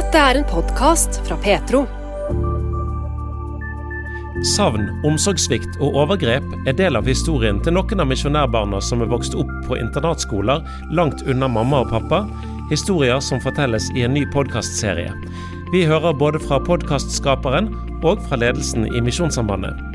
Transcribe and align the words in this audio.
Dette 0.00 0.16
er 0.16 0.38
en 0.38 0.46
podkast 0.48 1.18
fra 1.26 1.36
Petro. 1.42 1.82
Savn, 4.48 4.86
omsorgssvikt 5.04 5.76
og 5.76 5.98
overgrep 6.00 6.46
er 6.70 6.78
del 6.78 6.96
av 6.96 7.10
historien 7.10 7.58
til 7.60 7.76
noen 7.76 8.00
av 8.00 8.08
misjonærbarna 8.08 8.80
som 8.80 9.04
er 9.04 9.10
vokst 9.12 9.36
opp 9.36 9.50
på 9.66 9.76
internatskoler 9.76 10.64
langt 10.96 11.20
unna 11.28 11.50
mamma 11.52 11.82
og 11.84 11.92
pappa. 11.92 12.22
Historier 12.72 13.20
som 13.20 13.44
fortelles 13.44 13.90
i 13.92 14.06
en 14.08 14.16
ny 14.16 14.24
podkastserie. 14.32 15.12
Vi 15.74 15.84
hører 15.90 16.16
både 16.16 16.40
fra 16.46 16.62
podkastskaperen 16.64 17.68
og 18.00 18.24
fra 18.24 18.40
ledelsen 18.40 18.88
i 18.88 19.04
Misjonssambandet. 19.04 19.89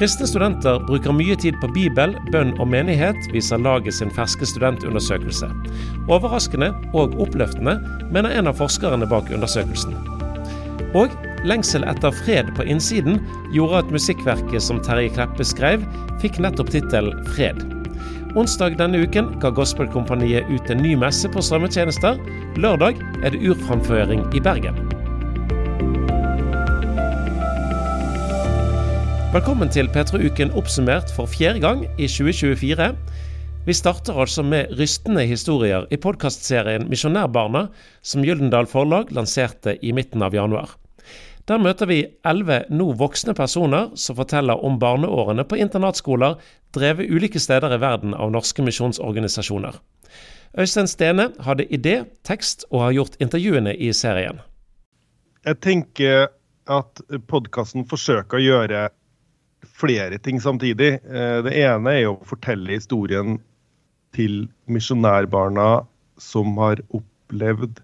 Kristne 0.00 0.24
studenter 0.24 0.78
bruker 0.88 1.12
mye 1.12 1.34
tid 1.36 1.58
på 1.60 1.68
Bibel, 1.74 2.14
bønn 2.32 2.54
og 2.56 2.70
menighet, 2.72 3.18
viser 3.34 3.60
laget 3.60 3.92
sin 3.98 4.08
ferske 4.16 4.46
studentundersøkelse. 4.48 5.50
Overraskende 6.08 6.70
og 6.96 7.18
oppløftende, 7.20 7.74
mener 8.08 8.32
en 8.32 8.48
av 8.48 8.56
forskerne 8.56 9.04
bak 9.10 9.28
undersøkelsen. 9.28 9.92
Og 10.96 11.12
lengsel 11.44 11.84
etter 11.84 12.16
fred 12.22 12.48
på 12.56 12.64
innsiden 12.64 13.20
gjorde 13.52 13.82
at 13.82 13.92
musikkverket 13.92 14.64
som 14.64 14.80
Terje 14.86 15.12
Kleppe 15.18 15.44
skrev, 15.44 15.84
fikk 16.24 16.40
nettopp 16.40 16.72
tittelen 16.72 17.20
Fred. 17.34 17.60
Onsdag 18.40 18.78
denne 18.80 19.02
uken 19.04 19.28
ga 19.44 19.52
Gospelkompaniet 19.52 20.48
ut 20.48 20.72
en 20.72 20.80
ny 20.80 20.94
messe 20.96 21.28
på 21.28 21.44
strømmetjenester. 21.44 22.16
Lørdag 22.56 23.04
er 23.20 23.36
det 23.36 23.44
urframføring 23.44 24.24
i 24.32 24.40
Bergen. 24.48 24.80
Velkommen 29.30 29.70
til 29.70 29.86
P3-uken 29.86 30.50
oppsummert 30.58 31.12
for 31.14 31.30
fjerde 31.30 31.60
gang 31.62 31.84
i 32.02 32.08
2024. 32.10 32.88
Vi 33.62 33.74
starter 33.78 34.16
altså 34.18 34.42
med 34.42 34.72
rystende 34.74 35.22
historier 35.22 35.86
i 35.94 35.98
podkastserien 36.02 36.88
Misjonærbarna, 36.90 37.68
som 38.02 38.26
Gyldendal 38.26 38.66
Forlag 38.66 39.14
lanserte 39.14 39.76
i 39.86 39.94
midten 39.94 40.26
av 40.26 40.34
januar. 40.34 40.74
Der 41.46 41.62
møter 41.62 41.86
vi 41.86 42.00
elleve 42.26 42.64
nå 42.74 42.88
voksne 42.98 43.36
personer 43.38 43.94
som 43.94 44.18
forteller 44.18 44.66
om 44.66 44.82
barneårene 44.82 45.46
på 45.46 45.62
internatskoler 45.62 46.34
drevet 46.74 47.06
ulike 47.06 47.38
steder 47.38 47.78
i 47.78 47.80
verden 47.86 48.18
av 48.18 48.34
norske 48.34 48.66
misjonsorganisasjoner. 48.66 49.78
Øystein 50.58 50.90
Stene 50.90 51.30
hadde 51.46 51.70
idé, 51.70 52.00
tekst 52.26 52.66
og 52.72 52.88
har 52.88 52.98
gjort 52.98 53.22
intervjuene 53.22 53.78
i 53.78 53.94
serien. 53.94 54.42
Jeg 55.46 55.62
tenker 55.62 56.32
at 56.66 57.10
podkasten 57.30 57.86
forsøker 57.86 58.42
å 58.42 58.48
gjøre 58.50 58.88
flere 59.80 60.18
ting 60.22 60.40
samtidig. 60.42 60.98
Eh, 61.04 61.38
det 61.46 61.54
ene 61.62 61.94
er 61.96 62.10
å 62.10 62.18
fortelle 62.28 62.76
historien 62.76 63.38
til 64.16 64.44
misjonærbarna 64.70 65.84
som 66.20 66.58
har 66.60 66.82
opplevd 66.96 67.80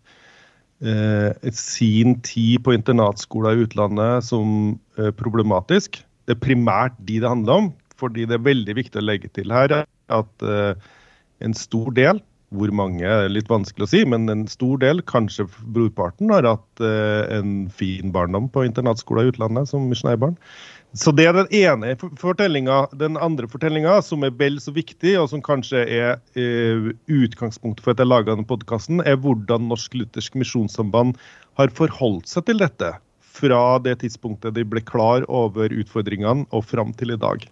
eh, 0.84 1.50
sin 1.56 2.18
tid 2.26 2.62
på 2.66 2.74
internatskoler 2.76 3.56
i 3.56 3.66
utlandet 3.66 4.26
som 4.28 4.76
eh, 4.98 5.12
problematisk. 5.16 6.00
Det 6.26 6.36
er 6.36 6.42
primært 6.42 6.96
de 7.06 7.20
det 7.22 7.30
handler 7.30 7.62
om, 7.64 7.72
fordi 7.96 8.26
det 8.28 8.38
er 8.38 8.48
veldig 8.48 8.76
viktig 8.78 9.00
å 9.00 9.06
legge 9.06 9.30
til 9.32 9.54
her 9.54 9.82
at 9.82 10.46
eh, 10.46 10.74
en 11.44 11.56
stor 11.56 11.92
del 11.96 12.20
hvor 12.54 12.70
mange 12.74 13.02
er 13.02 13.28
litt 13.32 13.48
vanskelig 13.50 13.86
å 13.86 13.90
si, 13.90 14.04
men 14.06 14.30
en 14.30 14.46
stor 14.50 14.78
del, 14.82 15.02
kanskje 15.08 15.48
brorparten, 15.74 16.30
har 16.30 16.46
hatt 16.46 16.82
eh, 16.84 17.38
en 17.38 17.66
fin 17.74 18.12
barndom 18.14 18.48
på 18.52 18.66
internatskoler 18.68 19.26
i 19.26 19.32
utlandet 19.34 19.70
som 19.72 19.88
misjonærbarn. 19.90 20.36
Så 20.96 21.12
det 21.12 21.26
er 21.28 21.34
den 21.36 21.50
ene 21.52 21.90
fortellinga. 22.16 22.86
Den 22.96 23.18
andre 23.20 23.48
fortellinga, 23.50 23.98
som 24.06 24.22
er 24.24 24.32
vel 24.38 24.60
så 24.62 24.72
viktig, 24.72 25.16
og 25.20 25.28
som 25.32 25.42
kanskje 25.44 25.82
er 25.82 26.14
eh, 26.38 26.92
utgangspunktet 27.12 27.84
for 27.84 27.92
at 27.92 28.00
jeg 28.00 28.08
laga 28.08 28.32
denne 28.32 28.48
podkasten, 28.48 29.02
er 29.04 29.18
hvordan 29.20 29.66
Norsk 29.72 29.98
Luthersk 29.98 30.38
Misjonssamband 30.38 31.18
har 31.60 31.74
forholdt 31.76 32.30
seg 32.30 32.46
til 32.48 32.62
dette 32.62 32.94
fra 33.36 33.60
det 33.84 33.98
tidspunktet 34.00 34.56
de 34.56 34.64
ble 34.64 34.80
klar 34.86 35.26
over 35.28 35.74
utfordringene 35.74 36.46
og 36.54 36.64
fram 36.70 36.94
til 36.96 37.12
i 37.12 37.20
dag. 37.20 37.44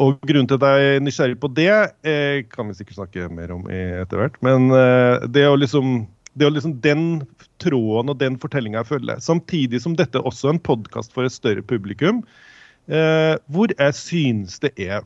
Og 0.00 0.16
Grunnen 0.24 0.48
til 0.48 0.56
at 0.56 0.64
jeg 0.64 0.96
er 0.96 1.02
nysgjerrig 1.04 1.38
på 1.42 1.50
det, 1.52 1.72
eh, 2.08 2.42
kan 2.48 2.68
vi 2.68 2.78
sikkert 2.78 3.02
snakke 3.02 3.28
mer 3.28 3.52
om 3.52 3.66
etter 3.68 4.22
hvert. 4.22 4.38
Men 4.40 4.70
eh, 4.72 5.26
det 5.28 5.44
er 5.44 5.50
jo 5.50 5.60
liksom 5.60 6.06
det 6.32 6.46
er 6.46 6.54
liksom 6.54 6.78
den 6.80 7.04
tråden 7.60 8.08
og 8.08 8.16
den 8.16 8.38
fortellinga 8.40 8.80
jeg 8.80 8.88
følger. 8.94 9.20
Samtidig 9.20 9.82
som 9.84 9.96
dette 9.98 10.20
også 10.22 10.48
er 10.48 10.54
en 10.56 10.62
podkast 10.64 11.12
for 11.12 11.28
et 11.28 11.34
større 11.34 11.60
publikum, 11.60 12.22
eh, 12.88 13.36
hvor 13.52 13.68
jeg 13.76 13.98
synes 13.98 14.58
det 14.64 14.72
er 14.80 15.04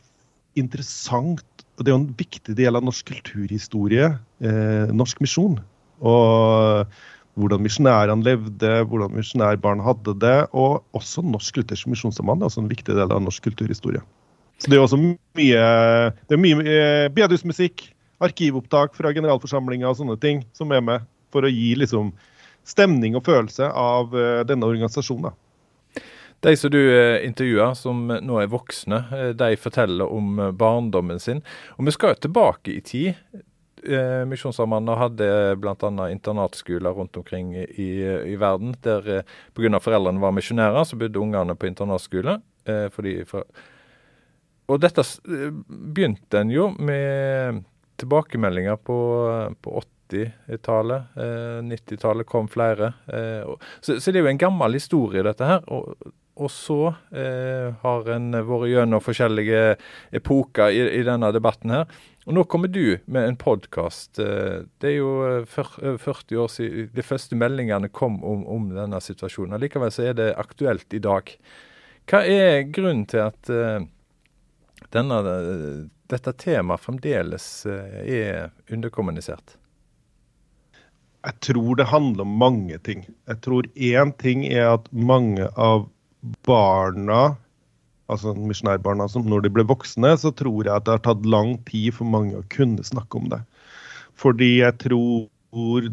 interessant 0.54 1.42
og 1.76 1.84
Det 1.84 1.90
er 1.90 1.92
jo 1.92 2.00
en 2.06 2.14
viktig 2.16 2.54
del 2.56 2.76
av 2.78 2.84
norsk 2.86 3.04
kulturhistorie, 3.04 4.06
eh, 4.40 4.92
norsk 4.96 5.18
misjon. 5.20 5.58
Og 6.00 6.86
hvordan 7.36 7.60
misjonærene 7.60 8.24
levde, 8.24 8.70
hvordan 8.88 9.12
misjonærbarn 9.12 9.82
hadde 9.84 10.14
det. 10.22 10.48
Og 10.56 10.80
også 10.96 11.20
Norsk 11.20 11.58
Luthersk 11.60 11.86
Misjonssamband 11.92 12.40
er 12.40 12.48
også 12.48 12.62
en 12.64 12.72
viktig 12.72 12.96
del 12.96 13.12
av 13.12 13.20
norsk 13.20 13.44
kulturhistorie. 13.44 14.00
Så 14.56 14.70
det 14.72 14.78
er 14.78 14.84
også 14.84 14.98
mye, 15.00 15.16
det 15.36 16.36
er 16.36 16.40
mye 16.40 16.64
eh, 16.64 17.06
bedehusmusikk, 17.12 17.90
arkivopptak 18.24 18.94
fra 18.96 19.12
generalforsamlinga 19.12 19.90
og 19.90 19.98
sånne 19.98 20.16
ting 20.20 20.40
som 20.56 20.70
er 20.72 20.84
med 20.84 21.04
for 21.34 21.44
å 21.44 21.50
gi 21.52 21.74
liksom, 21.76 22.14
stemning 22.66 23.18
og 23.18 23.26
følelse 23.26 23.68
av 23.68 24.14
uh, 24.16 24.40
denne 24.48 24.66
organisasjonen. 24.66 25.34
De 26.44 26.54
som 26.56 26.72
du 26.72 26.78
uh, 26.80 27.18
intervjuer, 27.26 27.74
som 27.76 28.00
nå 28.08 28.40
er 28.40 28.48
voksne, 28.50 29.02
de 29.36 29.50
forteller 29.60 30.08
om 30.08 30.40
barndommen 30.56 31.20
sin. 31.20 31.44
Og 31.76 31.86
vi 31.90 31.94
skal 31.94 32.14
jo 32.14 32.24
tilbake 32.26 32.72
i 32.78 32.80
tid. 32.80 33.44
Misjonssambandet 34.26 34.98
hadde 34.98 35.26
bl.a. 35.62 36.08
internatskoler 36.10 36.96
rundt 36.96 37.20
omkring 37.20 37.52
i, 37.54 37.90
i 38.02 38.34
verden. 38.40 38.72
Der 38.82 39.20
pga. 39.54 39.78
foreldrene 39.78 40.24
var 40.24 40.34
misjonærer, 40.34 40.82
så 40.88 40.98
bodde 40.98 41.22
ungene 41.22 41.54
på 41.54 41.68
internatskole. 41.68 42.40
fordi 42.96 43.20
for, 43.28 43.46
og 44.66 44.80
dette 44.82 45.04
begynte 45.24 46.40
en 46.42 46.50
jo 46.50 46.70
med 46.82 47.64
tilbakemeldinger 48.00 48.76
på, 48.76 48.98
på 49.62 49.82
80-tallet. 50.10 51.16
Eh, 51.16 51.58
90-tallet 51.70 52.28
kom 52.28 52.48
flere. 52.48 52.92
Eh, 53.06 53.56
så, 53.80 54.00
så, 54.00 54.10
det 54.10 54.20
er 54.20 54.26
jo 54.26 54.32
en 54.34 54.42
gammel 54.42 54.76
historie, 54.78 55.24
dette 55.26 55.48
her. 55.48 55.62
Og, 55.72 55.94
og 56.36 56.52
så 56.52 56.80
eh, 57.16 57.72
har 57.80 58.10
en 58.12 58.28
vært 58.34 58.68
gjennom 58.72 59.00
forskjellige 59.00 59.62
epoker 60.18 60.74
i, 60.74 60.82
i, 60.98 61.02
denne 61.06 61.32
debatten 61.32 61.72
her. 61.72 61.88
Og 62.26 62.34
nå 62.36 62.42
kommer 62.50 62.68
du 62.68 62.98
med 63.06 63.30
en 63.30 63.38
podkast. 63.40 64.20
Eh, 64.20 64.66
det 64.82 64.92
er 64.92 64.98
jo 64.98 65.44
40 65.48 65.94
eh, 65.96 66.42
år 66.42 66.52
siden 66.52 66.90
de 66.92 67.06
første 67.06 67.38
meldingene 67.38 67.88
kom 67.88 68.18
om, 68.20 68.44
om 68.52 68.68
denne 68.74 69.00
situasjonen. 69.00 69.60
Likevel 69.62 69.94
så 69.94 70.10
er 70.10 70.18
det 70.20 70.34
aktuelt 70.36 70.92
i 70.92 71.02
dag. 71.02 71.32
Hva 72.06 72.22
er 72.28 72.66
grunnen 72.70 73.06
til 73.10 73.24
at 73.24 73.48
denne, 74.94 75.20
dette 76.10 76.34
temaet 76.42 76.82
fremdeles 76.82 77.46
uh, 77.68 78.02
er 78.02 78.50
underkommunisert? 78.72 79.56
Jeg 81.26 81.40
tror 81.42 81.78
det 81.78 81.88
handler 81.90 82.22
om 82.22 82.36
mange 82.38 82.78
ting. 82.86 83.02
Jeg 83.26 83.42
tror 83.42 83.66
én 83.74 84.12
ting 84.22 84.44
er 84.46 84.76
at 84.76 84.86
mange 84.94 85.48
av 85.58 85.88
barna, 86.46 87.36
altså 88.06 88.34
misjonærbarna, 88.38 89.08
som 89.10 89.26
når 89.26 89.46
de 89.46 89.54
ble 89.56 89.64
voksne, 89.66 90.12
så 90.22 90.30
tror 90.30 90.68
jeg 90.68 90.74
at 90.74 90.86
det 90.86 90.94
har 90.94 91.02
tatt 91.08 91.26
lang 91.26 91.56
tid 91.66 91.96
for 91.96 92.06
mange 92.06 92.38
å 92.38 92.46
kunne 92.54 92.86
snakke 92.86 93.18
om 93.18 93.26
det. 93.32 93.40
Fordi 94.16 94.52
jeg 94.60 94.78
tror 94.84 95.26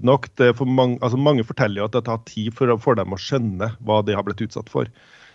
nok 0.03 0.29
det 0.37 0.51
for 0.59 0.69
mange, 0.69 0.99
altså 1.01 1.17
mange 1.17 1.45
forteller 1.47 1.81
jo 1.81 1.87
at 1.87 1.95
det 1.95 2.03
har 2.03 2.17
tatt 2.17 2.29
tid 2.29 2.53
for, 2.55 2.69
for 2.83 2.99
dem 2.99 3.13
å 3.15 3.19
skjønne 3.19 3.73
hva 3.85 4.01
de 4.05 4.15
har 4.17 4.25
blitt 4.27 4.43
utsatt 4.45 4.69
for. 4.71 4.89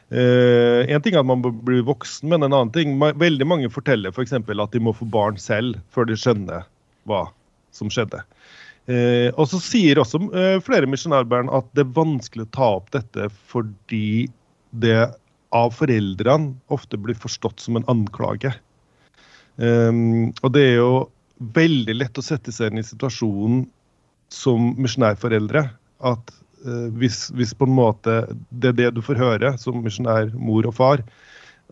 Uh, 0.09 0.89
en 0.89 1.03
ting 1.05 1.13
er 1.13 1.21
at 1.21 1.29
man 1.29 1.43
blir 1.45 1.83
voksen, 1.85 2.31
men 2.33 2.41
en 2.41 2.55
annen 2.55 2.71
ting 2.73 2.95
Veldig 2.97 3.45
mange 3.45 3.69
forteller 3.69 4.09
f.eks. 4.09 4.33
For 4.47 4.65
at 4.65 4.73
de 4.73 4.81
må 4.81 4.95
få 4.97 5.09
barn 5.13 5.37
selv 5.41 5.83
før 5.93 6.09
de 6.09 6.17
skjønner 6.17 6.65
hva 7.09 7.27
som 7.77 7.93
skjedde. 7.93 8.23
Eh, 8.89 9.29
og 9.37 9.45
så 9.51 9.61
sier 9.61 10.01
også 10.01 10.21
eh, 10.33 10.57
flere 10.65 10.89
misjonærbarn 10.89 11.51
at 11.53 11.67
det 11.77 11.85
er 11.85 11.97
vanskelig 11.97 12.47
å 12.47 12.53
ta 12.57 12.69
opp 12.79 12.89
dette 12.95 13.27
fordi 13.51 14.31
det 14.81 15.11
av 15.57 15.75
foreldrene 15.77 16.55
ofte 16.73 17.01
blir 17.01 17.17
forstått 17.17 17.61
som 17.61 17.77
en 17.77 17.87
anklage. 17.89 18.55
Um, 19.57 20.31
og 20.45 20.53
det 20.55 20.65
er 20.65 20.77
jo 20.79 20.93
veldig 21.57 21.97
lett 21.99 22.21
å 22.21 22.25
sette 22.25 22.53
seg 22.55 22.71
inn 22.71 22.81
i 22.81 22.87
situasjonen 22.87 23.65
som 24.33 24.73
misjonærforeldre. 24.81 25.65
At 26.05 26.33
uh, 26.33 26.43
hvis, 26.99 27.29
hvis, 27.39 27.55
på 27.55 27.69
en 27.69 27.75
måte 27.77 28.15
det 28.51 28.73
er 28.73 28.79
det 28.79 28.89
du 28.97 29.03
får 29.05 29.21
høre 29.21 29.53
som 29.61 29.79
misjonær 29.85 30.33
mor 30.35 30.67
og 30.67 30.75
far, 30.79 31.05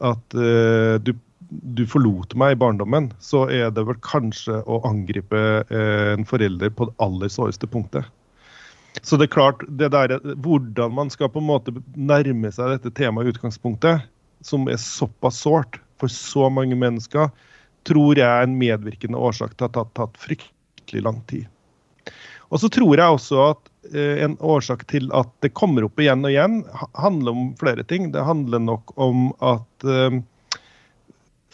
at 0.05 0.37
uh, 0.39 0.97
du 1.03 1.15
du 1.47 1.85
forlot 1.87 2.33
meg 2.35 2.57
i 2.57 2.59
barndommen, 2.59 3.13
så 3.23 3.45
er 3.53 3.69
det 3.71 3.85
vel 3.87 3.99
kanskje 4.03 4.59
å 4.67 4.81
angripe 4.89 5.43
uh, 5.71 6.13
en 6.15 6.27
forelder 6.27 6.73
på 6.75 6.89
det 6.89 6.97
aller 7.05 7.31
såreste 7.31 7.69
punktet. 7.71 8.09
Så 9.03 9.19
det 9.21 9.29
er 9.29 9.35
klart, 9.37 9.63
det 9.69 9.93
der, 9.93 10.17
hvordan 10.43 10.95
man 10.97 11.11
skal 11.13 11.31
på 11.33 11.43
en 11.43 11.51
måte 11.51 11.75
nærme 11.95 12.51
seg 12.55 12.73
dette 12.75 12.95
temaet 12.97 13.29
i 13.29 13.35
utgangspunktet, 13.35 14.07
som 14.45 14.67
er 14.71 14.81
såpass 14.81 15.43
sårt 15.45 15.79
for 16.01 16.13
så 16.13 16.49
mange 16.53 16.77
mennesker, 16.79 17.29
tror 17.87 18.19
jeg 18.19 18.27
er 18.27 18.47
en 18.47 18.57
medvirkende 18.59 19.21
årsak 19.21 19.55
til 19.55 19.69
at 19.69 19.77
det 19.77 19.83
har 19.85 19.93
tatt 19.99 20.19
fryktelig 20.21 21.05
lang 21.05 21.21
tid. 21.31 21.47
Og 22.51 22.63
så 22.63 22.71
tror 22.73 22.95
jeg 22.95 23.19
også 23.19 23.43
at 23.51 23.61
eh, 23.61 23.76
en 23.95 24.37
årsak 24.41 24.87
til 24.91 25.11
at 25.17 25.31
det 25.45 25.53
kommer 25.57 25.87
opp 25.87 26.01
igjen 26.01 26.25
og 26.25 26.33
igjen, 26.33 26.59
handler 26.99 27.37
om 27.37 27.53
flere 27.61 27.85
ting. 27.87 28.11
Det 28.15 28.25
handler 28.27 28.63
nok 28.65 28.93
om 29.01 29.31
at 29.45 29.87
eh, 29.87 30.19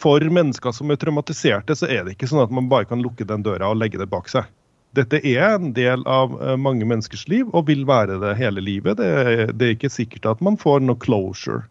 for 0.03 0.25
mennesker 0.37 0.75
som 0.75 0.91
er 0.91 0.99
traumatiserte, 0.99 1.75
så 1.79 1.87
er 1.87 2.03
det 2.03 2.15
ikke 2.17 2.29
sånn 2.31 2.43
at 2.43 2.53
man 2.53 2.69
bare 2.71 2.89
kan 2.89 3.03
lukke 3.03 3.27
den 3.27 3.45
døra 3.45 3.71
og 3.71 3.79
legge 3.79 4.01
det 4.01 4.09
bak 4.11 4.31
seg. 4.31 4.49
Dette 4.93 5.21
er 5.25 5.55
en 5.55 5.71
del 5.73 6.03
av 6.09 6.35
mange 6.61 6.85
menneskers 6.85 7.23
liv, 7.31 7.47
og 7.55 7.65
vil 7.69 7.81
være 7.89 8.19
det 8.21 8.35
hele 8.37 8.61
livet. 8.61 8.99
Det 8.99 9.07
er, 9.07 9.53
det 9.53 9.65
er 9.65 9.77
ikke 9.77 9.89
sikkert 9.89 10.27
at 10.29 10.43
man 10.45 10.59
får 10.61 10.83
noe 10.83 10.99
closure 11.01 11.63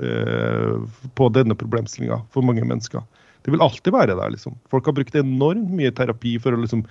eh, 0.00 0.78
på 1.18 1.28
denne 1.34 1.56
problemstillinga 1.58 2.22
for 2.32 2.46
mange 2.46 2.64
mennesker. 2.64 3.04
Det 3.44 3.52
vil 3.52 3.62
alltid 3.64 3.92
være 3.92 4.16
der. 4.16 4.32
liksom. 4.32 4.56
Folk 4.70 4.86
har 4.86 4.96
brukt 4.96 5.14
enormt 5.14 5.70
mye 5.76 5.92
terapi 5.92 6.36
for 6.40 6.56
å 6.56 6.62
liksom 6.62 6.86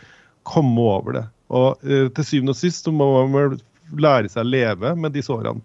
komme 0.49 0.81
over 0.81 1.17
det. 1.17 1.25
Og 1.49 1.83
eh, 1.85 2.07
til 2.15 2.27
syvende 2.27 2.55
og 2.55 2.59
sist 2.59 2.85
så 2.85 2.93
må 2.93 3.09
man 3.29 3.57
lære 3.97 4.29
seg 4.29 4.45
å 4.45 4.49
leve 4.49 4.93
med 4.95 5.15
de 5.15 5.23
sårene. 5.25 5.61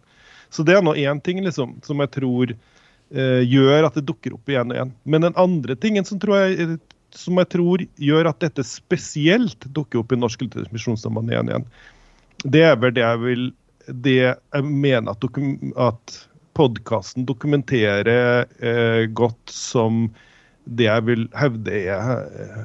Så 0.55 0.65
det 0.67 0.77
er 0.77 0.85
nå 0.85 0.95
én 0.95 1.21
ting 1.25 1.43
liksom, 1.45 1.77
som 1.85 2.01
jeg 2.05 2.13
tror 2.15 2.53
eh, 2.55 3.43
gjør 3.43 3.89
at 3.89 3.97
det 3.99 4.07
dukker 4.09 4.37
opp 4.37 4.51
igjen 4.51 4.71
og 4.71 4.79
igjen. 4.79 4.93
Men 5.03 5.27
den 5.27 5.41
andre 5.41 5.77
tingen 5.81 6.07
som, 6.07 6.21
jeg, 6.21 6.61
eh, 6.63 6.77
som 7.15 7.41
jeg 7.43 7.51
tror 7.57 7.85
gjør 8.01 8.31
at 8.31 8.41
dette 8.45 8.65
spesielt 8.67 9.67
dukker 9.75 10.03
opp 10.03 10.15
i 10.15 10.21
Norsk 10.21 10.47
Luthersk 10.47 10.73
igjen 10.73 11.33
igjen 11.33 11.53
igjen, 11.53 11.67
det 12.45 12.63
er 12.69 12.79
vel 12.81 12.95
det 12.95 13.05
jeg 13.05 13.21
vil 13.25 13.45
det 13.85 14.17
jeg 14.17 14.65
mener 14.65 15.13
at, 15.13 15.27
at 15.77 16.15
podkasten 16.57 17.27
dokumenterer 17.29 18.47
eh, 18.63 19.05
godt 19.11 19.53
som 19.53 20.07
det 20.65 20.87
jeg 20.87 21.05
vil 21.07 21.25
hevde 21.37 21.73
er 21.77 22.23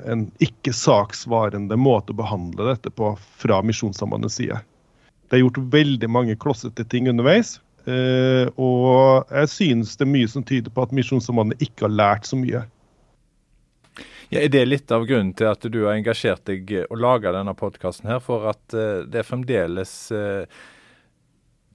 en 0.09 0.27
ikke-saksvarende 0.43 1.75
måte 1.79 2.13
å 2.13 2.19
behandle 2.19 2.69
dette 2.71 2.91
på 2.95 3.11
fra 3.41 3.59
Misjonssambandets 3.65 4.39
side. 4.39 4.59
Det 5.29 5.37
er 5.37 5.43
gjort 5.43 5.59
veldig 5.73 6.09
mange 6.11 6.37
klossete 6.39 6.85
ting 6.89 7.09
underveis. 7.11 7.57
Eh, 7.89 8.47
og 8.59 9.29
jeg 9.33 9.51
synes 9.51 9.95
det 9.97 10.07
er 10.07 10.13
mye 10.13 10.29
som 10.31 10.45
tyder 10.47 10.73
på 10.73 10.85
at 10.85 10.95
Misjonssambandet 10.95 11.61
ikke 11.65 11.87
har 11.87 11.95
lært 11.95 12.29
så 12.29 12.39
mye. 12.39 12.63
Ja, 14.29 14.43
er 14.43 14.51
det 14.53 14.65
litt 14.67 14.91
av 14.93 15.07
grunnen 15.09 15.33
til 15.37 15.49
at 15.49 15.63
du 15.65 15.79
har 15.83 15.95
engasjert 15.95 16.45
deg 16.47 16.69
og 16.85 16.99
laga 17.01 17.33
denne 17.33 17.55
podkasten 17.57 18.11
her, 18.11 18.19
for 18.21 18.45
at 18.51 18.61
uh, 18.77 19.01
det 19.09 19.23
er 19.23 19.25
fremdeles 19.25 19.93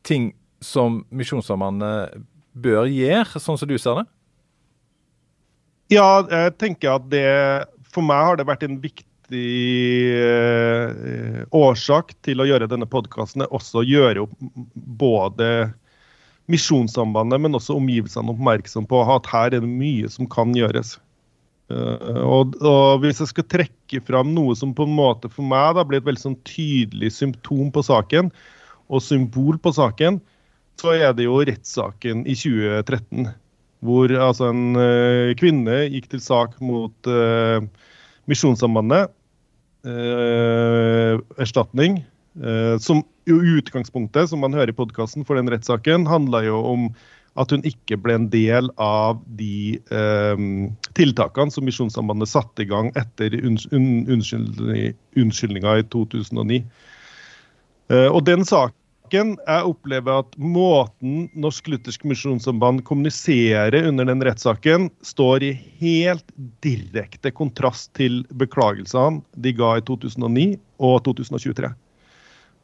ting 0.06 0.30
som 0.62 1.02
Misjonssambandet 1.10 2.22
bør 2.54 2.86
gjøre, 2.86 3.42
sånn 3.42 3.58
som 3.58 3.68
du 3.68 3.74
ser 3.80 4.02
det? 4.02 4.06
Ja, 5.92 6.24
jeg 6.24 6.54
tenker 6.60 6.96
at 6.96 7.08
det 7.12 7.26
For 7.92 8.04
meg 8.04 8.28
har 8.28 8.38
det 8.40 8.48
vært 8.48 8.64
en 8.66 8.78
viktig 8.82 9.40
eh, 10.16 11.44
årsak 11.54 12.14
til 12.24 12.42
å 12.42 12.48
gjøre 12.48 12.68
denne 12.70 12.88
podkasten. 12.90 13.44
Også 13.46 13.84
gjøre 13.86 14.24
opp 14.24 14.34
både 14.74 15.48
Misjonssambandet, 16.50 17.40
men 17.40 17.56
også 17.56 17.76
omgivelsene 17.78 18.34
oppmerksom 18.34 18.88
på 18.88 19.00
at 19.14 19.28
her 19.32 19.54
er 19.54 19.62
det 19.64 19.70
mye 19.70 20.10
som 20.12 20.28
kan 20.28 20.52
gjøres. 20.56 20.98
Uh, 21.72 22.20
og, 22.20 22.58
og, 22.60 22.98
Hvis 23.00 23.22
jeg 23.22 23.30
skal 23.30 23.46
trekke 23.48 24.02
fram 24.04 24.34
noe 24.36 24.52
som 24.58 24.74
på 24.76 24.84
en 24.84 24.92
måte 24.92 25.30
for 25.32 25.46
meg 25.48 25.78
da 25.78 25.84
blir 25.88 26.02
et 26.02 26.04
veldig 26.04 26.20
sånn 26.20 26.36
tydelig 26.44 27.14
symptom 27.16 27.70
på 27.72 27.84
saken, 27.86 28.28
og 28.92 29.00
symbol 29.00 29.56
på 29.64 29.72
saken, 29.72 30.20
så 30.76 30.92
er 30.92 31.14
det 31.16 31.24
jo 31.24 31.38
rettssaken 31.40 32.26
i 32.28 32.36
2013 32.36 33.30
hvor 33.84 34.08
altså, 34.08 34.48
en 34.52 34.76
uh, 34.78 35.34
kvinne 35.38 35.88
gikk 35.92 36.08
til 36.12 36.20
sak 36.24 36.50
mot 36.64 37.10
uh, 37.10 37.60
Misjonssambandet. 38.30 39.04
Uh, 39.84 41.20
erstatning. 41.36 42.04
som 42.82 43.04
jo 43.30 43.36
utgangspunktet, 43.60 44.26
som 44.26 44.40
man 44.42 44.54
hører 44.56 44.72
i 44.72 44.74
podkasten 44.74 45.22
for 45.28 45.38
den 45.38 45.46
rettssaken, 45.52 46.08
handla 46.10 46.40
jo 46.42 46.56
om 46.66 46.88
at 47.38 47.52
hun 47.54 47.62
ikke 47.68 47.94
ble 48.02 48.16
en 48.18 48.26
del 48.32 48.72
av 48.82 49.20
de 49.38 49.78
tiltakene 50.98 51.54
som 51.54 51.62
Misjonssambandet 51.68 52.32
satte 52.32 52.64
i 52.64 52.70
gang 52.72 52.90
etter 52.98 53.36
unnskyldninga 53.38 55.76
i 55.78 55.86
2009. 55.94 56.58
og 58.10 58.20
den 58.26 58.42
saken 58.50 58.83
saken. 59.14 59.38
Jeg 59.46 59.64
opplever 59.64 60.22
at 60.22 60.36
måten 60.36 61.28
Norsk 61.34 61.68
Luthersk 61.68 62.04
Misjonssamband 62.04 62.84
kommuniserer 62.84 63.86
under 63.88 64.04
den 64.04 64.22
rettssaken, 64.22 64.90
står 65.02 65.42
i 65.42 65.52
helt 65.78 66.26
direkte 66.62 67.30
kontrast 67.30 67.94
til 67.94 68.24
beklagelsene 68.30 69.22
de 69.36 69.52
ga 69.52 69.78
i 69.78 69.84
2009 69.86 70.58
og 70.78 71.04
2023. 71.04 71.70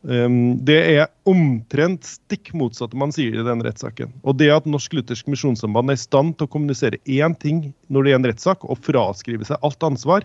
Um, 0.02 0.56
det 0.64 0.78
er 0.96 1.10
omtrent 1.28 2.04
stikk 2.08 2.54
motsatte 2.56 2.96
man 2.96 3.12
sier 3.12 3.36
i 3.36 3.44
den 3.44 3.62
rettssaken. 3.62 4.12
Og 4.24 4.38
det 4.40 4.50
at 4.50 4.66
Norsk 4.66 4.94
Luthersk 4.96 5.28
Misjonssamband 5.28 5.90
er 5.90 5.98
i 5.98 6.00
stand 6.00 6.38
til 6.38 6.48
å 6.48 6.50
kommunisere 6.50 6.98
én 7.04 7.36
ting 7.38 7.74
når 7.88 8.04
det 8.04 8.12
er 8.12 8.18
en 8.18 8.30
rettssak, 8.32 8.64
og 8.64 8.80
fraskrive 8.80 9.44
seg 9.44 9.60
alt 9.62 9.82
ansvar, 9.84 10.24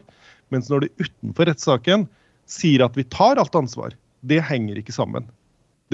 mens 0.49 0.71
når 0.71 0.85
de 0.87 0.93
utenfor 1.03 1.51
rettssaken 1.51 2.07
sier 2.47 2.85
at 2.85 2.95
vi 2.95 3.03
tar 3.03 3.41
alt 3.41 3.57
ansvar, 3.57 3.97
det 4.23 4.39
henger 4.47 4.79
ikke 4.79 4.95
sammen 4.95 5.27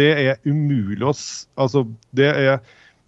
det 0.02 0.12
er 0.26 0.40
umulig 0.48 1.06
å 1.06 1.14
Altså, 1.62 1.86
det 2.18 2.30
er, 2.32 2.58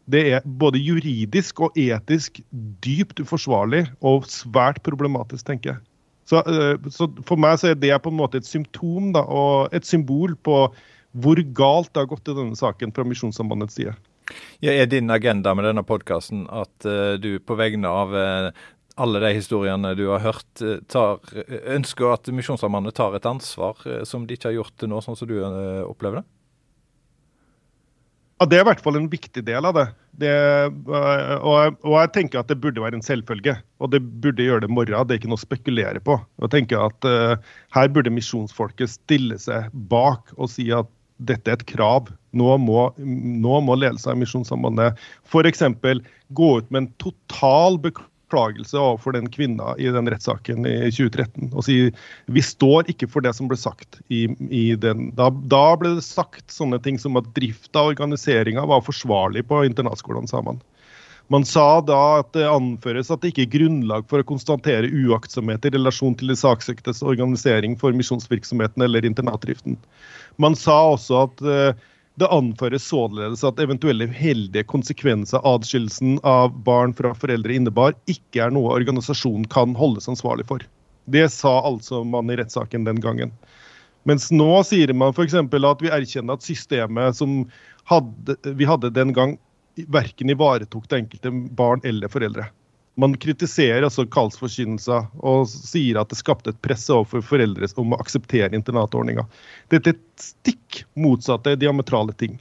det 0.06 0.24
er 0.36 0.45
både 0.45 0.81
juridisk 0.81 1.63
og 1.66 1.80
etisk 1.80 2.42
dypt 2.84 3.24
uforsvarlig 3.24 3.88
og 4.01 4.30
svært 4.30 4.81
problematisk, 4.86 5.48
tenker 5.50 5.75
jeg. 5.75 5.84
Så, 6.30 6.40
eh, 6.48 6.90
så, 6.90 7.10
For 7.28 7.40
meg 7.40 7.60
så 7.60 7.72
er 7.72 7.80
det 7.80 7.94
på 8.04 8.12
en 8.12 8.19
måte 8.19 8.40
et 8.40 8.48
symptom 8.48 9.12
da, 9.16 9.24
og 9.24 9.74
et 9.75 9.88
symbol 9.88 10.36
på 10.36 10.66
hvor 11.24 11.40
galt 11.54 11.92
det 11.94 12.01
har 12.01 12.10
gått 12.10 12.31
i 12.31 12.38
denne 12.38 12.57
saken 12.57 12.94
fra 12.95 13.06
Misjonssambandets 13.06 13.75
side. 13.78 13.94
Ja, 14.63 14.72
er 14.72 14.88
din 14.90 15.12
agenda 15.13 15.51
med 15.54 15.68
denne 15.68 15.84
podkasten 15.86 16.48
at 16.50 16.88
uh, 16.88 17.19
du 17.22 17.38
på 17.44 17.57
vegne 17.60 17.92
av 17.92 18.16
uh, 18.16 18.63
alle 18.98 19.19
de 19.22 19.34
historiene 19.36 19.92
du 20.00 20.07
har 20.07 20.24
hørt, 20.24 20.63
tar, 20.90 21.22
ønsker 21.75 22.13
at 22.13 22.30
Misjonssambandet 22.34 22.95
tar 22.98 23.16
et 23.18 23.25
ansvar 23.25 23.80
som 24.06 24.28
de 24.30 24.38
ikke 24.38 24.51
har 24.51 24.60
gjort 24.60 24.75
til 24.78 24.92
nå, 24.92 25.00
sånn 25.01 25.18
som 25.18 25.30
du 25.31 25.40
opplever 25.42 26.22
det? 26.22 26.25
Ja, 28.44 28.48
Det 28.51 28.57
er 28.57 28.66
i 28.66 28.68
hvert 28.68 28.81
fall 28.84 28.98
en 29.00 29.06
viktig 29.07 29.40
del 29.48 29.63
av 29.63 29.78
det. 29.78 29.86
det 30.19 30.31
øh, 30.36 30.74
og, 30.92 31.78
og, 31.80 31.94
jeg 31.95 32.10
tenker 32.12 32.42
at 32.42 32.50
det 32.51 32.57
burde 32.60 32.81
være 32.84 32.98
en 33.00 33.06
selvfølge. 33.06 33.54
Og 33.80 33.94
det 33.94 34.01
burde 34.04 34.44
gjøre 34.44 34.66
det 34.66 34.68
i 34.68 34.74
morgen. 34.75 35.07
Det 35.07 35.16
er 35.16 35.22
ikke 35.22 35.31
noe 35.31 35.40
å 35.40 35.45
spekulere 35.45 36.01
på. 36.04 36.18
Jeg 36.44 36.51
tenker 36.51 36.84
at 36.84 37.07
uh, 37.07 37.54
Her 37.72 37.88
burde 37.95 38.12
misjonsfolket 38.12 38.92
stille 38.92 39.40
seg 39.40 39.72
bak 39.88 40.36
og 40.36 40.51
si 40.51 40.68
at 40.75 40.92
dette 41.24 41.48
er 41.48 41.56
et 41.56 41.68
krav. 41.72 42.12
Nå 42.36 42.57
må, 42.60 42.90
nå 43.00 43.62
må 43.64 43.80
ledelsen 43.80 44.12
av 44.12 44.19
Misjonssambandet 44.19 45.00
f.eks. 45.23 45.64
gå 46.35 46.50
ut 46.59 46.68
med 46.68 46.81
en 46.81 46.92
total 47.00 47.80
beklagelse 47.80 48.12
beklagelse 48.33 48.78
overfor 48.78 49.13
den 49.13 49.30
kvinna 49.30 49.75
i 49.78 49.85
den 49.94 50.09
rettssaken 50.09 50.66
i 50.66 50.92
2013 50.92 51.54
og 51.54 51.63
si 51.66 51.92
vi 52.25 52.42
står 52.42 52.90
ikke 52.90 53.07
for 53.07 53.21
det 53.21 53.33
som 53.37 53.47
ble 53.47 53.57
sagt 53.57 54.02
i, 54.09 54.25
i 54.49 54.75
den. 54.75 55.11
Da, 55.16 55.30
da, 55.30 55.75
ble 55.78 55.95
det 55.97 56.06
sagt 56.06 56.52
sånne 56.52 56.80
ting 56.81 56.97
som 56.99 57.18
at 57.18 57.30
drifta 57.35 57.83
og 57.83 57.94
organiseringa 57.94 58.66
var 58.66 58.83
forsvarlig 58.83 59.45
på 59.47 59.63
internatskolene, 59.68 60.28
sa 60.28 60.42
man. 60.42 60.61
Man 61.31 61.45
sa 61.47 61.80
da 61.81 62.19
at 62.19 62.33
det 62.35 62.49
anføres 62.49 63.11
at 63.11 63.21
det 63.21 63.31
ikke 63.31 63.45
er 63.45 63.54
grunnlag 63.54 64.09
for 64.09 64.19
å 64.19 64.28
konstatere 64.28 64.92
uaktsomhet 64.92 65.66
i 65.66 65.71
relasjon 65.71 66.18
til 66.19 66.33
de 66.33 66.35
saksøktes 66.35 67.02
organisering 67.06 67.78
for 67.80 67.95
misjonsvirksomheten 67.95 68.83
eller 68.83 69.06
internatdriften. 69.07 69.78
Man 70.42 70.57
sa 70.59 70.75
også 70.92 71.23
at 71.28 71.45
uh, 71.45 71.71
det 72.21 72.29
anføres 72.29 72.85
således 72.85 73.41
at 73.47 73.59
eventuelle 73.63 74.05
heldige 74.13 74.67
konsekvenser 74.69 75.41
av 75.41 75.61
adskillelsen 75.61 76.19
av 76.27 76.51
barn 76.65 76.93
fra 76.93 77.13
foreldre 77.17 77.55
innebar, 77.55 77.95
ikke 78.05 78.45
er 78.45 78.53
noe 78.53 78.75
organisasjonen 78.75 79.47
kan 79.53 79.73
holdes 79.77 80.09
ansvarlig 80.11 80.45
for. 80.49 80.61
Det 81.09 81.25
sa 81.33 81.55
altså 81.65 82.03
man 82.05 82.29
i 82.29 82.37
rettssaken 82.39 82.85
den 82.85 83.01
gangen. 83.03 83.33
Mens 84.05 84.29
nå 84.35 84.61
sier 84.67 84.93
man 84.93 85.15
f.eks. 85.15 85.35
at 85.39 85.81
vi 85.81 85.91
erkjenner 85.95 86.37
at 86.37 86.45
systemet 86.45 87.17
som 87.17 87.43
hadde, 87.89 88.37
vi 88.45 88.67
hadde 88.67 88.93
den 88.93 89.13
gang, 89.15 89.37
verken 89.89 90.29
ivaretok 90.29 90.85
det 90.89 91.01
enkelte 91.01 91.31
barn 91.57 91.81
eller 91.87 92.11
foreldre. 92.11 92.45
Man 92.95 93.16
kritiserer 93.18 93.88
altså 93.88 94.06
kallsforkynnelser 94.06 95.07
og 95.26 95.47
sier 95.50 95.97
at 95.97 96.12
det 96.12 96.19
skapte 96.19 96.52
et 96.54 96.62
press 96.62 96.85
overfor 96.94 97.23
foreldre 97.26 97.69
om 97.81 97.95
å 97.95 98.02
akseptere 98.04 98.54
internatordninga. 98.54 99.26
Dette 99.73 99.95
er 99.95 100.02
stikk 100.21 100.83
motsatte 100.94 101.56
diametrale 101.57 102.14
ting. 102.14 102.38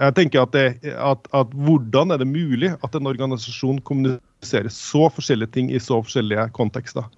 Jeg 0.00 0.14
tenker 0.16 0.44
at, 0.46 0.54
det, 0.54 0.94
at, 0.94 1.26
at, 1.36 1.50
Hvordan 1.66 2.14
er 2.14 2.22
det 2.22 2.28
mulig 2.30 2.70
at 2.78 2.94
en 2.96 3.10
organisasjon 3.10 3.82
kommuniserer 3.84 4.70
så 4.72 5.10
forskjellige 5.12 5.52
ting 5.58 5.72
i 5.74 5.82
så 5.82 5.98
forskjellige 6.00 6.46
kontekster? 6.56 7.10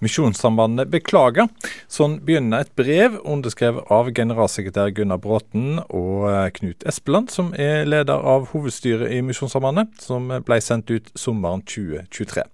Misjonssambandet 0.00 0.88
beklager. 0.92 1.48
Sånn 1.90 2.18
begynner 2.24 2.64
et 2.64 2.72
brev 2.78 3.18
underskrevet 3.20 3.90
av 3.92 4.08
generalsekretær 4.16 4.94
Gunnar 4.96 5.20
Bråten 5.20 5.82
og 5.86 6.28
eh, 6.30 6.46
Knut 6.56 6.86
Espeland, 6.88 7.32
som 7.32 7.52
er 7.52 7.84
leder 7.88 8.16
av 8.16 8.48
hovedstyret 8.54 9.12
i 9.12 9.20
Misjonssambandet, 9.24 10.00
som 10.00 10.32
ble 10.46 10.60
sendt 10.64 10.92
ut 10.92 11.12
sommeren 11.18 11.64
2023. 11.68 12.46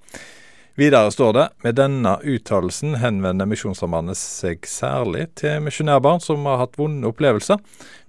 Videre 0.76 1.08
står 1.10 1.32
det 1.32 1.44
med 1.64 1.78
denne 1.78 2.18
uttalelsen 2.20 2.98
henvender 3.00 3.48
Misjonssambandet 3.48 4.18
seg 4.20 4.66
særlig 4.68 5.30
til 5.40 5.62
misjonærbarn 5.64 6.20
som 6.20 6.44
har 6.44 6.60
hatt 6.60 6.76
vonde 6.76 7.08
opplevelser. 7.08 7.62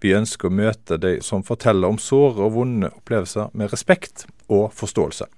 Vi 0.03 0.11
ønsker 0.17 0.49
å 0.49 0.57
møte 0.57 0.99
de 0.99 1.13
som 1.23 1.47
forteller 1.47 1.87
om 1.87 2.01
såre 2.01 2.43
og 2.43 2.57
vonde 2.57 2.91
opplevelser 2.91 3.53
med 3.55 3.71
respekt 3.71 4.25
og 4.51 4.73
forståelse. 4.75 5.29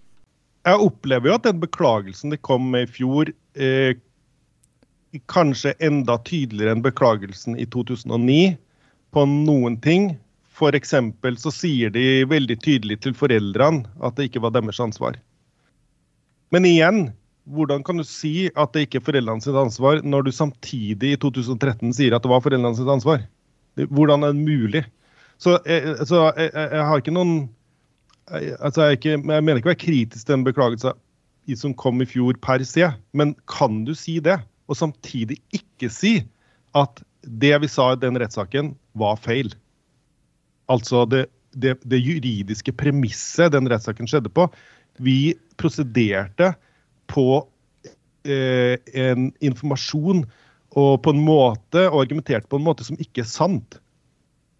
Jeg 0.69 0.85
opplever 0.85 1.31
jo 1.31 1.37
at 1.39 1.47
den 1.47 1.61
beklagelsen 1.61 2.33
det 2.33 2.43
kom 2.45 2.69
med 2.73 2.85
i 2.85 2.93
fjor, 2.99 3.31
eh, 3.57 3.97
kanskje 5.31 5.73
enda 5.81 6.19
tydeligere 6.27 6.75
enn 6.75 6.83
beklagelsen 6.85 7.55
i 7.57 7.65
2009 7.73 8.57
på 9.15 9.23
noen 9.29 9.79
ting. 9.81 10.11
F.eks. 10.59 10.93
så 11.41 11.53
sier 11.55 11.93
de 11.95 12.25
veldig 12.29 12.59
tydelig 12.61 12.99
til 13.05 13.15
foreldrene 13.17 13.87
at 14.03 14.17
det 14.17 14.29
ikke 14.29 14.43
var 14.43 14.53
deres 14.53 14.81
ansvar. 14.83 15.17
Men 16.53 16.67
igjen, 16.67 17.07
hvordan 17.49 17.83
kan 17.85 17.97
du 17.97 18.05
si 18.05 18.49
at 18.53 18.73
det 18.75 18.85
ikke 18.85 18.99
er 18.99 19.07
foreldrene 19.07 19.41
sitt 19.41 19.57
ansvar, 19.57 20.03
når 20.05 20.27
du 20.27 20.31
samtidig 20.35 21.15
i 21.15 21.19
2013 21.21 21.95
sier 21.95 22.13
at 22.13 22.25
det 22.25 22.31
var 22.31 22.43
foreldrene 22.45 22.77
sitt 22.77 22.91
ansvar? 22.91 23.23
Hvordan 23.89 24.27
er 24.27 24.35
det 24.35 24.45
mulig? 24.45 24.83
Så, 25.39 25.55
jeg, 25.63 25.95
eh, 25.95 26.03
jeg, 26.43 26.51
jeg, 26.53 26.85
har 26.89 27.01
ikke 27.01 27.15
noen 27.15 27.33
altså 28.31 28.87
jeg, 28.87 28.99
ikke, 28.99 29.15
jeg, 29.17 29.43
mener 29.43 29.59
ikke 29.59 29.69
å 29.69 29.73
være 29.73 29.85
kritisk 29.85 30.25
til 30.25 30.37
den 30.37 30.47
beklagelsen 30.47 31.05
som 31.57 31.73
kom 31.73 32.03
i 32.03 32.05
fjor 32.05 32.37
per 32.43 32.61
se, 32.67 32.85
men 33.17 33.33
kan 33.49 33.81
du 33.87 33.95
si 33.97 34.19
det? 34.21 34.37
Og 34.69 34.77
samtidig 34.77 35.39
ikke 35.55 35.89
si 35.89 36.19
at 36.77 37.01
det 37.25 37.55
vi 37.63 37.69
sa 37.71 37.93
i 37.93 37.99
den 37.99 38.19
rettssaken, 38.21 38.75
var 38.99 39.17
feil. 39.21 39.49
Altså 40.69 41.05
det, 41.09 41.25
det, 41.57 41.79
det 41.89 41.99
juridiske 41.99 42.73
premisset 42.77 43.55
den 43.55 43.69
rettssaken 43.71 44.09
skjedde 44.09 44.29
på. 44.33 44.45
Vi 45.01 45.33
prosederte 45.57 46.53
på 47.09 47.41
eh, 48.29 48.77
en 48.93 49.31
informasjon 49.41 50.23
og 50.77 50.99
på 51.01 51.15
en 51.15 51.21
måte, 51.25 51.87
og 51.89 52.03
argumenterte 52.03 52.49
på 52.49 52.59
en 52.59 52.67
måte 52.67 52.85
som 52.85 52.99
ikke 53.01 53.23
er 53.23 53.31
sant. 53.31 53.79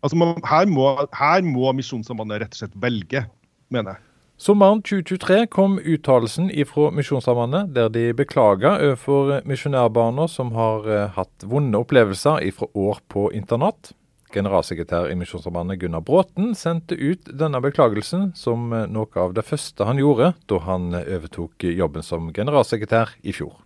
Altså, 0.01 0.17
man, 0.17 0.39
her, 0.47 0.65
må, 0.71 0.87
her 1.13 1.43
må 1.45 1.69
Misjonssambandet 1.75 2.41
rett 2.41 2.55
og 2.55 2.63
slett 2.63 2.79
velge, 2.81 3.27
mener 3.69 3.95
jeg. 3.95 4.05
Sommeren 4.39 4.79
2023 4.79 5.47
kom 5.51 5.73
uttalelsen 5.83 6.45
ifra 6.55 6.93
Misjonssambandet 6.95 7.73
der 7.75 7.89
de 7.91 8.05
beklaga 8.15 8.77
overfor 8.77 9.41
misjonærbarna 9.43 10.29
som 10.31 10.53
har 10.55 10.85
eh, 10.87 11.07
hatt 11.17 11.43
vonde 11.43 11.75
opplevelser 11.75 12.45
ifra 12.47 12.69
år 12.71 13.01
på 13.11 13.25
internat. 13.35 13.91
Generalsekretær 14.31 15.09
i 15.11 15.17
Misjonssambandet 15.19 15.81
Gunnar 15.81 16.05
Bråten 16.07 16.53
sendte 16.55 16.95
ut 16.95 17.27
denne 17.35 17.59
beklagelsen 17.59 18.29
som 18.39 18.71
eh, 18.71 18.85
noe 18.87 19.11
av 19.19 19.35
det 19.35 19.43
første 19.43 19.83
han 19.89 19.99
gjorde 19.99 20.29
da 20.47 20.59
han 20.69 20.93
overtok 21.01 21.65
jobben 21.67 22.07
som 22.07 22.29
generalsekretær 22.31 23.11
i 23.19 23.33
fjor. 23.35 23.57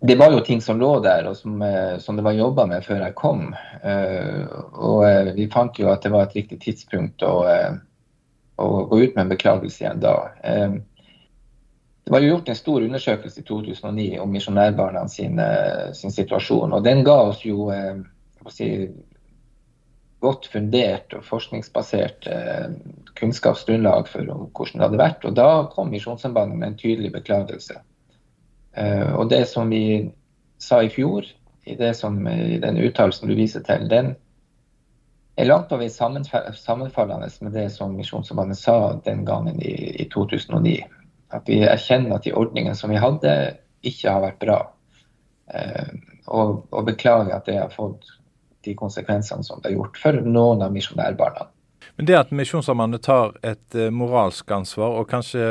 Det 0.00 0.16
var 0.16 0.32
jo 0.32 0.40
ting 0.46 0.62
som 0.64 0.80
lå 0.80 0.94
der, 1.04 1.28
og 1.28 1.36
som, 1.36 1.60
eh, 1.60 1.98
som 2.00 2.16
det 2.16 2.24
var 2.24 2.38
jobba 2.38 2.64
med 2.72 2.88
før 2.88 3.04
jeg 3.04 3.16
kom. 3.20 3.50
Og 4.88 5.04
vi 5.36 5.50
fant 5.52 5.76
jo 5.76 5.92
at 5.92 6.00
det 6.00 6.14
var 6.16 6.24
et 6.24 6.38
riktig 6.40 6.62
tidspunkt 6.64 7.20
å 7.28 7.42
å 8.56 8.84
gå 8.90 9.00
ut 9.02 9.16
med 9.16 9.22
en 9.26 9.32
beklagelse 9.32 9.84
igjen 9.84 10.00
da. 10.00 10.16
Det 12.06 12.12
var 12.12 12.22
jo 12.22 12.28
gjort 12.28 12.48
en 12.48 12.56
stor 12.56 12.84
undersøkelse 12.86 13.40
i 13.40 13.44
2009 13.48 14.18
om 14.22 14.30
misjonærbarna 14.30 15.08
sin, 15.10 15.40
eh, 15.42 15.92
sin, 15.92 16.12
situasjon. 16.14 16.72
og 16.72 16.84
Den 16.84 17.02
ga 17.04 17.16
oss 17.32 17.40
jo 17.42 17.66
eh, 17.74 17.96
si, 18.54 18.68
godt 20.22 20.46
fundert 20.52 21.16
og 21.18 21.24
forskningsbasert 21.26 22.28
eh, 22.30 22.68
kunnskapsgrunnlag 23.18 24.06
for 24.06 24.22
hvordan 24.22 24.78
det 24.78 24.86
hadde 24.86 25.02
vært. 25.02 25.26
og 25.26 25.34
Da 25.34 25.48
kom 25.72 25.90
Misjonssambandet 25.90 26.60
med 26.60 26.68
en 26.68 26.78
tydelig 26.78 27.10
beklagelse. 27.18 27.80
Og 29.16 29.30
Det 29.30 29.48
som 29.48 29.70
vi 29.72 30.12
sa 30.60 30.82
i 30.84 30.90
fjor, 30.92 31.24
i, 31.66 31.74
som, 31.96 32.20
i 32.28 32.58
den 32.62 32.78
uttalelsen 32.86 33.26
du 33.26 33.34
viser 33.34 33.64
til, 33.66 33.88
den 33.90 34.14
er 35.36 35.48
langt 35.48 35.72
over 35.72 35.88
sammenfallende 36.56 37.28
med 37.40 37.52
det 37.52 37.68
som 37.74 37.96
Misjonssambandet 37.96 38.58
sa 38.58 38.76
den 39.04 39.24
gangen 39.24 39.60
i, 39.62 40.02
i, 40.02 40.08
2009. 40.12 40.78
At 41.36 41.48
vi 41.50 41.60
erkjenner 41.66 42.16
at 42.16 42.24
de 42.24 42.32
ordningene 42.32 42.76
som 42.78 42.92
vi 42.92 43.00
hadde, 43.00 43.32
ikke 43.86 44.12
har 44.12 44.22
vært 44.24 44.38
bra. 44.40 44.60
Eh, 45.52 45.92
og, 46.26 46.64
og, 46.72 46.86
beklager 46.88 47.36
at 47.36 47.46
det 47.46 47.58
har 47.60 47.74
fått 47.74 48.08
de 48.66 48.74
konsekvensene 48.74 49.44
som 49.46 49.60
det 49.60 49.70
har 49.70 49.76
gjort 49.76 50.00
for 50.00 50.24
noen 50.24 50.64
av 50.64 50.72
misjonærbarna. 50.74 51.50
Men 51.96 52.08
det 52.08 52.16
at 52.18 52.32
Misjonssambandet 52.34 53.04
tar 53.06 53.36
et 53.46 53.76
uh, 53.78 53.88
moralsk 53.94 54.50
ansvar, 54.52 54.98
og 54.98 55.08
kanskje 55.08 55.44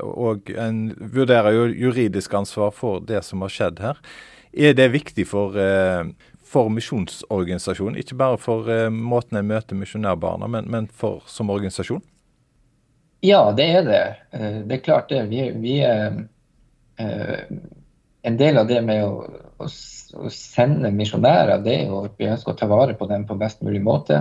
òg 0.00 0.52
vurderer 1.12 1.56
jo 1.56 1.64
juridisk 1.88 2.36
ansvar 2.38 2.70
for 2.76 3.02
det 3.04 3.24
som 3.26 3.42
har 3.44 3.52
skjedd 3.52 3.82
her, 3.84 3.98
er 4.50 4.76
det 4.78 4.92
viktig 4.94 5.26
for 5.28 5.56
uh, 5.58 6.06
for 6.50 6.70
misjonsorganisasjonen? 6.74 7.98
Ikke 8.00 8.18
bare 8.18 8.38
for 8.40 8.70
eh, 8.70 8.88
måten 8.90 9.38
jeg 9.38 9.46
møter 9.46 9.78
misjonærbarna, 9.78 10.48
men, 10.50 10.70
men 10.70 10.88
for, 10.90 11.22
som 11.30 11.52
organisasjon? 11.52 12.02
Ja, 13.20 13.50
det 13.52 13.66
er 13.76 13.86
det. 13.86 14.04
Uh, 14.34 14.62
det 14.66 14.78
er 14.78 14.84
klart 14.84 15.12
det. 15.12 15.26
Vi, 15.30 15.44
vi 15.60 15.78
er 15.84 16.22
uh, 17.00 17.60
En 18.22 18.36
del 18.36 18.58
av 18.60 18.66
det 18.68 18.82
med 18.84 19.00
å, 19.00 19.22
å, 19.64 19.66
å 19.66 20.30
sende 20.34 20.90
misjonærer, 20.92 21.62
det 21.64 21.72
er 21.72 21.86
jo 21.88 22.02
at 22.04 22.18
vi 22.20 22.28
ønsker 22.28 22.52
å 22.52 22.58
ta 22.60 22.66
vare 22.68 22.92
på 22.92 23.06
dem 23.08 23.22
på 23.24 23.38
best 23.40 23.62
mulig 23.64 23.80
måte. 23.80 24.18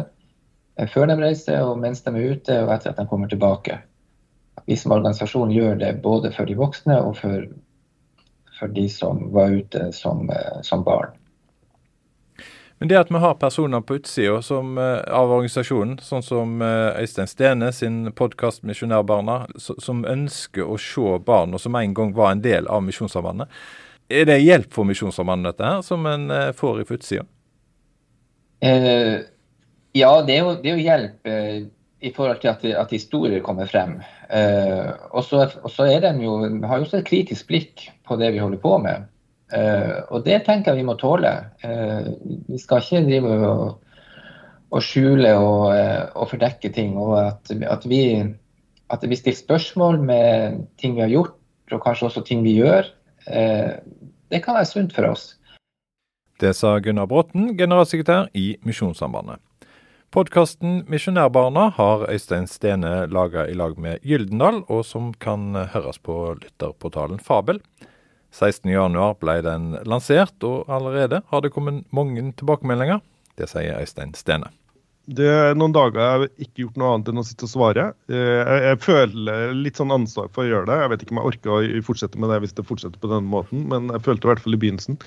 Før 0.94 1.10
de 1.10 1.18
reiser, 1.20 1.60
og 1.68 1.82
mens 1.82 2.00
de 2.06 2.14
er 2.14 2.38
ute, 2.38 2.62
og 2.64 2.72
etter 2.72 2.94
at 2.94 3.02
de 3.02 3.04
kommer 3.10 3.28
tilbake. 3.28 3.82
vi 4.64 4.78
som 4.80 4.96
organisasjon 4.96 5.52
gjør 5.52 5.76
det 5.82 5.90
både 6.00 6.32
for 6.32 6.48
de 6.48 6.56
voksne 6.56 6.96
og 7.04 7.18
for, 7.20 7.44
for 8.56 8.72
de 8.72 8.88
som 8.88 9.26
var 9.36 9.52
ute 9.52 9.90
som, 9.92 10.30
som 10.64 10.88
barn. 10.88 11.19
Men 12.80 12.88
det 12.88 12.96
at 12.96 13.10
vi 13.12 13.20
har 13.20 13.34
personer 13.36 13.82
på 13.84 13.98
utsida 14.00 14.40
uh, 14.40 14.84
av 15.12 15.32
organisasjonen, 15.36 15.98
sånn 16.00 16.24
som 16.24 16.62
uh, 16.64 16.96
Øystein 16.96 17.28
Stene 17.28 17.74
sin 17.76 18.06
podkast 18.16 18.64
'Misjonærbarna', 18.64 19.50
som 19.60 20.06
ønsker 20.08 20.64
å 20.64 20.78
se 20.80 21.18
barn, 21.28 21.54
og 21.54 21.60
som 21.60 21.76
en 21.76 21.94
gang 21.94 22.14
var 22.16 22.32
en 22.32 22.44
del 22.46 22.72
av 22.72 22.86
Misjonssambandet. 22.88 23.52
Er 24.10 24.30
det 24.32 24.40
hjelp 24.40 24.72
for 24.72 24.88
Misjonssambandet, 24.88 25.58
dette 25.58 25.68
her, 25.68 25.84
som 25.84 26.08
en 26.08 26.32
uh, 26.32 26.54
får 26.56 26.82
i 26.82 26.88
utsida? 26.96 27.28
ja, 28.60 30.10
det 30.28 30.34
er 30.36 30.40
jo, 30.44 30.50
det 30.60 30.68
er 30.68 30.74
jo 30.74 30.84
hjelp 30.84 31.28
i 32.04 32.10
forhold 32.12 32.42
til 32.42 32.50
at, 32.52 32.66
at 32.82 32.92
historier 32.92 33.40
kommer 33.40 33.70
frem. 33.72 33.94
og 35.16 35.24
så 35.24 35.86
er 35.86 36.02
de 36.04 36.26
jo, 36.26 36.34
har 36.68 36.82
jo 36.82 36.84
også 36.84 37.00
et 37.00 37.08
kritisk 37.08 37.48
blikk 37.48 37.86
på 38.04 38.18
det 38.20 38.34
vi 38.36 38.42
holder 38.44 38.60
på 38.60 38.74
med. 38.84 39.08
Uh, 39.50 40.06
og 40.14 40.26
det 40.28 40.44
tenker 40.46 40.74
jeg 40.74 40.84
vi 40.84 40.90
må 40.90 40.96
tåle. 41.00 41.32
Uh, 41.64 42.14
vi 42.50 42.60
skal 42.62 42.84
ikke 42.84 43.06
drive 43.08 43.38
og, 43.50 43.64
og 44.70 44.86
skjule 44.86 45.32
og, 45.38 45.64
uh, 45.74 46.06
og, 46.14 46.30
fordekke 46.36 46.70
ting. 46.76 46.94
Og 47.02 47.16
at, 47.24 47.52
at, 47.66 47.88
vi, 47.90 48.04
at 48.94 49.10
vi 49.10 49.18
stiller 49.18 49.40
spørsmål 49.40 50.00
med 50.06 50.64
ting 50.82 50.96
vi 50.98 51.06
har 51.06 51.14
gjort, 51.14 51.36
og 51.72 51.82
kanskje 51.82 52.10
også 52.10 52.26
ting 52.26 52.46
vi 52.46 52.58
gjør, 52.58 52.88
det 53.30 54.40
kan 54.42 54.56
være 54.58 54.66
sunt 54.66 54.96
for 54.96 55.06
oss. 55.06 55.36
Det 56.42 56.56
sa 56.58 56.80
Gunnar 56.82 57.06
Bråten, 57.06 57.52
generalsekretær 57.60 58.32
i 58.34 58.56
Misjonssambandet. 58.66 59.38
Podkasten 60.10 60.80
Misjonærbarna 60.90 61.68
har 61.76 62.08
Øystein 62.10 62.48
Stene 62.50 63.06
laga 63.14 63.44
i 63.46 63.54
lag 63.54 63.76
med 63.78 64.02
Gyldendal, 64.02 64.64
og 64.66 64.82
som 64.88 65.12
kan 65.14 65.54
høres 65.54 66.02
på 66.02 66.16
lytterportalen 66.40 67.22
Fabel. 67.22 67.60
16.1 68.36 69.18
ble 69.22 69.40
den 69.46 69.72
lansert, 69.90 70.38
og 70.46 70.70
allerede 70.72 71.24
har 71.32 71.44
det 71.44 71.54
kommet 71.56 71.86
mange 71.96 72.24
tilbakemeldinger. 72.40 73.02
Det 73.40 73.50
sier 73.50 73.80
Øystein 73.80 74.14
Stene. 74.18 74.52
Det 75.10 75.26
er 75.26 75.56
noen 75.58 75.74
dager 75.74 75.98
jeg 75.98 76.10
har 76.12 76.24
ikke 76.44 76.64
gjort 76.64 76.76
noe 76.78 76.90
annet 76.94 77.08
enn 77.10 77.22
å 77.22 77.26
sitte 77.26 77.48
og 77.48 77.50
svare. 77.50 77.86
Eh, 78.14 78.52
jeg, 78.68 78.80
føler 78.84 79.56
litt 79.58 79.80
sånn 79.80 79.94
ansvar 79.96 80.28
for 80.36 80.44
å 80.44 80.50
gjøre 80.52 80.70
det. 80.70 80.78
Jeg 80.84 80.92
vet 80.92 81.06
ikke 81.06 81.16
om 81.16 81.22
jeg 81.22 81.32
orker 81.32 81.54
å 81.56 81.86
fortsette 81.88 82.22
med 82.22 82.30
det 82.30 82.38
hvis 82.44 82.54
det 82.60 82.66
fortsetter 82.68 83.02
på 83.02 83.10
denne 83.10 83.32
måten, 83.32 83.64
men 83.72 83.90
jeg 83.96 84.04
følte 84.06 84.22
det 84.22 84.30
i 84.30 84.32
hvert 84.34 84.44
fall 84.44 84.58
i 84.58 84.62
begynnelsen. 84.62 85.00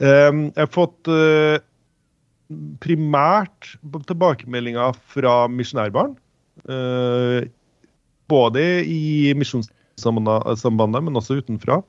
Eh, 0.00 0.30
jeg 0.30 0.62
har 0.62 0.72
fått 0.72 1.12
eh, 1.12 1.58
primært 2.84 3.74
tilbakemeldinger 4.08 4.96
fra 5.12 5.36
misjonærbarn. 5.52 6.16
Både 8.32 8.64
i 8.84 9.32
Misjonssambandet, 9.36 11.00
men 11.00 11.16
også 11.16 11.38
utenfra. 11.40 11.80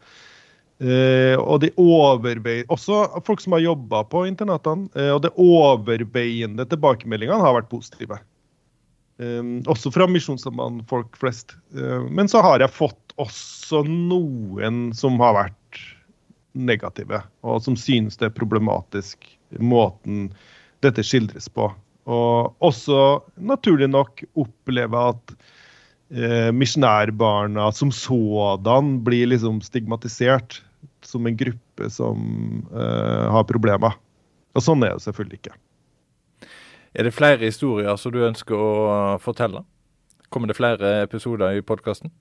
Uh, 0.82 1.38
og 1.40 1.62
de 1.64 1.70
overvei... 1.80 2.62
Også 2.74 3.06
folk 3.28 3.44
som 3.44 3.56
har 3.56 3.64
jobba 3.64 4.04
på 4.10 4.26
internatene. 4.30 4.90
Uh, 4.98 5.14
og 5.16 5.24
det 5.26 5.34
overveiende 5.40 6.66
tilbakemeldingene 6.70 7.44
har 7.44 7.58
vært 7.60 7.72
positive. 7.72 8.20
Um, 9.22 9.62
også 9.70 9.92
fra 9.94 10.08
Misjonssambandet, 10.10 10.88
folk 10.90 11.18
flest. 11.20 11.56
Uh, 11.78 12.02
men 12.10 12.32
så 12.32 12.42
har 12.44 12.64
jeg 12.64 12.74
fått 12.74 13.16
også 13.22 13.84
noen 13.86 14.90
som 14.98 15.20
har 15.22 15.38
vært 15.38 15.84
negative, 16.54 17.22
og 17.42 17.62
som 17.66 17.78
synes 17.78 18.18
det 18.20 18.30
er 18.30 18.38
problematisk 18.38 19.26
måten 19.62 20.28
dette 20.86 21.06
skildres 21.06 21.50
på. 21.50 21.70
Og 22.10 22.66
også 22.66 23.24
naturlig 23.42 23.90
nok 23.90 24.26
oppleve 24.40 25.06
at 25.14 25.36
eh, 26.14 26.52
misjonærbarna 26.56 27.72
som 27.76 27.92
sådan 27.92 28.98
blir 29.04 29.28
liksom 29.34 29.62
stigmatisert 29.66 30.62
som 31.04 31.28
en 31.28 31.38
gruppe 31.38 31.90
som 31.90 32.66
eh, 32.72 33.28
har 33.34 33.46
problemer. 33.50 33.98
Og 34.54 34.64
sånn 34.64 34.86
er 34.86 34.96
det 34.96 35.06
selvfølgelig 35.06 35.42
ikke. 35.42 35.56
Er 36.94 37.08
det 37.08 37.16
flere 37.16 37.42
historier 37.42 37.98
som 37.98 38.14
du 38.14 38.22
ønsker 38.26 38.54
å 38.54 38.74
fortelle? 39.22 39.64
Kommer 40.30 40.50
det 40.50 40.58
flere 40.58 41.00
episoder 41.04 41.58
i 41.58 41.66
podkasten? 41.66 42.14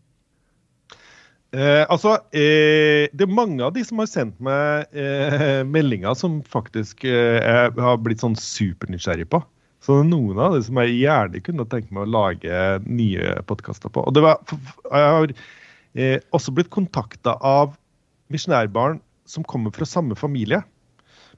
Eh, 1.52 1.84
altså, 1.92 2.16
eh, 2.32 3.12
det 3.12 3.26
er 3.26 3.34
mange 3.36 3.60
av 3.64 3.74
de 3.76 3.82
som 3.84 4.00
har 4.00 4.08
sendt 4.08 4.38
meg 4.40 4.88
eh, 4.96 5.60
meldinger 5.68 6.16
som 6.16 6.38
faktisk 6.48 7.04
eh, 7.04 7.42
jeg 7.44 7.74
har 7.76 7.98
blitt 8.00 8.24
sånn 8.24 8.38
supernysgjerrig 8.40 9.28
på. 9.28 9.42
Så 9.82 9.96
det 9.96 10.04
er 10.04 10.10
noen 10.12 10.38
av 10.38 10.54
det 10.54 10.62
som 10.68 10.78
jeg 10.78 11.00
gjerne 11.00 11.42
kunne 11.42 11.66
tenkt 11.70 11.90
meg 11.94 12.06
å 12.06 12.12
lage 12.14 12.58
nye 12.86 13.34
podkaster 13.48 13.90
på. 13.90 14.04
Og 14.06 14.14
det 14.14 14.22
var, 14.22 14.38
jeg 14.86 15.08
har 15.16 15.32
eh, 15.34 16.18
også 16.30 16.54
blitt 16.54 16.70
kontakta 16.70 17.34
av 17.42 17.74
misjonærbarn 18.32 19.00
som 19.28 19.46
kommer 19.46 19.74
fra 19.74 19.88
samme 19.88 20.14
familie, 20.18 20.62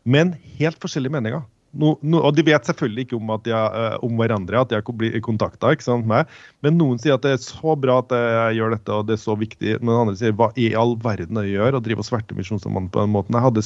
men 0.05 0.35
helt 0.59 0.77
forskjellige 0.83 1.15
meninger. 1.17 1.45
No, 1.75 1.95
no, 2.07 2.21
og 2.23 2.37
De 2.37 2.45
vet 2.47 2.69
selvfølgelig 2.69 3.09
ikke 3.09 3.19
om, 3.19 3.33
de, 3.43 3.51
uh, 3.51 3.97
om 4.05 4.21
hverandre, 4.21 4.61
at 4.61 4.71
de 4.71 4.79
har 4.79 4.95
blitt 4.95 5.19
kontakta. 5.27 5.73
Men 5.99 6.79
noen 6.79 7.01
sier 7.03 7.17
at 7.17 7.25
det 7.25 7.35
er 7.35 7.43
så 7.43 7.75
bra 7.79 7.99
at 8.05 8.15
jeg 8.15 8.61
gjør 8.61 8.77
dette, 8.77 8.95
og 8.95 9.09
det 9.09 9.17
er 9.17 9.23
så 9.25 9.35
viktig. 9.39 9.79
Men 9.81 10.05
andre 10.05 10.19
sier 10.21 10.37
hva 10.39 10.53
i 10.61 10.71
all 10.79 10.95
verden 11.03 11.41
jeg 11.43 11.57
gjør, 11.57 11.79
og 11.79 11.87
driver 11.87 12.05
og 12.05 12.11
sverter 12.11 12.39
misjonsmannen 12.39 12.93
på 12.95 13.03
den 13.03 13.15
måten. 13.17 13.35
Jeg 13.35 13.47
hadde 13.49 13.65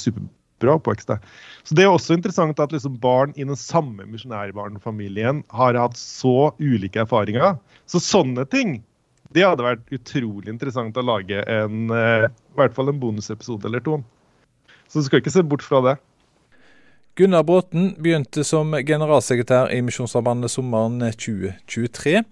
superbra 0.59 0.77
oppvekst. 0.79 1.09
Så 1.65 1.75
Det 1.75 1.85
er 1.85 1.89
også 1.91 2.15
interessant 2.15 2.59
at 2.59 2.73
liksom 2.73 2.99
barn 3.01 3.33
i 3.37 3.45
den 3.45 3.57
samme 3.57 4.05
misjonærbarnfamilien 4.07 5.45
har 5.51 5.75
hatt 5.75 5.97
så 5.97 6.53
ulike 6.59 7.01
erfaringer. 7.01 7.59
Så 7.87 8.01
sånne 8.01 8.45
ting 8.49 8.83
det 9.31 9.45
hadde 9.45 9.63
vært 9.63 9.91
utrolig 9.93 10.49
interessant 10.49 10.97
å 10.97 11.05
lage 11.05 11.43
en, 11.45 11.91
uh, 11.91 12.25
i 12.25 12.57
hvert 12.57 12.75
fall 12.75 12.89
en 12.89 13.01
bonusepisode 13.01 13.67
eller 13.67 13.81
to. 13.81 14.03
Så 14.89 15.01
du 15.01 15.05
skal 15.05 15.21
ikke 15.21 15.31
se 15.31 15.43
bort 15.45 15.63
fra 15.63 15.83
det. 15.85 15.99
Gunnar 17.15 17.43
Bråten 17.45 17.95
begynte 18.01 18.45
som 18.47 18.73
generalsekretær 18.73 19.69
i 19.75 19.83
Misjonssambandet 19.83 20.51
sommeren 20.51 21.03
2023. 21.13 22.23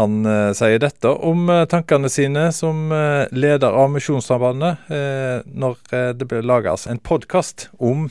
Han 0.00 0.24
eh, 0.26 0.50
sier 0.56 0.80
dette 0.80 1.10
om 1.28 1.50
eh, 1.52 1.66
tankene 1.68 2.08
sine 2.08 2.46
som 2.56 2.88
eh, 2.92 3.28
leder 3.36 3.74
av 3.76 3.90
Misjonssambandet, 3.92 4.86
eh, 4.88 5.40
når 5.44 5.76
eh, 5.92 6.10
det 6.16 6.28
blir 6.30 6.46
laget 6.46 6.86
en 6.88 7.00
podkast 7.04 7.68
om 7.76 8.06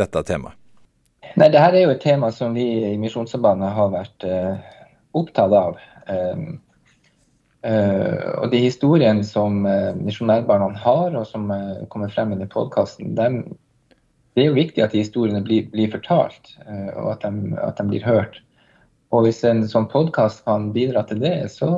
dette 0.00 0.22
temaet. 0.24 0.56
Nei, 1.34 1.50
Dette 1.50 1.66
er 1.66 1.82
jo 1.82 1.92
et 1.92 2.00
tema 2.00 2.30
som 2.32 2.54
vi 2.56 2.64
i 2.92 2.94
Misjonssambandet 3.00 3.74
har 3.76 3.90
vært 3.92 4.24
eh, 4.28 4.54
opptatt 5.12 5.52
av. 5.58 5.82
og 7.64 8.46
De 8.52 8.58
historiene 8.60 9.24
som 9.24 9.62
misjonærbarna 9.64 10.68
har, 10.82 11.14
og 11.16 11.24
som 11.26 11.48
kommer 11.88 12.12
frem 12.12 12.34
i 12.34 12.38
den 12.40 12.50
podkasten, 12.52 13.14
det 14.34 14.42
er 14.42 14.50
jo 14.50 14.56
viktig 14.56 14.82
at 14.82 14.94
de 14.94 15.02
historiene 15.04 15.42
blir, 15.46 15.68
blir 15.70 15.92
fortalt, 15.92 16.56
uh, 16.66 16.90
og 16.98 17.12
at 17.14 17.24
de, 17.24 17.54
at 17.62 17.78
de, 17.78 17.86
blir 17.92 18.04
hørt. 18.04 18.40
Og 19.14 19.22
hvis 19.26 19.44
en 19.46 19.62
sånn 19.70 19.86
podkast 19.90 20.42
kan 20.46 20.72
bidra 20.74 21.04
til 21.06 21.22
det, 21.22 21.36
så, 21.52 21.70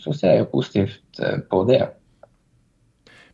så, 0.00 0.14
ser 0.14 0.34
jeg 0.34 0.44
jo 0.44 0.52
positivt 0.56 1.20
uh, 1.22 1.38
på 1.50 1.62
det. 1.68 1.84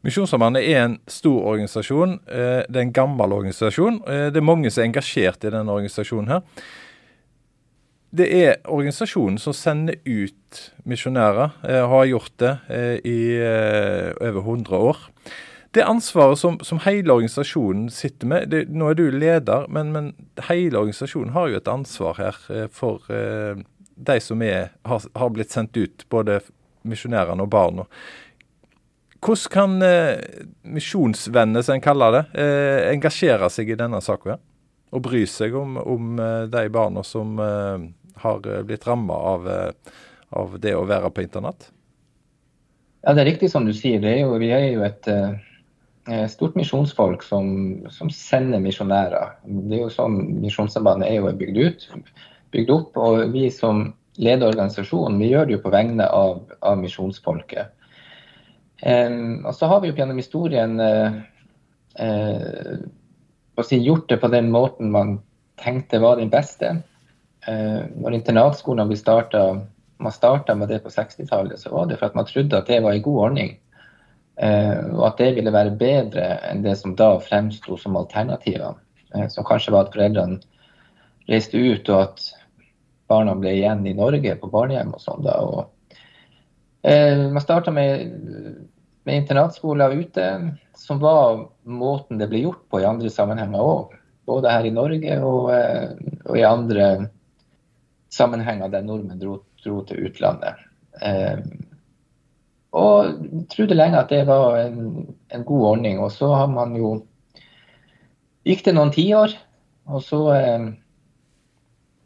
Misjonssambandet 0.05 0.67
er 0.69 0.83
en 0.83 0.99
stor 1.11 1.39
organisasjon. 1.55 2.19
Uh, 2.29 2.63
det 2.69 2.83
er 2.83 2.85
en 2.85 2.97
gammel 2.99 3.33
organisasjon. 3.39 4.03
Det 4.05 4.43
er 4.43 4.45
mange 4.45 4.73
som 4.73 4.85
er 4.85 4.91
engasjert 4.91 5.47
i 5.47 5.55
denne 5.55 5.73
organisasjonen 5.73 6.35
her. 6.35 6.67
Det 8.17 8.29
er 8.33 8.61
organisasjonen 8.73 9.41
som 9.41 9.57
sender 9.57 9.99
ut 10.07 10.61
misjonærer, 10.89 11.57
har 11.91 12.05
gjort 12.09 12.33
det 12.41 12.53
i 13.05 13.19
over 14.23 14.39
100 14.41 14.79
år 14.79 15.03
det 15.77 15.85
ansvaret 15.85 16.39
som, 16.41 16.59
som, 16.65 16.81
hele 16.87 17.13
organisasjonen 17.13 17.89
sitter 17.93 18.29
med 18.31 18.49
det, 18.53 18.63
Nå 18.73 18.91
er 18.91 18.97
du 18.97 19.07
leder, 19.13 19.67
men, 19.69 19.93
men, 19.93 20.13
hele 20.49 20.81
organisasjonen 20.81 21.35
har 21.35 21.51
jo 21.51 21.59
et 21.61 21.69
ansvar 21.69 22.21
her 22.21 22.39
eh, 22.53 22.69
for 22.73 23.05
eh, 23.13 23.59
de 23.97 24.17
som 24.21 24.43
er, 24.45 24.71
har, 24.89 25.05
har, 25.17 25.33
blitt 25.33 25.53
sendt 25.53 25.77
ut, 25.77 26.07
både 26.13 26.41
misjonærene 26.89 27.45
og 27.45 27.53
barna. 27.53 27.85
Hvordan 29.21 29.53
kan 29.53 29.77
eh, 29.85 30.45
misjonsvenner, 30.77 31.65
som 31.67 31.77
en 31.77 31.85
kaller 31.85 32.19
det, 32.19 32.25
eh, 32.41 32.89
engasjere 32.95 33.51
seg 33.53 33.73
i 33.73 33.79
denne 33.79 34.01
saka? 34.05 34.39
Og 34.97 35.03
bry 35.05 35.25
seg 35.29 35.57
om, 35.59 35.77
om 35.83 36.21
eh, 36.23 36.45
de 36.53 36.69
barna 36.73 37.03
som 37.05 37.37
har 38.17 38.47
blitt 38.65 38.87
ramma 38.89 39.17
av, 39.35 39.49
av, 40.31 40.55
det 40.63 40.73
å 40.77 40.87
være 40.89 41.11
på 41.13 41.27
internat? 41.27 41.69
Ja, 43.03 43.13
Det 43.13 43.27
er 43.27 43.29
riktig 43.35 43.51
som 43.53 43.67
du 43.69 43.75
sier. 43.77 44.01
Er 44.05 44.23
jo, 44.23 44.33
vi 44.41 44.49
er 44.57 44.71
jo 44.71 44.87
et 44.87 45.05
Eh, 45.11 45.35
stort 46.31 46.55
misjonsfolk 46.55 47.25
som, 47.27 47.47
som 47.91 48.11
sender 48.15 48.61
misjonærer. 48.63 49.33
Det 49.43 49.79
er 49.79 49.81
jo 49.81 49.91
sånn 49.91 50.21
Misjonssambandet 50.43 51.09
er 51.09 51.17
jo 51.19 51.33
bygd 51.35 51.59
ut, 51.59 51.87
bygd 52.55 52.71
opp. 52.71 53.01
Og 53.03 53.33
vi 53.35 53.49
som 53.51 53.89
leder 54.17 54.49
organisasjonen, 54.49 55.19
vi 55.21 55.31
gjør 55.33 55.49
det 55.49 55.57
jo 55.57 55.63
på 55.65 55.73
vegne 55.75 56.07
av, 56.09 56.45
av 56.65 56.79
misjonsfolket. 56.81 57.73
Um, 58.85 59.45
og 59.47 59.55
så 59.57 59.69
har 59.71 59.81
vi 59.81 59.91
jo 59.91 59.97
gjennom 59.97 60.21
historien 60.21 60.77
uh, 60.81 61.17
uh, 62.01 63.63
si, 63.65 63.79
gjort 63.81 64.09
det 64.11 64.21
på 64.21 64.29
den 64.33 64.51
måten 64.53 64.93
man 64.93 65.17
tenkte 65.61 66.03
var 66.03 66.21
den 66.21 66.33
beste. 66.33 66.75
Uh, 67.47 67.89
når 67.97 68.19
internatskolene 68.21 68.89
ble 68.91 68.99
starta, 69.01 69.47
man 70.03 70.13
starta 70.13 70.57
med 70.59 70.73
det 70.73 70.83
på 70.85 70.93
60-tallet, 70.93 71.61
så 71.61 71.73
var 71.73 71.89
det 71.89 72.01
for 72.01 72.11
at 72.11 72.19
man 72.19 72.29
trodde 72.29 72.59
at 72.59 72.69
det 72.69 72.83
var 72.85 72.97
en 72.97 73.07
god 73.07 73.23
ordning. 73.31 73.57
Eh, 74.37 74.81
og 74.93 75.05
at 75.09 75.21
det 75.23 75.31
ville 75.39 75.53
være 75.53 75.77
bedre 75.81 76.27
enn 76.51 76.61
det 76.65 76.75
som 76.77 76.93
da 76.97 77.15
fremsto 77.25 77.79
som 77.81 77.97
alternativer. 77.97 78.77
Eh, 79.15 79.29
som 79.33 79.47
kanskje 79.49 79.73
var 79.73 79.87
at 79.87 79.97
foreldrene 79.97 80.43
reiste 81.31 81.59
ut, 81.59 81.89
og 81.89 82.03
at 82.03 82.27
barna 83.09 83.35
ble 83.39 83.55
igjen 83.57 83.87
i 83.87 83.97
Norge 83.97 84.37
på 84.41 84.51
barnehjem 84.53 84.93
og 84.95 85.03
sånn. 85.03 85.25
da, 85.25 85.39
og 85.41 85.99
eh, 86.83 87.27
Man 87.33 87.43
starta 87.43 87.73
med, 87.73 88.13
med 89.09 89.23
internatskoler 89.23 89.97
ute, 89.97 90.29
som 90.77 91.01
var 91.01 91.47
måten 91.65 92.21
det 92.21 92.29
ble 92.31 92.45
gjort 92.45 92.67
på 92.71 92.83
i 92.83 92.89
andre 92.89 93.11
sammenhenger 93.11 93.63
òg. 93.63 93.97
Både 94.27 94.53
her 94.53 94.67
i 94.67 94.75
Norge 94.75 95.21
og, 95.23 95.53
og, 95.53 96.35
i 96.37 96.45
andre 96.45 97.09
sammenhenger 98.13 98.69
der 98.73 98.85
nordmenn 98.85 99.21
dro, 99.21 99.39
dro 99.63 99.81
til 99.87 100.09
utlandet. 100.09 100.61
Eh, 101.01 101.41
og 102.77 103.47
trodde 103.53 103.77
lenge 103.77 104.01
at 104.01 104.13
det 104.13 104.25
var 104.29 104.59
en, 104.61 105.07
en, 105.33 105.45
god 105.45 105.67
ordning. 105.71 106.01
Og 106.03 106.13
så 106.13 106.33
har 106.35 106.51
man 106.53 106.77
jo 106.79 106.97
Gikk 108.47 108.61
det 108.63 108.77
noen 108.77 108.93
tiår, 108.95 109.33
og 109.91 110.03
så 110.07 110.21
eh, 110.37 110.67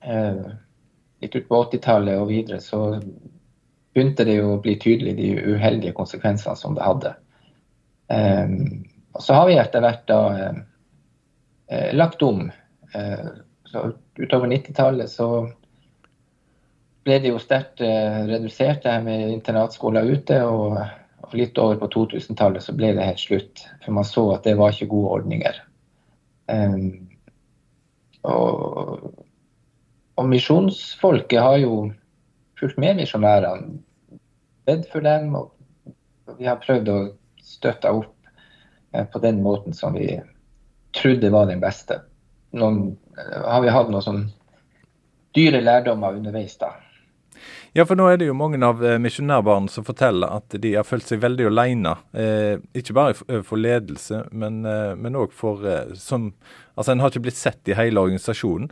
eh, 0.09 0.39
Litt 1.21 1.35
utpå 1.37 1.59
80-tallet 1.67 2.17
og 2.17 2.31
videre 2.31 2.63
så 2.65 2.79
begynte 2.97 4.25
det 4.25 4.39
jo 4.39 4.55
å 4.55 4.61
bli 4.65 4.73
tydelig 4.81 5.19
de 5.19 5.35
uheldige 5.37 5.93
konsekvensene 5.93 6.57
som 6.57 6.79
det 6.79 6.87
hadde. 6.87 7.13
Eh, 8.09 8.55
og 9.13 9.27
så 9.27 9.37
har 9.37 9.51
vi 9.51 9.59
etter 9.61 9.85
hvert 9.85 10.07
da 10.09 10.21
eh, 10.39 10.63
eh, 11.77 11.91
lagt 11.97 12.25
om. 12.25 12.47
Så 13.71 13.83
utover 14.19 14.49
90-tallet 14.51 15.13
så 15.13 15.29
ble 17.11 17.19
det 17.19 17.33
jo 17.33 17.43
sterkt 17.43 17.81
eh, 17.83 18.23
redusert, 18.29 18.85
det 18.85 18.93
her 18.93 19.03
med 19.03 19.33
internatskoler 19.33 20.07
ute. 20.07 20.39
Og, 20.47 20.79
litt 21.31 21.59
over 21.63 21.77
på 21.79 21.87
2000-tallet 21.95 22.65
så 22.65 22.73
ble 22.75 22.89
det 22.97 23.07
helt 23.07 23.23
slutt. 23.23 23.61
For 23.85 23.95
man 23.95 24.07
så 24.07 24.25
at 24.35 24.47
det 24.47 24.57
var 24.59 24.75
ikke 24.75 24.91
gode 24.91 25.13
ordninger. 25.19 25.61
Um, 26.51 27.07
og, 28.27 29.05
og 30.19 30.27
misjonsfolket 30.27 31.39
har 31.39 31.61
jo 31.63 31.77
fulgt 32.59 32.81
med 32.83 32.99
misjonærene. 32.99 33.79
Bedt 34.67 34.91
for 34.91 35.07
dem. 35.07 35.39
Og 35.39 36.35
vi 36.41 36.51
har 36.51 36.59
prøvd 36.65 36.91
å 36.91 36.99
støtte 37.47 37.95
opp 37.95 38.15
eh, 38.91 39.07
på 39.07 39.23
den 39.23 39.39
måten 39.47 39.77
som 39.77 39.95
vi 39.95 40.17
trodde 40.99 41.31
var 41.31 41.47
den 41.47 41.63
beste. 41.63 42.03
Noen, 42.59 42.97
eh, 43.15 43.41
har 43.47 43.63
vi 43.63 43.75
hatt 43.79 43.95
noen 43.95 44.07
sånn 44.09 44.23
dyre 45.39 45.63
lærdommer 45.63 46.19
underveis, 46.19 46.59
da. 46.59 46.75
Ja, 47.77 47.85
for 47.87 47.99
nå 47.99 48.09
er 48.11 48.19
det 48.19 48.27
jo 48.27 48.35
mange 48.35 48.59
av 48.67 48.81
eh, 48.83 48.99
misjonærbarna 49.03 49.71
som 49.71 49.87
forteller 49.87 50.33
at 50.41 50.57
de 50.63 50.73
har 50.75 50.87
følt 50.87 51.07
seg 51.07 51.21
veldig 51.23 51.47
alene. 51.51 51.93
Eh, 52.11 52.57
ikke 52.77 52.97
bare 52.97 53.43
for 53.47 53.61
ledelse, 53.61 54.25
men 54.35 54.65
òg 54.67 55.29
eh, 55.29 55.37
for 55.37 55.67
eh, 55.67 55.95
som 55.99 56.33
Altså, 56.81 56.95
en 56.95 57.03
har 57.03 57.11
ikke 57.11 57.27
blitt 57.27 57.37
sett 57.37 57.69
i 57.69 57.75
hele 57.77 58.01
organisasjonen. 58.01 58.71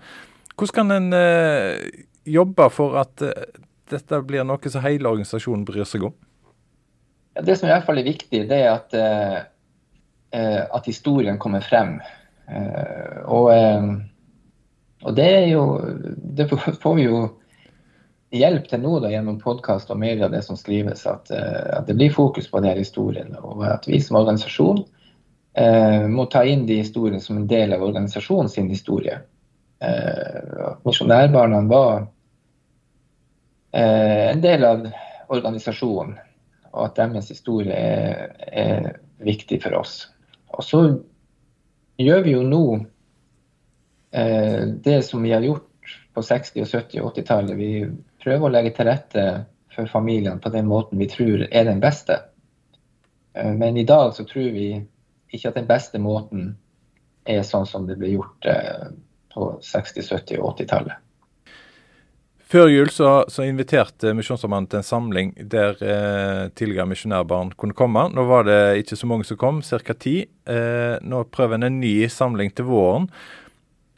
Hvordan 0.56 0.76
kan 0.78 0.92
en 0.94 1.08
eh, 1.12 2.04
jobbe 2.24 2.70
for 2.72 2.96
at 2.96 3.20
eh, 3.26 3.50
dette 3.92 4.20
blir 4.24 4.46
noe 4.48 4.72
som 4.72 4.80
hele 4.80 5.10
organisasjonen 5.10 5.66
bryr 5.68 5.84
seg 5.84 6.06
om? 6.08 6.14
Ja, 7.36 7.42
det 7.44 7.58
som 7.58 7.68
i 7.68 7.72
hvert 7.74 7.84
fall 7.84 8.00
er 8.00 8.08
viktig, 8.08 8.46
det 8.48 8.62
er 8.62 8.70
at, 8.72 8.96
at 10.32 10.88
historien 10.88 11.36
kommer 11.42 11.60
frem. 11.62 11.98
og, 13.28 13.50
og 15.04 15.12
det 15.18 15.26
er 15.28 15.46
jo 15.52 15.62
Det 16.38 16.48
får 16.48 16.96
vi 16.96 17.04
jo 17.04 17.20
hjelp 18.34 18.68
til 18.68 18.82
nå 18.82 18.98
da, 19.02 19.10
gjennom 19.12 19.38
podkast 19.40 19.90
og 19.92 20.00
media 20.00 20.28
det 20.32 20.42
som 20.44 20.58
skrives, 20.58 21.06
at, 21.08 21.30
at, 21.32 21.86
det 21.88 21.96
blir 21.96 22.12
fokus 22.12 22.48
på 22.50 22.60
de 22.60 22.72
her 22.72 22.80
historiene. 22.80 23.40
Og 23.40 23.64
at 23.68 23.88
vi 23.88 24.00
som 24.04 24.18
organisasjon 24.20 24.82
eh, 25.56 26.04
må 26.10 26.28
ta 26.32 26.44
inn 26.44 26.66
de 26.68 26.80
historiene 26.82 27.22
som 27.24 27.40
en 27.40 27.48
del 27.48 27.72
av 27.76 27.84
organisasjonen 27.86 28.52
sin 28.52 28.68
historie. 28.72 29.20
Eh, 29.80 30.74
Misjonærbarna 30.84 31.62
var 31.70 32.06
eh, 33.72 34.30
en 34.32 34.44
del 34.44 34.66
av 34.66 34.88
organisasjonen, 35.28 36.16
og 36.72 36.84
at 36.84 36.98
deres 37.00 37.30
historie 37.32 37.74
er, 37.74 38.36
er 38.48 38.92
viktig 39.24 39.60
for 39.62 39.80
oss. 39.80 40.02
Og 40.56 40.64
så 40.64 40.82
gjør 41.98 42.22
vi 42.24 42.36
jo 42.36 42.44
nå 42.46 42.62
eh, 44.12 44.68
det 44.84 45.00
som 45.06 45.24
vi 45.24 45.32
har 45.32 45.44
gjort 45.44 45.64
på 46.14 46.22
60-, 46.24 46.60
og 46.62 46.68
70- 46.68 47.02
og 47.02 47.10
80-tallet. 47.16 47.56
Vi 47.58 47.72
prøver 48.22 48.46
å 48.46 48.52
legge 48.52 48.74
til 48.76 48.88
rette 48.88 49.26
for 49.74 49.90
familiene 49.90 50.40
på 50.42 50.52
den 50.54 50.68
måten 50.70 51.00
vi 51.00 51.08
tror 51.10 51.44
er 51.48 51.68
den 51.68 51.82
beste. 51.82 52.20
Eh, 53.34 53.52
men 53.54 53.76
i 53.76 53.86
dag 53.88 54.14
så 54.16 54.26
tror 54.28 54.50
vi 54.54 54.70
ikke 55.28 55.50
at 55.50 55.58
den 55.60 55.68
beste 55.68 56.00
måten 56.02 56.56
er 57.28 57.44
sånn 57.44 57.68
som 57.68 57.84
det 57.86 57.98
ble 58.00 58.14
gjort 58.16 58.48
eh, 58.48 58.88
på 59.34 59.52
60-, 59.62 60.02
70- 60.08 60.40
og 60.40 60.56
80-tallet. 60.56 61.04
Før 62.48 62.70
jul 62.72 62.88
så, 62.88 63.10
så 63.28 63.44
inviterte 63.44 64.14
Misjonssambandet 64.16 64.70
til 64.72 64.80
en 64.80 64.86
samling 64.86 65.32
der 65.52 65.82
eh, 65.84 66.46
tidligere 66.56 66.88
misjonærbarn 66.88 67.50
kunne 67.60 67.76
komme. 67.76 68.06
Nå 68.08 68.24
var 68.24 68.46
det 68.48 68.60
ikke 68.80 68.96
så 68.96 69.08
mange 69.10 69.28
som 69.28 69.36
kom, 69.36 69.58
ca. 69.60 69.96
ti. 70.00 70.22
Eh, 70.48 70.94
nå 71.04 71.26
prøver 71.28 71.58
en 71.58 71.68
en 71.68 71.76
ny 71.82 72.08
samling 72.08 72.54
til 72.56 72.70
våren. 72.70 73.10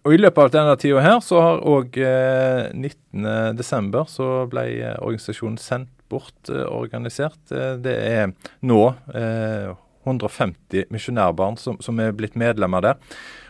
Og 0.05 0.15
I 0.17 0.21
løpet 0.21 0.47
av 0.47 0.53
denne 0.55 0.77
tida 0.81 1.03
her 1.05 1.19
så 1.25 1.43
har 1.45 1.65
òg 1.69 1.99
eh, 2.01 2.71
19.12. 2.73 3.99
så 4.09 4.29
ble 4.49 4.65
eh, 4.79 4.97
organisasjonen 4.97 5.61
Sendt 5.61 5.93
bort 6.11 6.49
eh, 6.49 6.65
organisert. 6.65 7.41
Eh, 7.53 7.77
det 7.85 7.97
er 8.09 8.33
nå 8.65 8.83
150 10.05 10.89
misjonærbarn 10.91 11.59
som, 11.61 11.77
som, 11.85 11.99
er 12.01 12.15
blitt 12.17 12.39
medlemmer 12.39 12.85
der. 12.85 13.01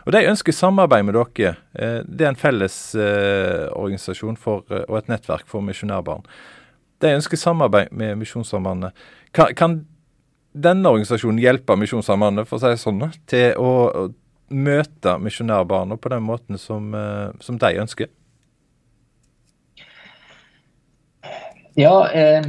Og 0.05 0.13
De 0.15 0.23
ønsker 0.27 0.55
samarbeid 0.55 1.05
med 1.07 1.15
dere. 1.15 1.55
Eh, 1.73 2.01
det 2.05 2.25
er 2.25 2.33
en 2.33 2.39
felles 2.39 2.77
eh, 2.95 3.69
organisasjon 3.71 4.39
for, 4.39 4.65
eh, 4.71 4.83
og 4.89 4.99
et 4.99 5.11
nettverk 5.11 5.47
for 5.49 5.63
misjonærbarn. 5.65 6.25
De 7.01 7.15
ønsker 7.17 7.39
samarbeid 7.39 7.93
med 7.97 8.19
Misjonssambandet. 8.19 8.93
Kan, 9.33 9.55
kan, 9.57 9.79
denne 10.51 10.89
organisasjonen 10.91 11.39
hjelpe 11.41 11.77
Misjonssambandet 11.79 12.49
for 12.49 12.59
å 12.59 12.73
si 12.75 12.83
sånn, 12.83 13.07
til 13.31 13.55
å 13.57 14.11
møte 14.51 15.17
misjonærbarna 15.23 15.97
på 15.97 16.11
den 16.13 16.23
måten 16.27 16.59
som, 16.59 16.91
som 17.39 17.57
de 17.61 17.71
ønsker? 17.81 18.11
Ja, 21.79 21.95
eh, 22.11 22.43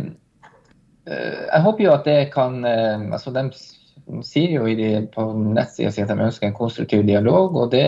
jeg 1.07 1.63
håper 1.63 1.85
jo 1.85 1.95
at 1.95 2.09
det 2.09 2.19
kan 2.35 2.65
eh, 2.67 3.07
altså 3.15 3.33
de 3.35 3.47
sier 4.27 4.57
jo 4.57 4.67
de, 4.67 4.89
på 5.15 5.25
nettsida 5.55 5.93
si 5.95 6.03
at 6.03 6.11
de 6.11 6.27
ønsker 6.27 6.49
en 6.49 6.57
konstruktiv 6.57 7.05
dialog, 7.07 7.55
og 7.57 7.71
det, 7.75 7.87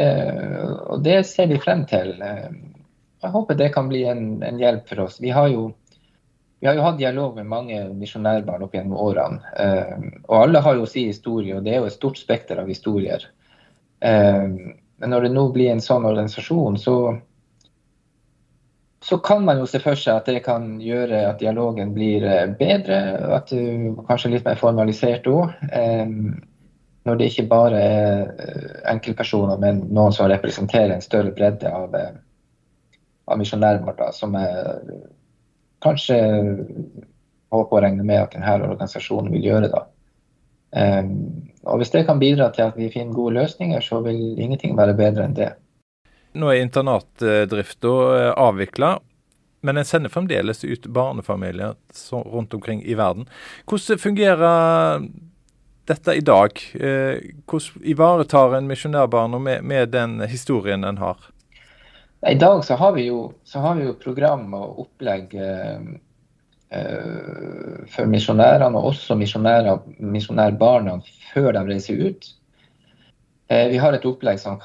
og 0.86 1.02
det, 1.02 1.24
ser 1.26 1.50
vi 1.50 1.58
frem 1.62 1.82
til. 1.90 2.14
Jeg 2.20 3.32
håper 3.32 3.58
det 3.58 3.72
kan 3.74 3.88
bli 3.90 4.04
en, 4.08 4.42
en 4.44 4.60
hjelp 4.60 4.86
for 4.88 5.06
oss. 5.06 5.18
Vi 5.20 5.32
har, 5.34 5.48
jo, 5.50 5.70
vi 6.60 6.68
har 6.68 6.78
jo 6.78 6.84
hatt 6.86 7.00
dialog 7.00 7.38
med 7.38 7.50
mange 7.50 7.80
misjonærbarn 7.98 8.66
opp 8.66 8.76
gjennom 8.76 9.00
årene. 9.00 9.54
Eh, 9.58 10.06
og 10.28 10.36
alle 10.42 10.62
har 10.64 10.78
jo 10.78 10.86
sin 10.88 11.10
historie, 11.10 11.56
og 11.56 11.66
det 11.66 11.74
er 11.74 11.82
jo 11.82 11.90
et 11.90 11.96
stort 11.96 12.20
spekter 12.20 12.62
av 12.62 12.70
historier. 12.70 13.26
Eh, 14.04 14.74
men 15.00 15.10
når 15.12 15.26
det 15.26 15.34
nå 15.34 15.48
blir 15.52 15.72
en 15.72 15.82
sånn 15.84 16.06
organisasjon, 16.08 16.78
så, 16.80 16.96
så 19.04 19.18
kan 19.24 19.44
man 19.44 19.60
jo 19.60 19.68
se 19.68 19.80
for 19.82 19.98
seg 19.98 20.20
at 20.20 20.30
det 20.30 20.44
kan 20.46 20.76
gjøre 20.82 21.26
at 21.30 21.40
dialogen 21.42 21.94
blir 21.96 22.24
eh, 22.28 22.48
bedre, 22.58 23.00
at 23.36 23.52
du 23.52 23.94
kanskje 24.08 24.36
litt 24.36 24.48
mer 24.48 24.60
formalisert 24.60 25.28
òg. 25.30 25.54
Når 27.04 27.18
det 27.20 27.26
ikke 27.28 27.48
bare 27.50 27.80
er 27.84 28.22
eh, 28.40 28.76
enkeltpersoner, 28.94 29.58
men 29.60 29.82
noen 29.92 30.14
som 30.16 30.30
representerer 30.30 30.94
en 30.94 31.04
større 31.04 31.34
bredde 31.36 31.68
av, 31.68 31.92
eh, 31.98 32.14
av 33.28 33.40
misjonærer, 33.40 34.06
som 34.16 34.36
jeg 34.40 35.00
kanskje 35.84 36.16
håper 37.52 37.76
og 37.76 37.82
regner 37.84 38.08
med 38.08 38.22
at 38.22 38.32
denne 38.32 38.54
organisasjonen 38.70 39.32
vil 39.36 39.50
gjøre. 39.50 39.68
da. 39.74 39.84
Og 41.64 41.80
Hvis 41.80 41.90
det 41.94 42.04
kan 42.06 42.20
bidra 42.20 42.50
til 42.52 42.66
at 42.66 42.76
vi 42.76 42.90
finner 42.92 43.14
gode 43.16 43.38
løsninger, 43.38 43.80
så 43.80 44.00
vil 44.04 44.38
ingenting 44.38 44.76
være 44.76 44.96
bedre 44.98 45.24
enn 45.24 45.36
det. 45.36 45.50
Nå 46.34 46.50
er 46.50 46.64
internatdrifta 46.64 47.92
eh, 48.18 48.30
avvikla, 48.36 48.96
men 49.64 49.80
en 49.80 49.86
sender 49.88 50.12
fremdeles 50.12 50.64
ut 50.64 50.86
barnefamilier 50.92 51.76
rundt 52.12 52.54
omkring 52.54 52.82
i 52.84 52.96
verden. 52.98 53.28
Hvordan 53.70 54.02
fungerer 54.02 55.06
dette 55.88 56.14
i 56.14 56.20
dag? 56.20 56.60
Eh, 56.74 57.30
hvordan 57.46 57.86
ivaretar 57.94 58.56
en 58.58 58.68
misjonærbarna 58.68 59.38
med, 59.38 59.64
med, 59.64 59.88
den 59.88 60.20
historien 60.28 60.84
en 60.84 60.98
har? 60.98 61.30
I 62.28 62.34
dag 62.34 62.64
så 62.64 62.74
har 62.74 62.92
vi 62.92 63.06
jo, 63.06 63.32
har 63.54 63.74
vi 63.74 63.84
jo 63.84 63.94
program 64.00 64.54
og 64.54 64.84
opplegg 64.86 65.34
eh, 65.36 65.80
for 67.90 68.08
misjonærene, 68.10 68.78
og 68.78 68.92
også 68.92 69.16
misjonærbarna 69.18 70.98
før 71.32 71.52
de 71.56 71.62
reiser 71.68 72.00
ut. 72.08 72.30
Eh, 73.48 73.68
vi 73.68 73.78
har 73.78 73.92
et 73.92 74.06
opplegg 74.08 74.40
som, 74.40 74.58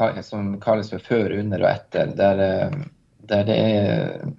kalles 0.62 0.92
for 0.94 1.04
før, 1.04 1.34
under 1.40 1.66
og 1.66 1.72
etter. 1.72 2.14
Der, 2.16 2.44
eh, 2.46 2.78
der, 3.32 3.52
er, 3.56 4.30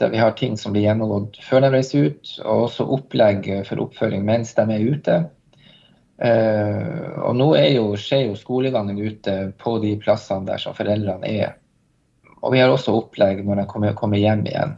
der 0.00 0.10
vi 0.10 0.20
har 0.22 0.34
ting 0.38 0.58
som 0.58 0.74
blir 0.74 0.88
gjennomgått 0.88 1.38
før 1.46 1.64
de 1.64 1.70
reiser 1.76 2.10
ut, 2.10 2.34
og 2.44 2.66
også 2.66 2.88
opplegg 2.98 3.48
for 3.68 3.86
oppfølging 3.86 4.26
mens 4.26 4.54
de 4.58 4.66
er 4.66 4.90
ute. 4.90 5.22
Og 6.22 7.34
nå 7.34 7.46
jo, 7.72 7.86
skjer 7.98 8.28
jo 8.28 8.36
skolegangen 8.38 9.00
ute 9.00 9.32
på 9.58 9.72
de 9.82 9.96
plassene 9.98 10.46
der 10.46 10.60
som 10.62 10.76
foreldrene 10.76 11.26
er. 11.26 11.56
Og 12.42 12.52
vi 12.54 12.60
har 12.62 12.70
også 12.70 12.94
opplegg 12.94 13.40
når 13.46 13.62
de 13.62 13.94
kommer 13.98 14.20
hjem 14.20 14.44
igjen. 14.46 14.76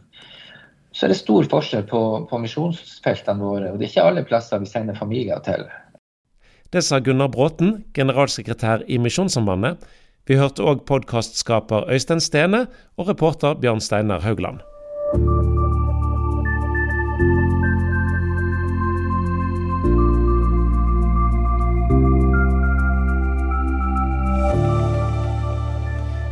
Så 0.95 1.05
er 1.05 1.11
det 1.11 1.17
stor 1.19 1.43
forskjell 1.51 1.83
på, 1.89 2.01
på 2.29 2.37
misjonsfeltene 2.39 3.43
våre. 3.43 3.73
Og 3.73 3.79
det 3.79 3.89
er 3.89 3.91
ikke 3.91 4.03
alle 4.07 4.21
plasser 4.23 4.61
vi 4.63 4.69
sender 4.69 4.95
familier 4.95 5.41
til. 5.43 5.65
Det 6.71 6.83
sa 6.87 7.01
Gunnar 7.03 7.27
Bråten, 7.33 7.81
generalsekretær 7.93 8.85
i 8.87 8.95
Misjonssambandet. 9.03 9.83
Vi 10.25 10.37
hørte 10.39 10.63
òg 10.63 10.85
podkastskaper 10.87 11.89
Øystein 11.91 12.23
Stene 12.23 12.61
og 12.95 13.09
reporter 13.11 13.57
Bjørn 13.59 13.83
Steinar 13.83 14.23
Haugland. 14.23 14.63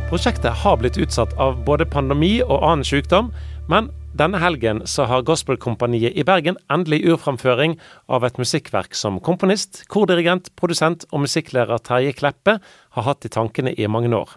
Prosjektet 0.08 0.56
har 0.64 0.80
blitt 0.80 0.96
utsatt 0.96 1.36
av 1.36 1.60
både 1.68 1.84
pandemi 1.84 2.38
og 2.40 2.64
annen 2.64 2.86
sykdom, 2.86 3.28
men 3.68 3.92
denne 4.14 4.38
helgen 4.38 4.84
så 4.86 5.08
har 5.10 5.24
Gospelkompaniet 5.26 6.14
i 6.14 6.22
Bergen 6.26 6.54
endelig 6.70 7.00
urframføring 7.10 7.74
av 8.06 8.22
et 8.26 8.36
musikkverk 8.38 8.94
som 8.94 9.16
komponist, 9.18 9.82
kordirigent, 9.90 10.52
produsent 10.54 11.02
og 11.10 11.24
musikklærer 11.24 11.82
Terje 11.82 12.12
Kleppe 12.14 12.60
har 12.62 13.06
hatt 13.08 13.26
i 13.26 13.32
tankene 13.34 13.72
i 13.74 13.88
mange 13.90 14.12
år. 14.14 14.36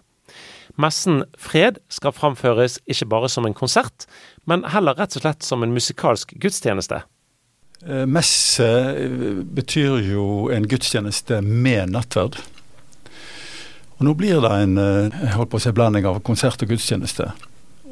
Messen 0.78 1.22
Fred 1.38 1.78
skal 1.94 2.14
framføres 2.14 2.80
ikke 2.90 3.06
bare 3.10 3.30
som 3.30 3.46
en 3.46 3.54
konsert, 3.54 4.08
men 4.50 4.66
heller 4.66 4.98
rett 4.98 5.14
og 5.14 5.22
slett 5.22 5.46
som 5.46 5.62
en 5.62 5.74
musikalsk 5.74 6.34
gudstjeneste. 6.42 7.00
Eh, 7.86 8.04
messe 8.10 8.66
eh, 8.66 9.42
betyr 9.58 10.00
jo 10.02 10.48
en 10.54 10.66
gudstjeneste 10.66 11.38
med 11.42 11.94
nattverd. 11.94 12.40
Og 13.98 14.06
nå 14.06 14.14
blir 14.18 14.42
det 14.42 14.50
en 14.64 14.74
eh, 14.82 15.20
jeg 15.22 15.36
holdt 15.36 15.54
på 15.54 15.62
å 15.62 15.62
si, 15.62 15.74
blanding 15.74 16.10
av 16.10 16.18
konsert 16.26 16.66
og 16.66 16.74
gudstjeneste. 16.74 17.30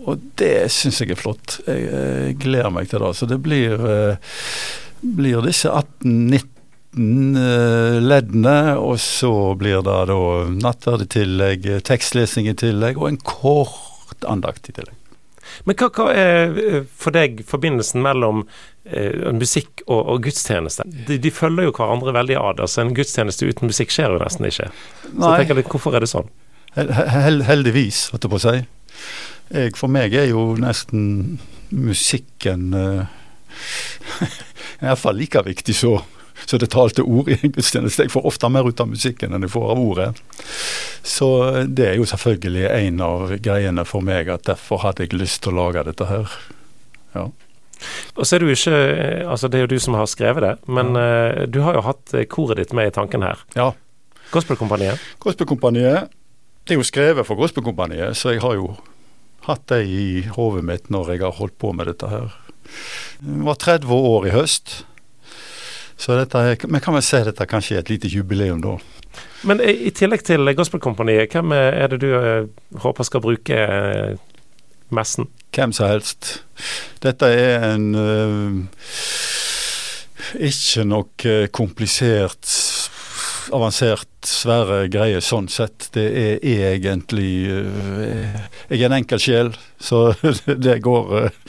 Og 0.06 0.26
det 0.38 0.68
syns 0.74 1.00
jeg 1.02 1.14
er 1.14 1.20
flott. 1.20 1.60
Jeg, 1.66 1.86
jeg, 1.90 2.36
gleder 2.42 2.74
meg 2.74 2.90
til 2.90 3.02
det. 3.02 3.14
Så 3.18 3.28
det 3.30 3.40
blir, 3.42 3.74
uh, 3.80 4.36
blir 5.02 5.42
disse 5.46 5.72
18-19 5.72 6.44
uh, 7.36 7.96
leddene, 8.02 8.58
og 8.78 9.00
så 9.02 9.32
blir 9.58 9.82
det 9.86 10.04
da 10.12 10.20
nattverd 10.52 11.08
i 11.08 11.10
tillegg, 11.18 11.72
tekstlesing 11.86 12.50
i 12.52 12.56
tillegg, 12.58 13.00
og 13.00 13.10
en 13.10 13.20
kort 13.26 14.30
andakt 14.30 14.70
i 14.70 14.76
tillegg. 14.78 14.94
Men 15.64 15.76
hva, 15.78 15.88
hva, 15.94 16.06
er 16.12 16.56
eh, 16.60 16.80
for 16.98 17.14
deg 17.14 17.40
forbindelsen 17.48 18.02
mellom 18.04 18.44
eh, 18.84 19.28
musikk 19.36 19.84
og, 19.86 20.00
og 20.00 20.24
gudstjeneste? 20.26 20.86
De, 21.08 21.18
de, 21.22 21.32
følger 21.34 21.68
jo 21.68 21.76
hverandre 21.76 22.14
veldig 22.16 22.38
ad. 22.40 22.62
altså 22.66 22.82
En 22.82 22.94
gudstjeneste 22.96 23.48
uten 23.48 23.70
musikk 23.70 23.94
skjer 23.94 24.16
jo 24.16 24.22
nesten 24.22 24.48
ikke. 24.50 24.70
Så 25.06 25.14
Nei. 25.14 25.30
jeg 25.30 25.44
tenker 25.44 25.60
litt, 25.60 25.70
Hvorfor 25.72 25.96
er 25.96 26.04
det 26.04 26.10
sånn? 26.12 26.32
Hel, 26.76 27.40
heldigvis, 27.48 28.08
holdt 28.12 28.26
jeg 28.26 28.34
på 28.34 28.40
å 28.40 28.44
si. 28.44 28.56
Jeg, 29.52 29.76
for 29.78 29.92
meg 29.92 30.14
er 30.16 30.30
jo 30.30 30.54
nesten 30.58 31.38
musikken 31.70 32.74
uh, 32.74 33.06
i 34.80 34.84
hvert 34.84 35.00
fall 35.00 35.16
like 35.18 35.42
viktig 35.46 35.74
så, 35.76 35.92
så 36.44 36.58
det 36.60 36.70
talte 36.74 37.04
ord 37.06 37.30
i 37.30 37.38
en 37.38 37.54
gudstjeneste. 37.54 38.06
Jeg 38.06 38.14
får 38.14 38.26
ofte 38.28 38.50
mer 38.52 38.68
ut 38.68 38.82
av 38.82 38.90
musikken 38.90 39.34
enn 39.34 39.46
jeg 39.46 39.54
får 39.54 39.70
av 39.72 39.80
ordet. 39.82 40.10
Så 41.06 41.28
det 41.66 41.88
er 41.92 41.96
jo 42.00 42.08
selvfølgelig 42.08 42.66
en 42.68 43.02
av 43.06 43.34
greiene 43.42 43.86
for 43.88 44.04
meg 44.04 44.30
at 44.32 44.46
derfor 44.50 44.82
hadde 44.84 45.06
jeg 45.06 45.16
lyst 45.16 45.42
til 45.44 45.54
å 45.54 45.60
lage 45.64 45.86
dette 45.88 46.08
her. 46.10 46.36
Ja. 47.16 47.28
Og 48.16 48.24
så 48.24 48.36
er 48.36 48.44
du 48.44 48.48
ikke 48.48 48.76
Altså, 49.28 49.48
det 49.52 49.58
er 49.58 49.66
jo 49.66 49.74
du 49.74 49.80
som 49.80 49.96
har 49.98 50.08
skrevet 50.08 50.44
det, 50.44 50.52
men 50.68 50.96
eh, 50.96 51.44
du 51.48 51.60
har 51.64 51.76
jo 51.76 51.84
hatt 51.84 52.14
eh, 52.16 52.24
koret 52.28 52.60
ditt 52.60 52.72
med 52.76 52.88
i 52.88 52.94
tanken 52.94 53.26
her. 53.26 53.42
ja. 53.56 53.72
Gospelkompaniet. 54.32 54.98
Gospelkompaniet 55.22 56.08
Det 56.66 56.74
er 56.74 56.80
jo 56.80 56.82
skrevet 56.82 57.26
for 57.28 57.38
Gospelkompaniet, 57.38 58.16
så 58.18 58.32
jeg 58.34 58.40
har 58.42 58.56
jo 58.58 58.72
hatt 59.46 59.66
det 59.70 59.84
i 59.86 60.26
hodet 60.34 60.64
mitt 60.66 60.90
når 60.90 61.14
jeg 61.14 61.24
har 61.24 61.38
holdt 61.38 61.56
på 61.62 61.72
med 61.76 61.90
dette 61.90 62.10
her. 62.10 62.34
Jeg 63.22 63.46
var 63.46 63.58
30 63.62 63.94
år 64.12 64.28
i 64.28 64.34
høst. 64.34 64.80
Så 65.96 66.16
dette 66.18 66.42
vi 66.66 66.80
kan 66.82 66.96
vel 66.96 67.04
si 67.04 67.22
dette 67.24 67.48
kanskje 67.48 67.78
er 67.78 67.84
et 67.84 67.92
lite 67.94 68.10
jubileum, 68.12 68.60
da. 68.64 68.76
Men 69.48 69.62
i 69.64 69.88
i 69.88 69.92
tillegg 69.94 70.24
til 70.26 70.52
Gospelkompaniet, 70.56 71.32
hvem 71.32 71.54
er 71.56 71.88
det 71.92 72.00
du 72.02 72.10
eh, 72.18 72.48
håper 72.82 73.06
skal 73.06 73.22
bruke 73.24 73.56
eh, 73.56 74.16
messen? 74.92 75.30
Hvem 75.56 75.72
som 75.72 75.88
helst. 75.88 76.42
Dette 77.00 77.30
er 77.32 77.64
en 77.70 77.94
øh, 77.94 78.60
ikke 80.50 80.84
noe 80.84 81.46
komplisert, 81.54 82.50
avansert, 83.54 84.08
svære 84.26 84.86
greie 84.92 85.20
sånn 85.24 85.48
sett. 85.52 85.88
Det 85.94 86.06
er 86.06 86.44
egentlig 86.44 87.30
øh, 87.52 88.36
Jeg 88.70 88.80
er 88.80 88.88
en 88.88 88.98
enkel 88.98 89.22
sjel, 89.22 89.52
så 89.78 90.10
det 90.66 90.78
går 90.84 91.16
øh, 91.20 91.40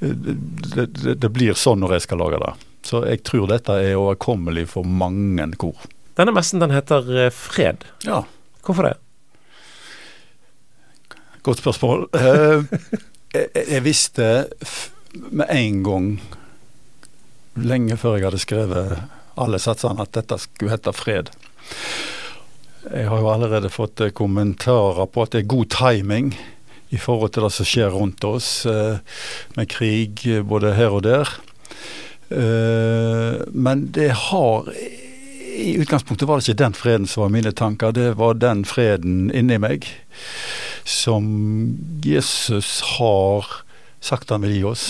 det, 0.00 0.88
det, 1.14 1.30
blir 1.30 1.58
sånn 1.58 1.82
når 1.82 1.98
jeg 1.98 2.08
skal 2.08 2.22
lage 2.22 2.42
det. 2.42 2.52
Så 2.86 3.04
jeg 3.08 3.24
tror 3.26 3.50
dette 3.50 3.76
er 3.76 3.98
overkommelig 3.98 4.68
for 4.72 4.86
mange 4.86 5.50
kor. 5.60 5.88
Denne 6.18 6.34
messen 6.36 6.62
den 6.62 6.74
heter 6.74 7.06
eh, 7.26 7.32
Fred. 7.34 7.86
Ja, 8.06 8.24
Hvorfor 8.60 8.84
det? 8.84 8.96
godt 11.42 11.58
spørsmål. 11.58 12.08
Eh, 12.14 12.64
jeg, 13.34 13.46
jeg 13.70 13.84
visste 13.84 14.26
med 15.14 15.46
en 15.50 15.82
gang, 15.84 16.10
lenge 17.56 17.96
før 17.96 18.18
jeg 18.18 18.28
hadde 18.28 18.42
skrevet 18.42 18.92
alle 19.40 19.60
satsene, 19.62 20.04
at 20.04 20.14
dette 20.16 20.38
skulle 20.42 20.72
hete 20.74 20.94
Fred. 20.96 21.32
Jeg 22.88 23.10
har 23.10 23.20
jo 23.20 23.28
allerede 23.28 23.68
fått 23.68 24.00
eh, 24.00 24.12
kommentarer 24.16 25.06
på 25.12 25.24
at 25.24 25.34
det 25.34 25.42
er 25.42 25.52
god 25.52 25.68
timing 25.74 26.32
i 26.90 26.98
forhold 26.98 27.34
til 27.34 27.44
det 27.44 27.52
som 27.54 27.68
skjer 27.68 27.92
rundt 27.92 28.24
oss, 28.24 28.64
eh, 28.66 28.96
med 29.58 29.68
krig 29.70 30.24
eh, 30.26 30.40
både 30.42 30.74
her 30.78 30.96
og 30.96 31.04
der. 31.06 31.36
Men 32.30 33.88
det 33.90 34.12
har 34.30 34.68
I 34.70 35.72
utgangspunktet 35.82 36.28
var 36.28 36.38
det 36.38 36.44
ikke 36.46 36.60
den 36.60 36.76
freden 36.78 37.08
som 37.10 37.24
var 37.24 37.32
mine 37.34 37.50
tanker, 37.50 37.90
det 37.90 38.12
var 38.20 38.38
den 38.38 38.62
freden 38.62 39.32
inni 39.34 39.58
meg 39.58 39.88
som 40.86 41.26
Jesus 42.06 42.84
har 42.96 43.50
sagt 43.98 44.30
han 44.30 44.46
vil 44.46 44.54
gi 44.54 44.62
oss. 44.70 44.84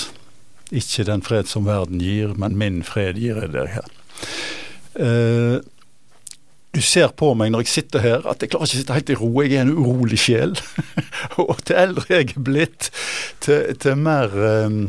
Ikke 0.68 1.08
den 1.08 1.24
fred 1.24 1.48
som 1.48 1.64
verden 1.64 2.04
gir, 2.04 2.36
men 2.36 2.60
min 2.60 2.82
fred 2.84 3.16
gir 3.16 3.40
jeg 3.40 3.54
dere 3.56 3.88
Eh, 5.00 5.60
du 6.70 6.80
ser 6.86 7.10
på 7.18 7.32
meg 7.34 7.50
når 7.50 7.64
jeg 7.64 7.72
sitter 7.72 8.04
her 8.04 8.26
at 8.30 8.42
jeg 8.42 8.52
klarer 8.52 8.68
ikke 8.68 8.78
å 8.78 8.80
sitte 8.80 8.98
helt 8.98 9.10
i 9.10 9.16
ro. 9.18 9.30
Jeg 9.42 9.56
er 9.56 9.64
en 9.64 9.74
urolig 9.74 10.20
sjel. 10.22 10.54
og 11.42 11.56
til 11.66 11.80
eldre 11.80 12.06
jeg 12.12 12.28
er 12.30 12.44
blitt, 12.50 12.90
til, 13.42 13.72
til 13.82 13.98
mer 13.98 14.36
um, 14.36 14.84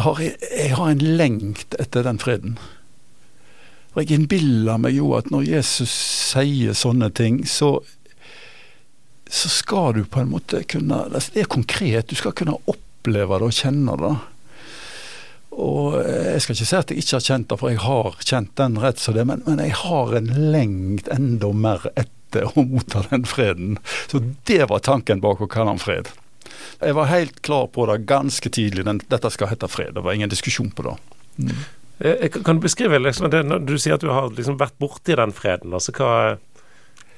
har 0.00 0.20
jeg, 0.20 0.36
jeg 0.52 0.74
har 0.76 0.92
en 0.92 1.06
lengt 1.20 1.78
etter 1.80 2.04
den 2.06 2.20
freden. 2.20 2.58
Og 3.94 4.04
jeg 4.04 4.20
innbiller 4.20 4.78
meg 4.78 4.94
jo 4.94 5.14
at 5.16 5.32
når 5.32 5.48
Jesus 5.48 5.90
sier 6.30 6.76
sånne 6.78 7.08
ting, 7.16 7.42
så 7.48 7.78
så 9.30 9.48
skal 9.48 9.94
du 9.94 10.04
på 10.10 10.20
en 10.20 10.32
måte 10.32 10.64
kunne 10.66 11.04
Det 11.12 11.44
er 11.44 11.46
konkret. 11.46 12.08
Du 12.10 12.18
skal 12.18 12.34
kunne 12.34 12.58
oppleve 12.66 13.38
det 13.38 13.46
og 13.46 13.54
kjenne 13.54 13.94
det. 14.00 14.14
Og 15.50 15.96
jeg 16.06 16.40
skal 16.44 16.54
ikke 16.56 16.68
si 16.68 16.76
at 16.78 16.90
jeg 16.92 17.02
ikke 17.02 17.16
har 17.18 17.26
kjent 17.26 17.48
det, 17.50 17.58
for 17.58 17.72
jeg 17.72 17.82
har 17.82 18.18
kjent 18.22 18.52
den 18.60 18.78
rett 18.80 19.02
som 19.02 19.16
det, 19.16 19.24
men, 19.26 19.42
men 19.48 19.58
jeg 19.64 19.74
har 19.82 20.14
en 20.20 20.30
lengt 20.52 21.10
enda 21.10 21.50
mer 21.52 21.88
etter 21.98 22.46
å 22.46 22.62
motta 22.62 23.02
den 23.10 23.26
freden. 23.26 23.78
Så 24.12 24.22
det 24.46 24.62
var 24.70 24.84
tanken 24.86 25.22
bak 25.24 25.42
å 25.42 25.50
kalle 25.50 25.74
den 25.74 25.82
fred. 25.82 26.12
Jeg 26.80 26.94
var 26.96 27.10
helt 27.10 27.42
klar 27.46 27.66
på 27.74 27.84
det 27.90 27.98
ganske 28.08 28.50
tidlig. 28.52 28.86
Den, 28.86 29.02
dette 29.10 29.30
skal 29.34 29.50
hete 29.50 29.68
fred. 29.68 29.94
Det 29.98 30.04
var 30.06 30.16
ingen 30.16 30.30
diskusjon 30.32 30.70
på 30.70 30.86
det. 30.86 30.94
Eh, 32.00 32.30
Kan 32.30 32.56
du 32.60 32.64
beskrive 32.64 32.98
liksom, 33.02 33.30
det, 33.30 33.42
når 33.46 33.66
du 33.66 33.74
sier 33.78 33.98
at 33.98 34.04
du 34.04 34.08
har 34.14 34.30
liksom 34.32 34.56
vært 34.60 34.78
borti 34.80 35.18
den 35.18 35.34
freden? 35.36 35.74
altså 35.76 35.92
hva 35.98 36.12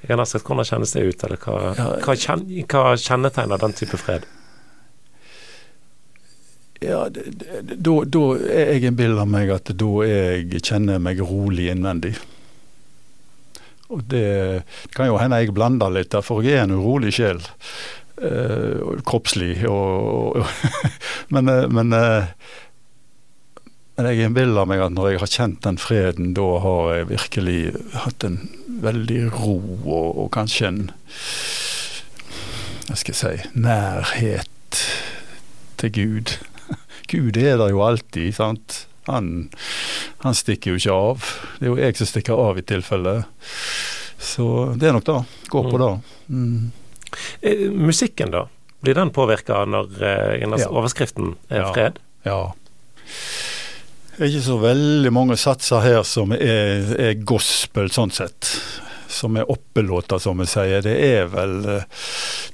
har 0.09 0.19
nesten 0.19 0.41
sett 0.41 0.49
Hvordan 0.49 0.67
kjennes 0.67 0.93
det 0.97 1.05
ut, 1.07 1.25
eller 1.29 1.39
hva, 1.45 1.59
Ja, 1.79 1.89
hva, 2.03 2.17
kjen, 2.19 2.43
hva 2.67 2.97
kjennetegner 2.99 3.61
den 3.63 3.77
type 3.79 4.01
fred? 4.01 4.27
Ja, 6.83 7.07
da 7.09 7.95
da 8.05 8.23
er 8.51 8.75
jeg 8.75 8.87
innbiller 8.91 9.29
meg 9.29 9.51
at 9.55 9.71
da 9.79 9.91
jeg 10.09 10.63
kjenner 10.63 11.03
meg 11.03 11.21
rolig 11.23 11.71
innvendig. 11.73 12.17
Og 13.93 14.03
det 14.09 14.63
kan 14.97 15.11
jo 15.11 15.19
hende 15.21 15.43
jeg 15.43 15.53
blander 15.55 15.93
litt 15.93 16.17
for 16.25 16.45
jeg 16.45 16.57
er 16.59 16.67
en 16.67 16.79
urolig 16.79 17.13
sjel. 17.19 17.43
eh, 18.23 18.99
kroppslig 19.09 19.63
og, 19.69 20.37
og 20.37 20.47
men, 21.35 21.49
eh, 21.49 21.69
men, 21.69 21.93
eh, 21.97 22.29
men 23.97 24.09
jeg 24.09 24.27
innbiller 24.27 24.69
meg 24.69 24.83
at 24.85 24.95
når 24.95 25.13
jeg 25.13 25.23
har 25.23 25.33
kjent 25.33 25.63
den 25.67 25.81
freden, 25.81 26.33
da 26.37 26.47
har 26.65 26.95
jeg 26.97 27.11
virkelig 27.13 27.59
hatt 28.05 28.27
en 28.29 28.39
veldig 28.83 29.21
ro 29.35 29.59
og, 29.85 30.09
og 30.25 30.31
kanskje 30.35 30.71
en 30.73 30.83
Hva 32.89 32.97
skal 32.99 33.15
jeg 33.15 33.21
si 33.21 33.51
nærhet 33.63 34.81
til 35.81 35.93
Gud. 35.95 36.33
Gud 37.13 37.37
er 37.37 37.59
der 37.61 37.71
jo 37.75 37.83
alltid, 37.85 38.33
sant. 38.37 38.87
Han, 39.09 39.49
han 40.23 40.37
stikker 40.39 40.73
jo 40.73 40.79
ikke 40.79 40.95
av. 40.95 41.25
Det 41.59 41.67
er 41.67 41.71
jo 41.73 41.79
jeg 41.83 41.97
som 41.99 42.09
stikker 42.13 42.39
av 42.39 42.59
i 42.61 42.63
tilfelle. 42.67 43.15
Så 44.23 44.47
det 44.79 44.89
er 44.89 44.95
nok 44.97 45.07
det. 45.09 45.17
Gå 45.51 45.63
på 45.67 45.81
det. 45.83 45.89
Mm. 46.31 46.71
Eh, 47.43 47.65
Musikken, 47.75 48.31
da? 48.33 48.45
Blir 48.83 48.95
den 48.99 49.11
påvirka 49.15 49.65
når 49.69 49.91
eh, 50.03 50.47
når 50.49 50.63
Ja. 50.65 50.69
overskriften 50.71 51.35
er 51.51 51.65
Ja. 51.67 51.73
fred? 51.75 51.99
Ja. 52.25 52.41
Det 54.17 54.21
er 54.27 54.31
ikke 54.31 54.45
så 54.47 54.59
veldig 54.63 55.11
mange 55.13 55.37
satser 55.41 55.83
her 55.83 56.03
som 56.07 56.33
er, 56.37 56.95
er 57.01 57.15
gospel, 57.27 57.89
sånn 57.91 58.13
sett. 58.15 58.53
Som 59.13 59.37
er 59.37 59.51
oppelåter, 59.51 60.21
som 60.23 60.39
vi 60.41 60.47
sier. 60.49 60.81
Det 60.85 60.95
er 60.97 61.27
vel 61.33 61.59
eh, 61.69 61.85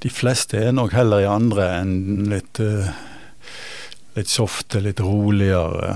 De 0.01 0.09
fleste 0.11 0.59
er 0.69 0.73
nok 0.73 0.93
heller 0.97 1.21
i 1.23 1.29
andre 1.29 1.69
enn 1.81 2.27
litt 2.33 2.61
Litt 4.19 4.31
softe, 4.33 4.81
litt 4.83 4.99
roligere. 5.01 5.93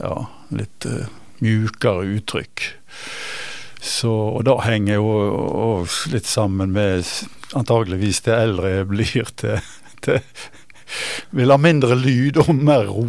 Ja, 0.00 0.14
litt 0.56 0.86
uh, 0.88 1.04
mjukere 1.44 2.06
uttrykk. 2.16 2.62
Så, 3.80 4.10
og 4.10 4.46
da 4.48 4.54
henger 4.64 4.96
jo 4.96 5.10
og 5.12 5.96
litt 6.08 6.26
sammen 6.26 6.72
med 6.72 7.04
antageligvis 7.56 8.22
det 8.24 8.32
eldre 8.34 8.72
jeg 8.78 8.88
blir 8.90 9.28
til, 9.42 9.60
til 10.02 10.22
Vil 11.36 11.52
ha 11.52 11.58
mindre 11.60 11.98
lyd 11.98 12.40
og 12.40 12.54
mer 12.56 12.88
ro. 12.88 13.04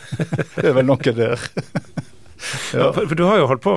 det 0.56 0.64
er 0.70 0.74
vel 0.78 0.88
noe 0.88 1.14
der. 1.14 1.44
Ja. 2.72 2.92
For, 2.94 3.14
du 3.18 3.24
har 3.26 3.40
jo 3.42 3.48
holdt 3.50 3.64
på 3.64 3.76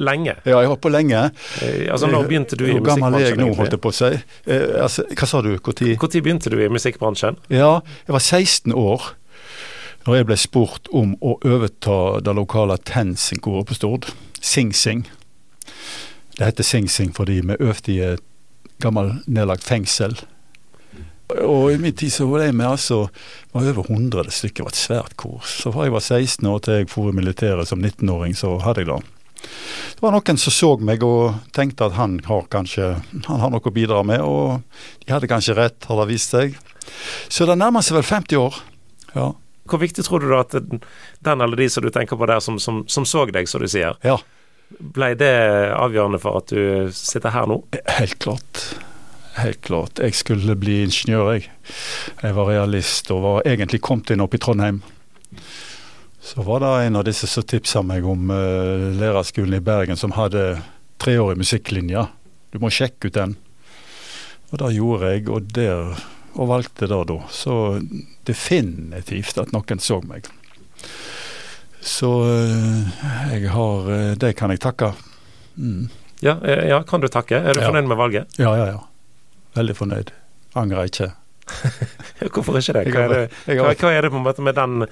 lenge. 0.00 0.34
Ja, 0.42 0.56
jeg 0.56 0.56
har 0.64 0.72
holdt 0.72 0.82
på 0.84 0.92
lenge. 0.92 1.26
Eh, 1.62 1.86
altså 1.92 2.08
Når 2.10 2.26
begynte 2.26 2.58
du 2.58 2.64
i 2.66 2.74
Hvor 2.78 2.86
gammel 2.88 3.20
er 3.20 3.28
jeg 3.28 3.36
musikkbransjen? 3.36 3.52
nå, 3.52 3.58
holdt 3.60 3.76
jeg 3.76 3.82
på 3.84 3.92
å 3.92 3.98
si. 3.98 4.10
Eh, 4.48 4.66
altså, 4.82 5.04
hva 5.12 5.28
sa 5.30 5.42
du? 5.44 5.52
Når? 5.54 5.94
Når 6.00 6.24
begynte 6.24 6.52
du 6.52 6.58
i 6.64 6.70
musikkbransjen? 6.72 7.38
Ja, 7.52 7.72
jeg 8.08 8.16
var 8.16 8.24
16 8.24 8.74
år 8.74 9.12
når 10.08 10.16
jeg 10.16 10.26
ble 10.30 10.36
spurt 10.40 10.88
om 10.96 11.10
å 11.20 11.34
overta 11.44 12.22
det 12.24 12.32
lokale 12.32 12.78
Tensing-koret 12.88 13.68
på 13.68 13.76
Stord. 13.76 14.06
Sing 14.40 14.70
Sing. 14.72 15.02
Det 16.38 16.46
heter 16.46 16.64
Sing 16.64 16.88
Sing 16.88 17.10
fordi 17.12 17.42
vi 17.44 17.58
øvde 17.60 17.92
i 17.92 17.98
et 18.14 18.24
gammelt 18.80 19.26
nedlagt 19.28 19.66
fengsel. 19.68 20.16
Og 21.44 21.74
i 21.74 21.76
min 21.76 21.92
tid 21.92 22.14
så 22.14 22.24
var 22.30 22.46
jeg 22.46 22.54
med 22.56 22.70
altså 22.70 23.02
var 23.52 23.68
over 23.68 23.90
100 23.90 24.32
stykker, 24.32 24.62
det 24.62 24.64
var 24.64 24.72
et 24.72 24.80
svært 24.80 25.16
kor. 25.20 25.42
Så 25.44 25.74
fra 25.74 25.84
jeg 25.84 25.92
var 25.92 26.06
16 26.06 26.48
år 26.48 26.62
til 26.64 26.78
jeg 26.78 26.88
for 26.88 27.10
i 27.10 27.16
militæret 27.18 27.68
som 27.68 27.84
19-åring, 27.84 28.32
så 28.38 28.54
hadde 28.64 28.86
jeg 28.86 28.88
det. 28.88 29.02
Det 29.92 30.00
var 30.06 30.14
noen 30.16 30.40
som 30.40 30.54
så 30.54 30.70
meg 30.80 31.04
og 31.04 31.36
tenkte 31.52 31.90
at 31.90 31.98
han 31.98 32.16
har 32.24 32.48
kanskje 32.48 32.94
han 33.26 33.42
har 33.44 33.52
noe 33.52 33.60
å 33.60 33.74
bidra 33.74 34.00
med, 34.08 34.24
og 34.24 35.04
de 35.04 35.12
hadde 35.12 35.28
kanskje 35.28 35.58
rett, 35.58 35.84
har 35.84 36.00
det 36.00 36.08
vist 36.14 36.32
seg. 36.32 36.56
Så 37.28 37.44
det 37.44 37.58
nærmer 37.60 37.84
seg 37.84 37.98
vel 37.98 38.08
50 38.08 38.40
år. 38.40 38.58
Ja. 39.12 39.28
Hvor 39.68 39.82
viktig 39.82 40.04
tror 40.06 40.24
du 40.24 40.30
da 40.30 40.42
at 40.44 40.56
den 40.58 41.44
eller 41.44 41.60
de 41.60 41.68
som 41.70 41.84
du 41.84 41.92
tenker 41.94 42.18
på 42.18 42.28
der, 42.28 42.40
som, 42.44 42.58
som, 42.62 42.82
som 42.88 43.06
så 43.08 43.26
deg, 43.28 43.48
som 43.50 43.62
du 43.62 43.68
sier, 43.70 43.96
ja. 44.06 44.18
ble 44.78 45.12
det 45.20 45.32
avgjørende 45.76 46.20
for 46.22 46.40
at 46.40 46.52
du 46.52 46.92
sitter 46.94 47.34
her 47.34 47.48
nå? 47.50 47.60
Helt 47.98 48.18
klart. 48.24 48.62
Helt 49.38 49.60
klart. 49.62 50.00
Jeg 50.02 50.16
skulle 50.18 50.56
bli 50.58 50.80
ingeniør, 50.82 51.34
jeg. 51.36 51.50
Jeg 52.24 52.34
var 52.34 52.48
realist 52.50 53.10
og 53.14 53.22
var 53.22 53.46
egentlig 53.46 53.82
kommet 53.86 54.10
inn 54.10 54.24
opp 54.24 54.34
i 54.34 54.40
Trondheim. 54.42 54.80
Så 56.18 56.42
var 56.42 56.64
det 56.64 56.72
en 56.88 56.98
av 56.98 57.04
disse 57.06 57.28
som 57.30 57.46
tipsa 57.46 57.84
meg 57.86 58.06
om 58.08 58.32
uh, 58.34 58.90
lærerskolen 58.98 59.60
i 59.60 59.64
Bergen 59.64 59.96
som 59.96 60.16
hadde 60.16 60.58
treårig 60.98 61.38
musikklinje. 61.38 62.08
Du 62.50 62.58
må 62.60 62.72
sjekke 62.74 63.08
ut 63.08 63.14
den. 63.14 63.36
Og 64.50 64.58
det 64.60 64.74
gjorde 64.74 65.12
jeg, 65.12 65.28
og 65.30 65.52
der 65.54 65.94
og 66.38 66.48
valgte 66.52 66.86
det 66.90 66.98
da. 67.10 67.18
Så 67.34 67.54
definitivt 68.28 69.38
at 69.42 69.52
noen 69.54 69.82
så 69.82 70.00
meg. 70.06 70.28
Så 71.84 72.10
eh, 72.26 73.04
jeg 73.32 73.50
har 73.54 73.90
eh, 73.94 74.10
Det 74.18 74.32
kan 74.38 74.50
jeg 74.54 74.60
takke. 74.62 74.92
Mm. 75.58 75.88
Ja, 76.24 76.36
eh, 76.42 76.66
ja, 76.70 76.80
kan 76.86 77.00
du 77.02 77.08
takke? 77.08 77.38
Er 77.38 77.54
du 77.54 77.62
Ja. 77.62 77.68
fornøyd 77.70 77.88
med 77.90 77.98
valget? 78.00 78.38
Ja, 78.38 78.54
ja, 78.58 78.66
ja. 78.74 78.80
Veldig 79.58 79.76
fornøyd. 79.78 80.10
Angrer 80.58 80.90
ikke. 80.90 81.12
Hvorfor 82.34 82.58
ikke 82.60 82.74
det? 82.76 82.82
Hva 82.92 83.04
er 83.06 83.14
det, 83.14 83.22
hva, 83.56 83.70
hva 83.72 83.92
er 83.94 84.04
det 84.04 84.10
på 84.12 84.18
en 84.20 84.26
måte 84.26 84.44
med 84.44 84.58
den, 84.58 84.84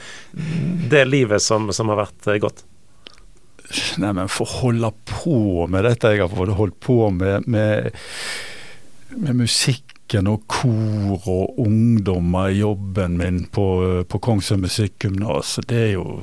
det 0.90 1.02
livet 1.08 1.42
som, 1.44 1.68
som 1.76 1.90
har 1.92 2.00
vært 2.06 2.30
godt? 2.40 2.62
Nei, 4.00 4.12
men 4.14 4.30
få 4.30 4.46
holde 4.46 4.92
på 5.10 5.66
med 5.68 5.84
dette 5.84 6.12
jeg 6.14 6.22
har 6.22 6.52
holdt 6.54 6.78
på 6.86 7.10
med, 7.10 7.48
med, 7.50 7.90
med 9.10 9.40
musikken 9.42 9.95
og 10.14 10.44
kor 10.46 11.26
og 11.26 11.58
ungdommer 11.58 12.48
i 12.54 12.60
jobben 12.60 13.16
min 13.18 13.46
på, 13.52 14.04
på 14.08 14.18
Kongsøy 14.22 14.56
Musikkgymnas, 14.62 15.58
det 15.66 15.76
er 15.88 15.92
jo 15.96 16.22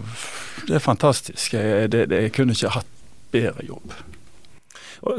det 0.67 0.75
er 0.75 0.79
fantastisk. 0.79 1.53
Jeg, 1.53 1.91
det, 1.91 2.05
det, 2.09 2.21
jeg 2.23 2.31
kunne 2.33 2.53
ikke 2.55 2.69
hatt 2.77 2.87
bedre 3.33 3.65
jobb. 3.67 3.91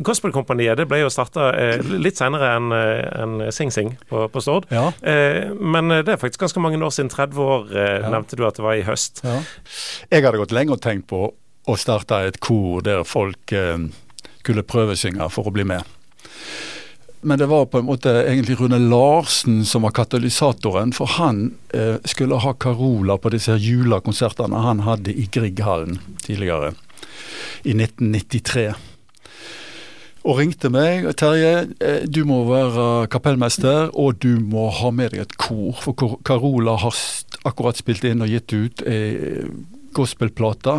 Gospelkompaniet 0.01 0.79
det 0.81 0.87
ble 0.89 1.03
jo 1.03 1.11
starta 1.13 1.51
eh, 1.61 1.83
litt 2.01 2.17
senere 2.17 2.55
enn 2.57 2.71
en 2.73 3.35
Sing 3.53 3.69
Sing 3.75 3.91
på, 4.09 4.23
på 4.33 4.41
Stord. 4.41 4.65
Ja, 4.73 4.87
Eh, 5.05 5.51
men 5.61 5.93
det 5.93 6.09
er 6.15 6.17
faktisk 6.23 6.41
ganske 6.47 6.61
mange 6.65 6.81
år 6.81 6.95
siden. 6.97 7.11
30 7.13 7.37
år 7.45 7.67
eh, 7.77 7.99
Ja. 8.01 8.09
nevnte 8.15 8.37
du 8.41 8.47
at 8.49 8.57
det 8.57 8.65
var 8.65 8.79
i 8.81 8.87
høst. 8.87 9.21
ja. 9.25 9.43
Jeg 10.11 10.25
hadde 10.25 10.41
gått 10.41 10.53
lenge 10.57 10.73
og 10.73 10.81
tenkt 10.81 11.07
på 11.13 11.27
å 11.69 11.77
starte 11.77 12.23
et 12.31 12.41
kor 12.41 12.81
der 12.85 13.05
folk 13.05 13.53
eh, 13.53 13.77
skulle 14.41 14.65
prøvesynge 14.65 15.29
for 15.33 15.49
å 15.49 15.53
bli 15.53 15.65
med. 15.69 15.85
Men 17.25 17.39
det 17.41 17.47
var 17.49 17.67
på 17.67 17.79
en 17.81 17.87
måte 17.89 18.11
egentlig 18.13 18.59
Rune 18.61 18.77
Larsen 18.79 19.63
som 19.65 19.87
var 19.87 19.95
katalysatoren, 19.97 20.91
for 20.93 21.09
han 21.17 21.55
eh, 21.73 21.97
skulle 22.05 22.37
ha 22.45 22.53
Carola 22.61 23.17
på 23.17 23.33
disse 23.33 23.57
julekonsertene 23.57 24.61
han 24.61 24.83
hadde 24.85 25.15
i 25.17 25.25
Grieghallen 25.33 26.03
tidligere, 26.21 26.75
i 27.65 27.73
1993. 27.73 28.67
Og 30.25 30.37
ringte 30.37 30.69
meg. 30.73 31.09
'Terje, 31.17 31.55
eh, 31.81 32.05
du 32.05 32.27
må 32.29 32.43
være 32.49 33.09
kapellmester, 33.09 33.89
og 33.97 34.21
du 34.21 34.37
må 34.45 34.69
ha 34.69 34.93
med 34.93 35.17
deg 35.17 35.25
et 35.25 35.37
kor.' 35.41 35.81
For 35.81 36.21
Carola 36.29 36.77
har 36.85 37.01
akkurat 37.49 37.81
spilt 37.81 38.05
inn 38.05 38.21
og 38.21 38.33
gitt 38.37 38.53
ut 38.53 38.85
ei 38.85 39.49
gospelplate, 39.97 40.77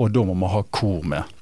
og 0.00 0.12
da 0.12 0.24
må 0.24 0.40
vi 0.40 0.52
ha 0.56 0.68
kor 0.72 1.04
med. 1.04 1.36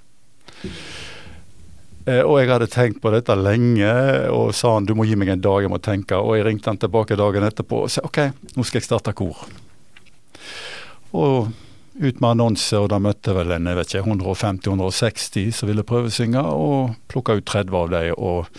Eh, 2.05 2.21
og 2.21 2.37
jeg 2.37 2.51
hadde 2.53 2.69
tenkt 2.69 3.01
på 3.01 3.13
dette 3.15 3.37
lenge, 3.39 3.91
og 4.29 4.53
sa 4.57 4.75
han 4.77 4.85
du 4.85 4.93
må 4.97 5.07
gi 5.09 5.17
meg 5.17 5.33
en 5.33 5.45
dag 5.45 5.65
jeg 5.65 5.73
må 5.73 5.81
tenke. 5.81 6.19
Og 6.21 6.37
jeg 6.37 6.47
ringte 6.49 6.73
han 6.73 6.81
tilbake 6.81 7.17
dagen 7.17 7.47
etterpå 7.49 7.85
og 7.87 7.93
sa 7.93 8.05
OK, 8.05 8.21
nå 8.57 8.65
skal 8.67 8.83
jeg 8.83 8.89
starte 8.89 9.15
kor. 9.17 9.47
Og 11.17 11.49
ut 11.95 12.21
med 12.21 12.29
annonse, 12.29 12.77
og 12.77 12.91
da 12.91 12.99
møtte 13.01 13.33
vel 13.37 13.55
en 13.55 13.71
jeg 13.71 13.79
vet 13.79 13.95
ikke, 13.95 14.17
150-160 14.19 15.53
som 15.55 15.71
ville 15.71 15.87
prøvesynge, 15.87 16.43
og 16.43 16.97
plukka 17.09 17.39
ut 17.39 17.47
30 17.49 17.81
av 17.81 17.93
dem. 17.95 18.13
Og 18.19 18.51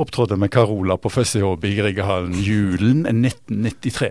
opptrådte 0.00 0.36
med 0.40 0.50
Carola 0.54 0.96
på 0.96 1.10
første 1.12 1.38
i 1.42 1.72
Grieghallen 1.76 2.34
julen 2.40 3.02
1993. 3.06 4.10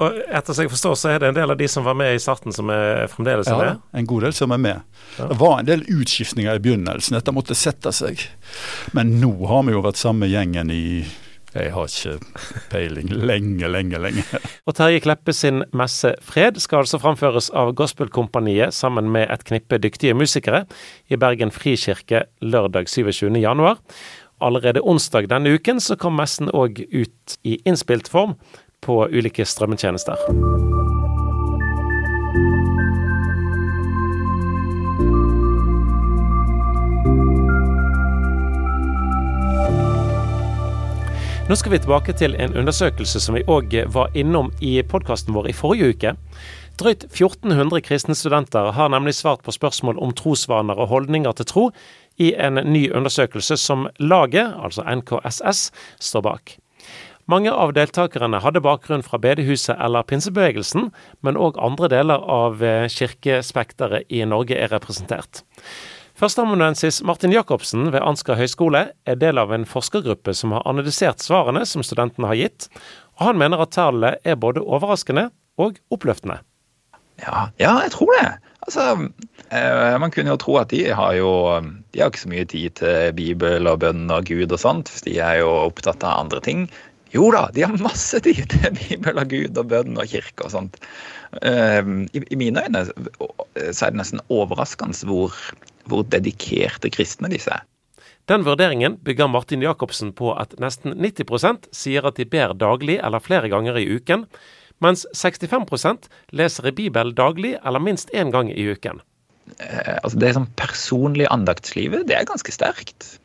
Og 0.00 0.20
etter 0.30 0.56
som 0.56 0.64
jeg 0.64 0.72
forstår, 0.72 0.94
så 0.96 1.12
er 1.14 1.18
det 1.22 1.28
en 1.30 1.38
del 1.40 1.50
av 1.54 1.58
de 1.60 1.68
som 1.68 1.84
var 1.84 1.94
med 1.98 2.14
i 2.16 2.22
starten, 2.22 2.52
som 2.56 2.70
er 2.72 3.06
fremdeles 3.12 3.48
er 3.48 3.52
Ja, 3.52 3.58
med. 3.58 3.80
en 3.92 4.06
god 4.06 4.22
del 4.22 4.32
som 4.32 4.52
er 4.52 4.58
med. 4.58 4.80
Ja. 5.18 5.26
Det 5.26 5.38
var 5.40 5.58
en 5.60 5.66
del 5.66 5.84
utskiftninger 5.88 6.54
i 6.54 6.62
begynnelsen. 6.64 7.18
Dette 7.18 7.32
måtte 7.36 7.54
sette 7.54 7.92
seg. 7.92 8.22
Men 8.92 9.20
nå 9.20 9.34
har 9.46 9.62
vi 9.66 9.72
jo 9.76 9.82
vært 9.84 10.00
samme 10.00 10.26
gjengen 10.30 10.70
i 10.70 11.04
jeg 11.50 11.72
har 11.74 11.88
ikke 11.90 12.12
peiling. 12.70 13.08
Lenge, 13.10 13.66
lenge, 13.66 13.98
lenge. 13.98 14.22
Og 14.70 14.76
Terje 14.78 15.00
Kleppe 15.02 15.32
sin 15.34 15.64
messe 15.74 16.12
Fred 16.22 16.60
skal 16.62 16.84
altså 16.84 17.00
framføres 17.02 17.50
av 17.50 17.72
Gospelkompaniet 17.74 18.70
sammen 18.76 19.10
med 19.10 19.26
et 19.34 19.42
knippe 19.48 19.80
dyktige 19.82 20.14
musikere 20.14 20.60
i 21.10 21.18
Bergen 21.18 21.50
Frikirke 21.50 22.28
lørdag 22.40 22.86
27. 22.86 23.32
Allerede 24.40 24.80
onsdag 24.80 25.28
denne 25.28 25.52
uken 25.52 25.80
så 25.84 25.96
kom 26.00 26.16
messen 26.16 26.48
òg 26.56 26.80
ut 26.88 27.36
i 27.44 27.58
innspilt 27.68 28.08
form 28.08 28.38
på 28.80 29.02
ulike 29.12 29.44
strømmetjenester. 29.44 30.16
Nå 41.50 41.56
skal 41.58 41.72
vi 41.74 41.82
tilbake 41.82 42.12
til 42.14 42.36
en 42.38 42.52
undersøkelse 42.56 43.20
som 43.20 43.34
vi 43.36 43.44
òg 43.50 43.74
var 43.92 44.16
innom 44.16 44.52
i 44.62 44.78
podkasten 44.86 45.34
vår 45.34 45.50
i 45.50 45.54
forrige 45.60 45.92
uke. 45.92 46.12
Drøyt 46.80 47.08
1400 47.10 47.82
kristne 47.84 48.14
studenter 48.16 48.70
har 48.72 48.88
nemlig 48.88 49.18
svart 49.18 49.42
på 49.44 49.52
spørsmål 49.52 49.98
om 50.00 50.14
trosvaner 50.16 50.78
og 50.78 50.88
holdninger 50.94 51.34
til 51.36 51.48
tro 51.50 51.64
i 52.20 52.32
en 52.36 52.60
ny 52.68 52.88
undersøkelse 52.92 53.56
som 53.60 53.88
laget, 53.98 54.52
altså 54.60 54.84
NKSS, 54.84 55.70
står 56.10 56.26
bak. 56.26 56.58
Mange 57.30 57.52
av 57.52 57.70
deltakerne 57.76 58.40
hadde 58.42 58.62
bakgrunn 58.64 59.04
fra 59.06 59.20
bedehuset 59.22 59.76
eller 59.78 60.06
pinsebevegelsen, 60.08 60.88
men 61.22 61.38
òg 61.38 61.60
andre 61.62 61.90
deler 61.92 62.24
av 62.26 62.62
eh, 62.64 62.88
kirkespekteret 62.90 64.10
i 64.10 64.24
Norge 64.26 64.56
er 64.58 64.72
representert. 64.72 65.44
Førsteamanuensis 66.18 66.98
Martin 67.06 67.32
Jacobsen 67.32 67.92
ved 67.94 68.02
Ansgar 68.04 68.36
høgskole 68.40 68.82
er 69.08 69.20
del 69.20 69.38
av 69.40 69.54
en 69.54 69.68
forskergruppe 69.68 70.34
som 70.36 70.56
har 70.56 70.66
analysert 70.68 71.22
svarene 71.22 71.62
som 71.68 71.84
studentene 71.86 72.28
har 72.32 72.40
gitt, 72.40 72.66
og 73.20 73.30
han 73.30 73.40
mener 73.40 73.62
at 73.62 73.76
tallene 73.76 74.16
er 74.26 74.40
både 74.40 74.64
overraskende 74.64 75.28
og 75.60 75.78
oppløftende. 75.94 76.40
Ja, 77.22 77.46
ja, 77.60 77.76
jeg 77.84 77.94
tror 77.94 78.10
det. 78.16 78.26
Altså, 78.66 78.88
eh, 79.52 79.98
Man 80.00 80.10
kunne 80.10 80.34
jo 80.34 80.40
tro 80.40 80.58
at 80.60 80.72
de 80.74 80.82
har 80.90 81.14
jo 81.14 81.30
De 81.90 82.02
har 82.02 82.12
ikke 82.12 82.22
så 82.22 82.30
mye 82.30 82.46
tid 82.46 82.76
til 82.78 83.14
Bibel 83.18 83.66
og 83.66 83.80
bønn 83.82 84.10
og 84.14 84.28
Gud 84.28 84.52
og 84.52 84.60
sånt, 84.62 84.90
for 84.92 85.08
de 85.08 85.16
er 85.18 85.40
jo 85.40 85.50
opptatt 85.66 86.04
av 86.06 86.24
andre 86.24 86.42
ting. 86.44 86.68
Jo 87.10 87.30
da, 87.34 87.48
de 87.54 87.64
har 87.66 87.82
masse 87.82 88.20
tid 88.26 88.44
til 88.52 88.76
Bibel 88.78 89.18
og 89.18 89.32
Gud 89.32 89.58
og 89.58 89.72
bønn 89.72 89.98
og 89.98 90.12
kirke 90.12 90.46
og 90.46 90.54
sånt. 90.54 90.78
Eh, 91.42 91.82
I, 92.14 92.38
mine 92.38 92.62
øyne 92.66 92.86
så 92.86 93.86
er 93.86 93.90
det 93.90 93.98
nesten 93.98 94.22
overraskende 94.30 95.06
hvor, 95.06 95.34
hvor 95.90 96.06
dedikerte 96.06 96.92
kristne 96.94 97.30
disse 97.32 97.50
er. 97.54 97.66
Den 98.30 98.44
vurderingen 98.46 98.98
bygger 99.02 99.26
Martin 99.26 99.62
Jacobsen 99.64 100.12
på 100.14 100.30
at 100.38 100.52
nesten 100.62 100.94
90% 100.94 101.66
sier 101.74 102.06
at 102.06 102.20
de 102.20 102.28
ber 102.30 102.54
daglig 102.54 103.00
eller 103.02 103.22
flere 103.22 103.50
ganger 103.50 103.80
i 103.80 103.88
uken, 103.90 104.28
mens 104.78 105.02
65 105.18 106.06
leser 106.38 106.68
i 106.70 106.74
Bibelen 106.76 107.16
daglig 107.18 107.56
eller 107.64 107.82
minst 107.82 108.12
én 108.14 108.30
gang 108.30 108.52
i 108.52 108.68
uken. 108.70 109.02
Eh, 109.58 109.96
altså 110.02 110.20
Det 110.20 110.34
sånn 110.36 110.48
personlige 110.60 111.32
andaktslivet, 111.34 112.06
det 112.08 112.16
er 112.16 112.28
ganske 112.28 112.54
sterkt. 112.54 113.16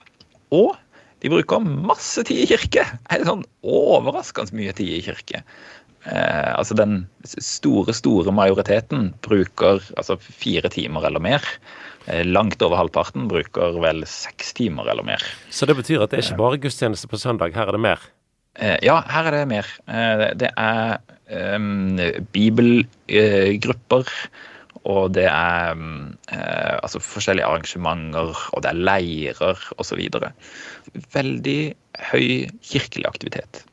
Og 0.56 0.75
de 1.23 1.32
bruker 1.32 1.63
masse 1.63 2.21
tid 2.28 2.43
i 2.43 2.49
kirke. 2.54 2.86
Er 3.10 3.21
det 3.21 3.30
sånn 3.30 3.45
overraskende 3.65 4.58
mye 4.58 4.75
tid 4.78 4.99
i 4.99 5.04
kirke? 5.06 5.41
Eh, 6.06 6.51
altså 6.54 6.78
Den 6.78 7.06
store, 7.25 7.95
store 7.97 8.34
majoriteten 8.36 9.10
bruker 9.25 9.82
altså 9.97 10.19
fire 10.21 10.69
timer 10.73 11.08
eller 11.10 11.23
mer. 11.23 11.45
Eh, 12.06 12.21
langt 12.25 12.62
over 12.62 12.78
halvparten 12.78 13.30
bruker 13.32 13.80
vel 13.82 14.06
seks 14.10 14.54
timer 14.58 14.91
eller 14.91 15.08
mer. 15.08 15.23
Så 15.49 15.65
det 15.65 15.78
betyr 15.80 16.04
at 16.06 16.13
det 16.13 16.21
er 16.21 16.28
ikke 16.28 16.43
bare 16.43 16.62
gudstjeneste 16.62 17.10
på 17.10 17.21
søndag, 17.21 17.58
her 17.58 17.71
er 17.71 17.78
det 17.78 17.82
mer. 17.88 18.06
Eh, 18.56 18.78
ja, 18.86 18.99
her 19.10 19.32
er 19.32 19.39
det 19.39 19.45
mer. 19.49 19.71
Eh, 19.89 20.28
det 20.38 20.51
er 20.54 20.99
um, 21.58 21.97
bibelgrupper. 22.36 24.12
Og 24.86 25.13
det 25.17 25.26
er 25.26 25.74
eh, 25.74 26.76
altså 26.78 27.02
forskjellige 27.02 27.48
arrangementer, 27.48 28.34
og 28.54 28.63
det 28.63 28.71
er 28.71 28.82
leirer 28.89 29.63
osv. 29.82 30.02
Veldig 31.15 31.62
høy 32.12 32.28
kirkelig 32.62 33.08
aktivitet. 33.10 33.63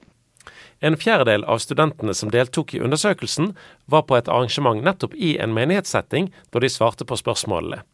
En 0.82 0.96
fjerdedel 0.98 1.44
av 1.46 1.60
studentene 1.62 2.14
som 2.16 2.32
deltok 2.32 2.74
i 2.74 2.80
undersøkelsen, 2.82 3.52
var 3.86 4.02
på 4.08 4.16
et 4.18 4.28
arrangement 4.32 4.82
nettopp 4.82 5.14
i 5.14 5.36
en 5.38 5.54
menighetssetting 5.54 6.32
da 6.50 6.62
de 6.62 6.70
svarte 6.72 7.06
på 7.06 7.18
spørsmålene. 7.20 7.84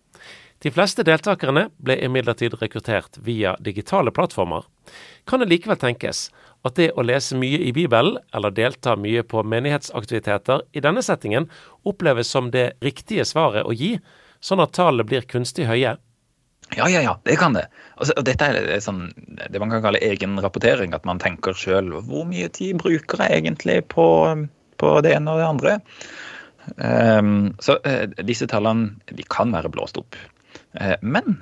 De 0.64 0.72
fleste 0.74 1.04
deltakerne 1.06 1.68
ble 1.84 1.94
imidlertid 2.02 2.56
rekruttert 2.58 3.20
via 3.22 3.52
digitale 3.62 4.10
plattformer. 4.10 4.64
Kan 5.28 5.42
det 5.42 5.50
likevel 5.52 5.78
tenkes 5.78 6.28
at 6.66 6.74
det 6.78 6.90
å 6.98 7.04
lese 7.06 7.36
mye 7.38 7.60
i 7.68 7.72
Bibelen, 7.74 8.18
eller 8.34 8.54
delta 8.54 8.96
mye 8.98 9.22
på 9.26 9.44
menighetsaktiviteter 9.46 10.64
i 10.72 10.82
denne 10.84 11.04
settingen, 11.04 11.46
oppleves 11.86 12.30
som 12.34 12.50
det 12.54 12.72
riktige 12.84 13.26
svaret 13.28 13.66
å 13.66 13.74
gi, 13.76 13.96
sånn 14.40 14.62
at 14.62 14.74
tallene 14.76 15.06
blir 15.06 15.26
kunstig 15.30 15.68
høye? 15.70 15.96
Ja, 16.76 16.88
ja, 16.90 17.00
ja, 17.00 17.14
det 17.24 17.38
kan 17.40 17.54
det. 17.56 17.64
Altså, 17.96 18.14
dette 18.26 18.48
er 18.52 18.80
sånn, 18.84 19.06
det 19.38 19.60
man 19.60 19.72
kan 19.72 19.84
kalle 19.84 20.02
egen 20.04 20.36
rapportering, 20.42 20.92
at 20.92 21.06
man 21.08 21.20
tenker 21.22 21.56
sjøl 21.56 21.94
hvor 22.04 22.26
mye 22.28 22.50
tid 22.52 22.76
bruker 22.82 23.22
jeg 23.24 23.40
egentlig 23.40 23.80
på, 23.94 24.08
på 24.82 24.90
det 25.06 25.14
ene 25.16 25.32
og 25.32 25.40
det 25.40 25.48
andre. 25.48 25.76
Um, 26.76 27.54
så 27.64 27.78
uh, 27.86 28.04
disse 28.28 28.48
tallene 28.50 28.98
de 29.16 29.24
kan 29.32 29.54
være 29.54 29.70
blåst 29.72 29.96
opp. 30.00 30.18
Uh, 30.76 30.98
men 31.00 31.38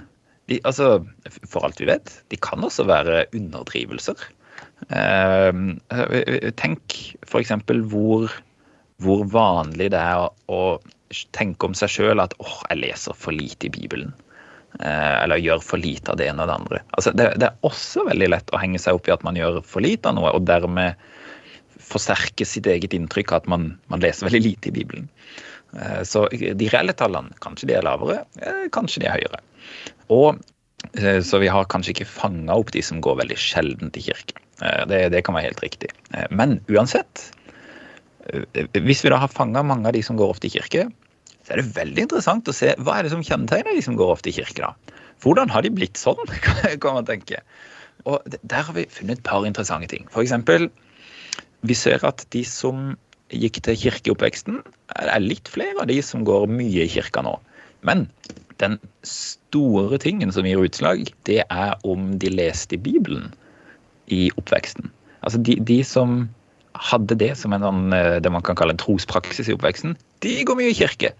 de, 0.46 0.60
altså, 0.62 1.00
for 1.42 1.66
alt 1.66 1.82
vi 1.82 1.88
vet, 1.90 2.12
de 2.30 2.38
kan 2.38 2.62
også 2.62 2.86
være 2.86 3.24
underdrivelser. 3.34 4.20
Eh, 4.90 5.52
tenk 6.60 6.98
f.eks. 7.26 7.54
Hvor, 7.90 8.36
hvor 9.02 9.24
vanlig 9.32 9.90
det 9.94 10.02
er 10.02 10.28
å 10.52 10.62
tenke 11.36 11.68
om 11.68 11.74
seg 11.78 11.92
sjøl 11.92 12.22
at 12.22 12.34
åh, 12.42 12.60
jeg 12.70 12.82
leser 12.82 13.16
for 13.18 13.36
lite 13.36 13.68
i 13.68 13.74
Bibelen. 13.74 14.14
Eh, 14.80 15.14
eller 15.22 15.40
gjør 15.40 15.62
for 15.64 15.80
lite 15.80 16.12
av 16.12 16.20
det 16.20 16.28
ene 16.30 16.44
og 16.44 16.50
det 16.50 16.58
andre. 16.60 16.82
Altså, 16.98 17.14
det, 17.16 17.30
det, 17.40 17.50
er 17.50 17.68
også 17.68 18.06
veldig 18.08 18.32
lett 18.34 18.52
å 18.52 18.60
henge 18.60 18.80
seg 18.82 18.98
opp 18.98 19.08
i 19.08 19.14
at 19.14 19.24
man 19.26 19.38
gjør 19.38 19.62
for 19.64 19.84
lite 19.84 20.10
av 20.10 20.18
noe, 20.18 20.34
og 20.36 20.48
dermed 20.48 20.98
forsterke 21.86 22.46
sitt 22.48 22.66
eget 22.66 22.96
inntrykk 22.96 23.32
av 23.32 23.44
at 23.44 23.52
man, 23.52 23.70
man 23.92 24.02
leser 24.02 24.26
veldig 24.28 24.42
lite 24.42 24.72
i 24.72 24.76
Bibelen. 24.76 25.08
Eh, 25.78 26.02
så 26.08 26.26
de 26.32 26.68
reelle 26.72 26.96
tallene, 26.98 27.36
kanskje 27.44 27.70
de 27.70 27.78
er 27.78 27.86
lavere, 27.86 28.24
kanskje 28.74 29.04
de 29.04 29.08
er 29.10 29.18
høyere. 29.20 29.42
Og 30.12 30.36
Eh, 30.94 31.20
så 31.20 31.38
vi 31.38 31.48
har 31.48 31.68
kanskje 31.70 31.94
ikke 31.94 32.08
fanga 32.08 32.56
opp 32.56 32.72
de 32.74 32.82
som 32.84 33.00
går 33.04 33.20
veldig 33.22 33.38
sjelden 33.40 33.92
til 33.94 34.10
kirke. 34.10 34.42
Eh, 34.62 34.84
det, 34.88 35.00
det, 35.12 35.22
kan 35.26 35.36
være 35.36 35.50
helt 35.50 35.64
riktig. 35.64 35.90
Eh, 36.14 36.28
men 36.30 36.58
uansett, 36.72 37.30
hvis 38.74 39.04
vi 39.04 39.12
da 39.12 39.20
har 39.22 39.32
fanga 39.32 39.62
mange 39.62 39.86
av 39.88 39.94
de 39.94 40.02
som 40.02 40.18
går 40.18 40.34
ofte 40.34 40.48
i 40.48 40.54
kirke, 40.56 40.88
så 41.46 41.54
er 41.54 41.62
det 41.62 41.76
veldig 41.76 42.06
interessant 42.08 42.48
å 42.50 42.54
se 42.56 42.72
hva 42.82 42.98
er 42.98 43.06
det 43.06 43.12
som 43.12 43.22
kjennetegner 43.22 43.76
de 43.76 43.84
som 43.84 43.98
går 43.98 44.16
ofte 44.16 44.32
i 44.32 44.34
kirke. 44.34 44.66
da? 44.66 45.02
Hvordan 45.22 45.52
har 45.52 45.62
de 45.62 45.72
blitt 45.74 46.00
sånn, 46.00 46.18
kan 46.82 46.98
man 46.98 47.08
tenke. 47.08 47.42
Og 48.06 48.22
Der 48.42 48.66
har 48.66 48.74
vi 48.74 48.88
funnet 48.90 49.20
et 49.20 49.26
par 49.26 49.46
interessante 49.46 49.90
ting. 49.92 50.08
F.eks. 50.10 50.34
vi 51.66 51.74
ser 51.74 52.02
at 52.06 52.26
de 52.34 52.42
som 52.46 52.96
gikk 53.34 53.60
til 53.66 53.78
kirke 53.78 54.10
i 54.10 54.14
oppveksten, 54.14 54.60
er 54.96 55.22
litt 55.22 55.48
flere 55.50 55.82
av 55.82 55.88
de 55.90 56.00
som 56.04 56.26
går 56.26 56.46
mye 56.50 56.84
i 56.84 56.90
kirka 56.90 57.24
nå. 57.26 57.34
Men 57.86 58.06
den 58.62 58.78
store 59.06 59.98
tingen 60.02 60.32
som 60.34 60.46
gir 60.46 60.62
utslag, 60.62 61.10
det 61.28 61.42
er 61.44 61.74
om 61.86 62.14
de 62.22 62.30
leste 62.32 62.78
i 62.78 62.82
Bibelen 62.82 63.32
i 64.12 64.28
oppveksten. 64.36 64.90
Altså 65.26 65.40
de, 65.42 65.56
de 65.66 65.80
som 65.86 66.26
hadde 66.82 67.14
det 67.18 67.32
som 67.40 67.54
en 67.56 67.64
sånn, 67.64 67.92
eh, 67.94 68.16
det 68.22 68.30
man 68.32 68.42
kan 68.44 68.56
kalle 68.58 68.72
en 68.74 68.82
trospraksis 68.82 69.48
i 69.50 69.54
oppveksten, 69.56 69.92
de 70.24 70.44
går 70.46 70.56
mye 70.58 70.72
i 70.72 70.78
kirke. 70.78 71.10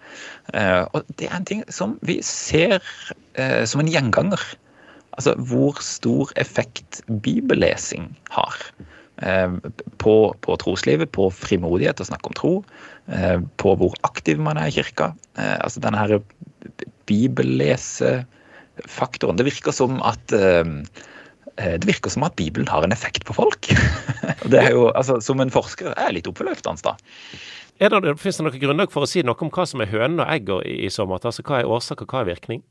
Eh, 0.53 0.83
og 0.93 0.99
det 1.19 1.25
er 1.29 1.35
en 1.37 1.49
ting 1.49 1.61
som 1.73 1.89
vi 2.07 2.15
ser 2.25 2.77
eh, 3.37 3.63
som 3.69 3.79
en 3.81 3.91
gjenganger. 3.91 4.41
Altså 5.17 5.31
hvor 5.49 5.75
stor 5.81 6.25
effekt 6.37 6.91
bibellesing 7.25 8.05
har. 8.33 8.55
På, 9.97 10.15
på, 10.45 10.51
troslivet, 10.61 11.09
på 11.09 11.33
frimodighet 11.33 11.97
å 12.03 12.05
snakke 12.05 12.29
om 12.29 12.37
tro, 12.37 12.61
på 13.57 13.69
hvor 13.81 13.97
aktiv 14.05 14.37
man 14.37 14.61
er 14.61 14.69
i 14.69 14.75
kirka. 14.75 15.17
Altså 15.33 15.81
denne 15.81 15.97
her 15.97 16.21
bibellesefaktoren. 17.09 19.41
Det 19.41 19.49
virker 19.49 19.73
som 19.73 19.97
at 20.05 20.29
det 21.57 21.87
virker 21.89 22.13
som 22.13 22.25
at 22.27 22.35
Bibelen 22.37 22.67
har 22.69 22.85
en 22.85 22.93
effekt 22.93 23.25
på 23.25 23.33
folk. 23.33 23.69
det 24.51 24.59
er 24.61 24.71
jo, 24.75 24.87
altså, 24.91 25.17
Som 25.25 25.41
en 25.41 25.53
forsker 25.53 25.89
er 25.95 26.11
jeg 26.11 26.19
litt 26.19 26.29
oppløftende, 26.29 26.83
da. 26.85 26.93
Er 27.77 27.93
det, 27.93 28.15
Fins 28.21 28.39
det 28.39 28.45
noe 28.45 28.61
grunnlag 28.61 28.93
for 28.93 29.05
å 29.05 29.09
si 29.09 29.21
noe 29.25 29.37
om 29.45 29.51
hva 29.53 29.65
som 29.69 29.81
er 29.83 29.91
hønen 29.91 30.21
og 30.23 30.29
egget 30.33 30.65
i, 30.69 30.77
i 30.87 30.93
så 30.93 31.05
måte? 31.09 31.29
Altså, 31.29 31.45
Hva 31.45 31.61
er 31.61 31.69
årsak 31.69 32.01
og 32.05 32.13
hva 32.13 32.23
er 32.23 32.31
virkning? 32.31 32.63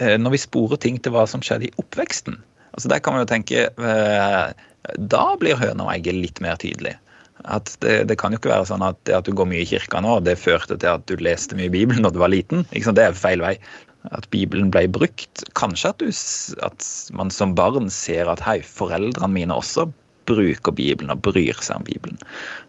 Eh, 0.00 0.16
når 0.20 0.36
vi 0.36 0.42
sporer 0.44 0.80
ting 0.80 0.98
til 1.00 1.14
hva 1.14 1.24
som 1.28 1.44
skjedde 1.44 1.68
i 1.68 1.74
oppveksten, 1.80 2.38
altså 2.72 2.92
der 2.92 3.00
kan 3.04 3.16
man 3.16 3.24
jo 3.24 3.32
tenke 3.32 3.66
eh, 3.68 4.68
Da 5.12 5.24
blir 5.40 5.60
høna 5.60 5.88
og 5.88 5.92
egget 5.94 6.16
litt 6.16 6.40
mer 6.44 6.60
tydelig. 6.60 6.94
At 7.42 7.72
det, 7.82 7.96
det, 8.08 8.16
kan 8.20 8.32
jo 8.32 8.38
ikke 8.38 8.52
være 8.52 8.68
sånn 8.68 8.84
at 8.86 8.98
det 9.08 9.16
at 9.18 9.26
du 9.26 9.34
går 9.36 9.48
mye 9.50 9.64
i 9.64 9.68
kirka 9.68 10.00
nå, 10.04 10.18
det 10.24 10.38
førte 10.38 10.76
til 10.76 10.92
at 10.92 11.04
du 11.10 11.16
leste 11.18 11.56
mye 11.58 11.68
i 11.68 11.74
Bibelen 11.74 12.04
når 12.06 12.14
du 12.14 12.20
var 12.22 12.32
liten. 12.32 12.64
Det 12.70 13.02
er 13.02 13.16
feil 13.18 13.42
vei. 13.42 13.56
At 14.10 14.28
Bibelen 14.34 14.72
ble 14.74 14.88
brukt. 14.90 15.44
Kanskje 15.58 15.92
at, 15.92 16.02
du, 16.02 16.10
at 16.66 16.86
man 17.14 17.30
som 17.30 17.54
barn 17.58 17.90
ser 17.92 18.30
at 18.32 18.42
hei, 18.42 18.58
foreldrene 18.66 19.30
mine 19.30 19.54
også 19.54 19.86
bruker 20.30 20.74
Bibelen 20.74 21.12
og 21.14 21.22
bryr 21.26 21.58
seg 21.62 21.80
om 21.80 21.86
Bibelen. 21.86 22.18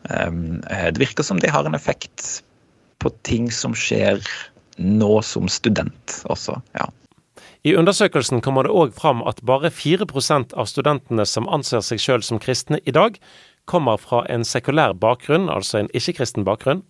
Um, 0.09 0.61
det 0.69 1.01
virker 1.01 1.25
som 1.25 1.41
det 1.41 1.53
har 1.53 1.65
en 1.65 1.77
effekt 1.77 2.43
på 3.03 3.11
ting 3.27 3.49
som 3.51 3.75
skjer 3.77 4.21
nå 4.77 5.21
som 5.21 5.49
student 5.51 6.21
også. 6.33 6.59
ja. 6.77 6.89
I 7.63 7.77
undersøkelsen 7.79 8.41
kommer 8.43 8.67
det 8.67 8.73
òg 8.75 8.91
fram 8.91 9.21
at 9.23 9.39
bare 9.47 9.69
4% 9.71 10.51
av 10.59 10.67
studentene 10.67 11.23
som 11.29 11.47
anser 11.47 11.79
seg 11.85 12.01
sjøl 12.03 12.25
som 12.25 12.41
kristne 12.43 12.81
i 12.83 12.91
dag, 12.91 13.15
kommer 13.71 13.95
fra 13.95 14.25
en 14.27 14.43
sekulær 14.43 14.91
bakgrunn, 14.99 15.47
altså 15.47 15.79
en 15.79 15.91
ikke-kristen 15.95 16.43
bakgrunn. 16.43 16.81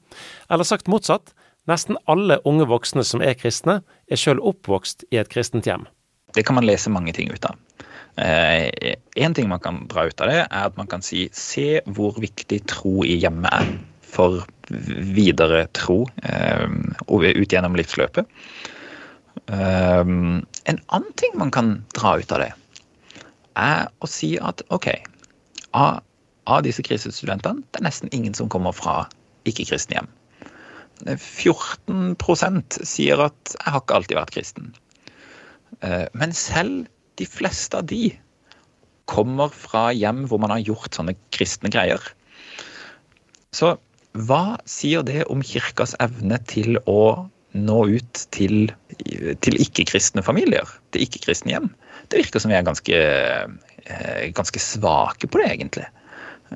Eller 0.49 0.65
sagt 0.65 0.89
motsatt, 0.89 1.35
nesten 1.69 1.97
alle 2.11 2.39
unge 2.49 2.67
voksne 2.69 3.05
som 3.07 3.23
er 3.23 3.37
kristne, 3.39 3.81
er 4.11 4.19
sjøl 4.19 4.41
oppvokst 4.43 5.05
i 5.11 5.19
et 5.21 5.31
kristent 5.31 5.67
hjem. 5.69 5.85
Det 6.33 6.45
kan 6.47 6.57
man 6.57 6.67
lese 6.67 6.91
mange 6.91 7.13
ting 7.15 7.31
ut 7.33 7.45
av. 7.45 7.57
Eh, 8.21 8.69
en 9.15 9.33
ting 9.33 9.49
man 9.49 9.61
kan 9.61 9.83
dra 9.89 10.05
ut 10.09 10.21
av 10.21 10.29
det, 10.29 10.41
er 10.43 10.67
at 10.69 10.77
man 10.77 10.89
kan 10.89 11.01
si 11.05 11.27
se 11.33 11.81
hvor 11.85 12.17
viktig 12.21 12.61
tro 12.69 13.01
i 13.05 13.17
hjemmet 13.21 13.53
er 13.53 13.73
for 14.13 14.43
videre 14.69 15.65
tro 15.73 16.03
eh, 16.21 16.67
ut 17.09 17.53
gjennom 17.53 17.77
livsløpet. 17.77 18.29
Eh, 19.49 20.03
en 20.03 20.81
annen 20.87 21.13
ting 21.21 21.37
man 21.41 21.53
kan 21.53 21.75
dra 21.97 22.17
ut 22.21 22.35
av 22.35 22.45
det, 22.45 22.51
er 23.57 23.87
å 24.01 24.09
si 24.09 24.35
at 24.41 24.65
OK, 24.73 24.89
av 25.73 26.01
av 26.45 26.63
disse 26.65 26.83
kristne 26.83 27.37
det 27.39 27.53
er 27.79 27.83
nesten 27.85 28.11
ingen 28.11 28.33
som 28.33 28.49
kommer 28.49 28.75
fra 28.75 29.07
ikke-kristne 29.47 29.95
hjem. 29.95 30.09
14% 31.05 32.79
sier 32.87 33.19
at 33.19 33.55
'jeg 33.55 33.73
har 33.73 33.81
ikke 33.81 33.95
alltid 33.95 34.17
vært 34.17 34.35
kristen'. 34.35 34.73
Eh, 35.81 36.07
men 36.13 36.33
selv 36.33 36.87
de 37.19 37.25
fleste 37.25 37.77
av 37.77 37.87
de 37.89 38.13
kommer 39.05 39.51
fra 39.51 39.91
hjem 39.91 40.27
hvor 40.27 40.39
man 40.39 40.53
har 40.53 40.63
gjort 40.63 40.95
sånne 40.95 41.15
kristne 41.35 41.69
greier. 41.73 42.01
Så 43.53 43.75
hva 44.13 44.57
sier 44.69 45.03
det 45.05 45.25
om 45.33 45.41
kirkas 45.41 45.95
evne 46.03 46.37
til 46.49 46.77
å 46.89 47.29
nå 47.53 47.79
ut 47.89 48.21
til, 48.33 48.71
til 49.45 49.59
ikke-kristne 49.61 50.23
familier? 50.25 50.69
Til 50.93 51.05
ikke-kristne 51.05 51.53
hjem? 51.53 51.69
Det 52.09 52.21
virker 52.21 52.41
som 52.41 52.53
vi 52.53 52.57
er 52.57 52.65
ganske, 52.65 53.01
eh, 53.85 54.31
ganske 54.33 54.61
svake 54.61 55.29
på 55.29 55.41
det, 55.41 55.49
egentlig. 55.51 55.85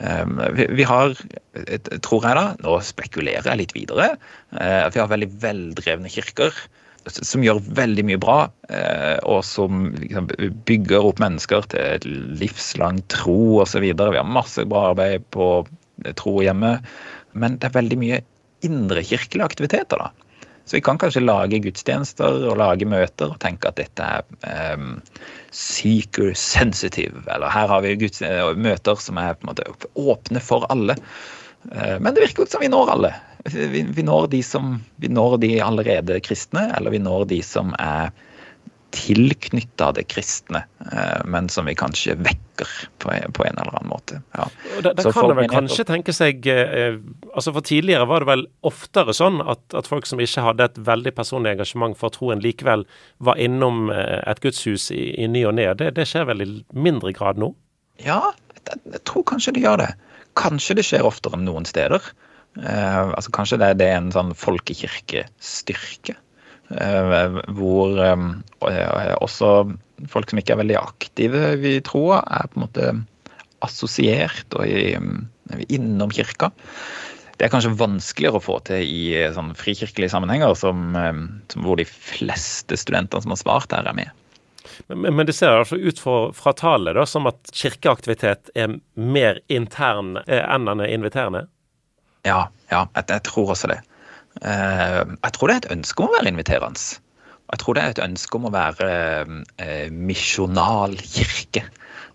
Ehm, 0.02 0.42
vi 0.78 0.86
har, 0.88 1.16
tror 2.06 2.26
jeg 2.28 2.38
da, 2.38 2.48
nå 2.64 2.80
spekulerer 2.86 3.48
jeg 3.50 3.62
litt 3.64 3.78
videre, 3.78 4.12
eh, 4.60 4.82
at 4.86 4.96
vi 4.96 5.02
har 5.02 5.10
veldig 5.12 5.32
veldrevne 5.42 6.12
kirker 6.14 6.54
som 7.08 7.44
gjør 7.46 7.62
veldig 7.78 8.04
mye 8.08 8.20
bra, 8.20 8.38
eh, 8.68 9.18
og 9.24 9.44
som 9.48 9.92
liksom 9.96 10.30
bygger 10.68 11.06
opp 11.08 11.22
mennesker 11.24 11.68
til 11.72 11.84
et 11.96 12.08
livslang 12.42 13.00
tro 13.14 13.62
osv. 13.64 13.86
Vi 13.88 13.94
har 13.96 14.28
masse 14.28 14.66
bra 14.68 14.90
arbeid 14.92 15.24
på 15.36 15.66
tro 16.20 16.38
hjemme, 16.44 16.78
men 17.34 17.58
det 17.62 17.70
er 17.70 17.78
veldig 17.78 18.00
mye 18.02 18.22
indrekirkelige 18.66 19.46
aktiviteter. 19.46 20.04
da. 20.04 20.27
Så 20.68 20.76
vi 20.76 20.82
kan 20.84 20.98
kanskje 21.00 21.24
lage 21.24 21.62
gudstjenester 21.64 22.42
og 22.50 22.58
lage 22.60 22.88
møter 22.90 23.32
og 23.32 23.40
tenke 23.40 23.70
at 23.70 23.78
dette 23.80 24.04
er 24.04 24.76
um, 24.76 24.98
seeker 25.56 26.34
sensitive, 26.36 27.24
eller 27.32 27.54
her 27.54 27.72
har 27.72 27.86
vi 27.86 27.94
eh, 27.96 28.50
møter 28.60 29.00
som 29.00 29.20
er 29.22 29.38
på 29.38 29.48
en 29.48 29.54
måte 29.54 29.68
åpne 29.96 30.44
for 30.44 30.68
alle. 30.74 30.98
Uh, 31.72 31.96
men 32.04 32.12
det 32.12 32.26
virker 32.26 32.44
jo 32.44 32.52
som 32.52 32.66
vi 32.66 32.72
når 32.74 32.92
alle. 32.98 33.14
Vi, 33.48 33.86
vi, 33.88 34.04
når 34.04 34.28
de 34.36 34.44
som, 34.44 34.76
vi 35.00 35.08
når 35.08 35.38
de 35.46 35.54
allerede 35.64 36.20
kristne, 36.20 36.68
eller 36.76 36.92
vi 36.92 37.00
når 37.00 37.30
de 37.32 37.40
som 37.48 37.72
er 37.80 38.12
tilknytta 38.96 39.92
det 39.92 40.04
kristne, 40.04 40.64
eh, 40.92 41.26
men 41.26 41.50
som 41.50 41.66
vi 41.66 41.76
kanskje 41.76 42.16
vekker 42.16 42.70
på 42.98 43.12
en, 43.12 43.34
på 43.36 43.46
en 43.46 43.58
eller 43.58 43.76
annen 43.76 43.90
måte. 43.90 44.22
Ja. 44.38 44.48
Det, 44.82 44.94
da 44.98 45.12
kan 45.12 45.30
det 45.30 45.38
vel 45.42 45.50
kanskje 45.52 45.86
tenke 45.88 46.16
seg 46.16 46.48
eh, 46.52 47.00
altså 47.34 47.54
For 47.56 47.66
tidligere 47.68 48.08
var 48.10 48.24
det 48.24 48.30
vel 48.32 48.46
oftere 48.68 49.16
sånn 49.16 49.42
at, 49.44 49.62
at, 49.78 49.90
folk 49.90 50.08
som 50.10 50.22
ikke 50.24 50.46
hadde 50.46 50.70
et 50.70 50.80
veldig 50.88 51.14
personlig 51.18 51.56
engasjement 51.56 51.98
for 52.00 52.14
troen, 52.16 52.42
likevel 52.44 52.88
var 53.24 53.40
innom 53.42 53.92
eh, 53.94 54.22
et 54.24 54.42
gudshus 54.44 54.90
i, 54.96 55.12
i 55.20 55.28
ny 55.32 55.44
og 55.50 55.58
ne. 55.60 55.68
Det, 55.78 55.92
det, 56.00 56.08
skjer 56.10 56.30
vel 56.32 56.46
i 56.46 56.50
mindre 56.74 57.14
grad 57.18 57.42
nå? 57.42 57.52
Ja, 58.04 58.32
jeg, 58.56 58.80
jeg 58.94 59.04
tror 59.10 59.28
kanskje 59.28 59.58
det 59.58 59.66
gjør 59.66 59.84
det. 59.84 59.92
Kanskje 60.38 60.78
det 60.80 60.88
skjer 60.88 61.06
oftere 61.08 61.38
enn 61.38 61.48
noen 61.50 61.68
steder. 61.68 62.04
Eh, 62.64 63.04
altså 63.10 63.34
Kanskje 63.36 63.60
det, 63.62 63.74
det 63.82 63.92
er 63.92 64.00
en 64.00 64.14
sånn 64.16 64.34
folkekirkestyrke. 64.38 66.18
Eh, 66.68 67.42
hvor 67.56 68.00
eh, 68.04 69.14
også 69.24 69.52
folk 70.12 70.32
som 70.32 70.42
ikke 70.42 70.58
er 70.58 70.62
veldig 70.62 70.80
aktive 70.82 71.44
i 71.64 71.78
troa, 71.86 72.20
er 72.28 72.50
på 72.52 72.60
en 72.60 72.66
måte 72.66 72.90
assosiert 73.66 74.58
og 74.58 74.68
i, 74.68 74.98
innom 75.72 76.12
kirka. 76.14 76.52
Det 77.38 77.46
er 77.46 77.54
kanskje 77.54 77.76
vanskeligere 77.78 78.42
å 78.42 78.44
få 78.44 78.60
til 78.68 78.84
i 78.84 79.02
eh, 79.16 79.32
sånn 79.34 79.56
frikirkelige 79.58 80.12
sammenhenger, 80.12 80.58
som, 80.60 80.92
som 81.48 81.66
hvor 81.66 81.80
de 81.80 81.88
fleste 81.88 82.80
studentene 82.80 83.24
som 83.24 83.34
har 83.34 83.44
svart 83.46 83.76
her, 83.76 83.88
er 83.88 83.98
med. 83.98 84.24
Men, 84.92 85.14
men 85.16 85.26
det 85.26 85.38
ser 85.38 85.56
altså 85.56 85.80
ut 85.80 86.00
fra, 86.02 86.18
fra 86.36 86.52
tallet 86.58 86.98
da, 87.00 87.08
som 87.08 87.30
at 87.32 87.40
kirkeaktivitet 87.56 88.52
er 88.60 88.76
mer 89.00 89.40
intern 89.48 90.18
enn 90.28 90.68
den 90.68 90.84
er 90.84 90.92
inviterende? 90.92 91.48
Ja, 92.28 92.50
ja 92.68 92.90
jeg, 92.92 93.08
jeg 93.08 93.24
tror 93.30 93.56
også 93.56 93.72
det. 93.72 93.80
Eh, 94.42 95.04
jeg 95.24 95.34
tror 95.36 95.50
det 95.50 95.56
er 95.56 95.66
et 95.66 95.74
ønske 95.78 96.04
om 96.04 96.12
å 96.12 96.18
være 96.18 96.32
inviterende. 96.34 97.02
Jeg 97.48 97.62
tror 97.62 97.78
det 97.78 97.84
er 97.84 97.94
et 97.94 98.04
ønske 98.04 98.36
om 98.36 98.48
å 98.50 98.54
være 98.54 98.92
eh, 99.64 99.88
misjonal 99.92 100.98
kirke. 101.00 101.64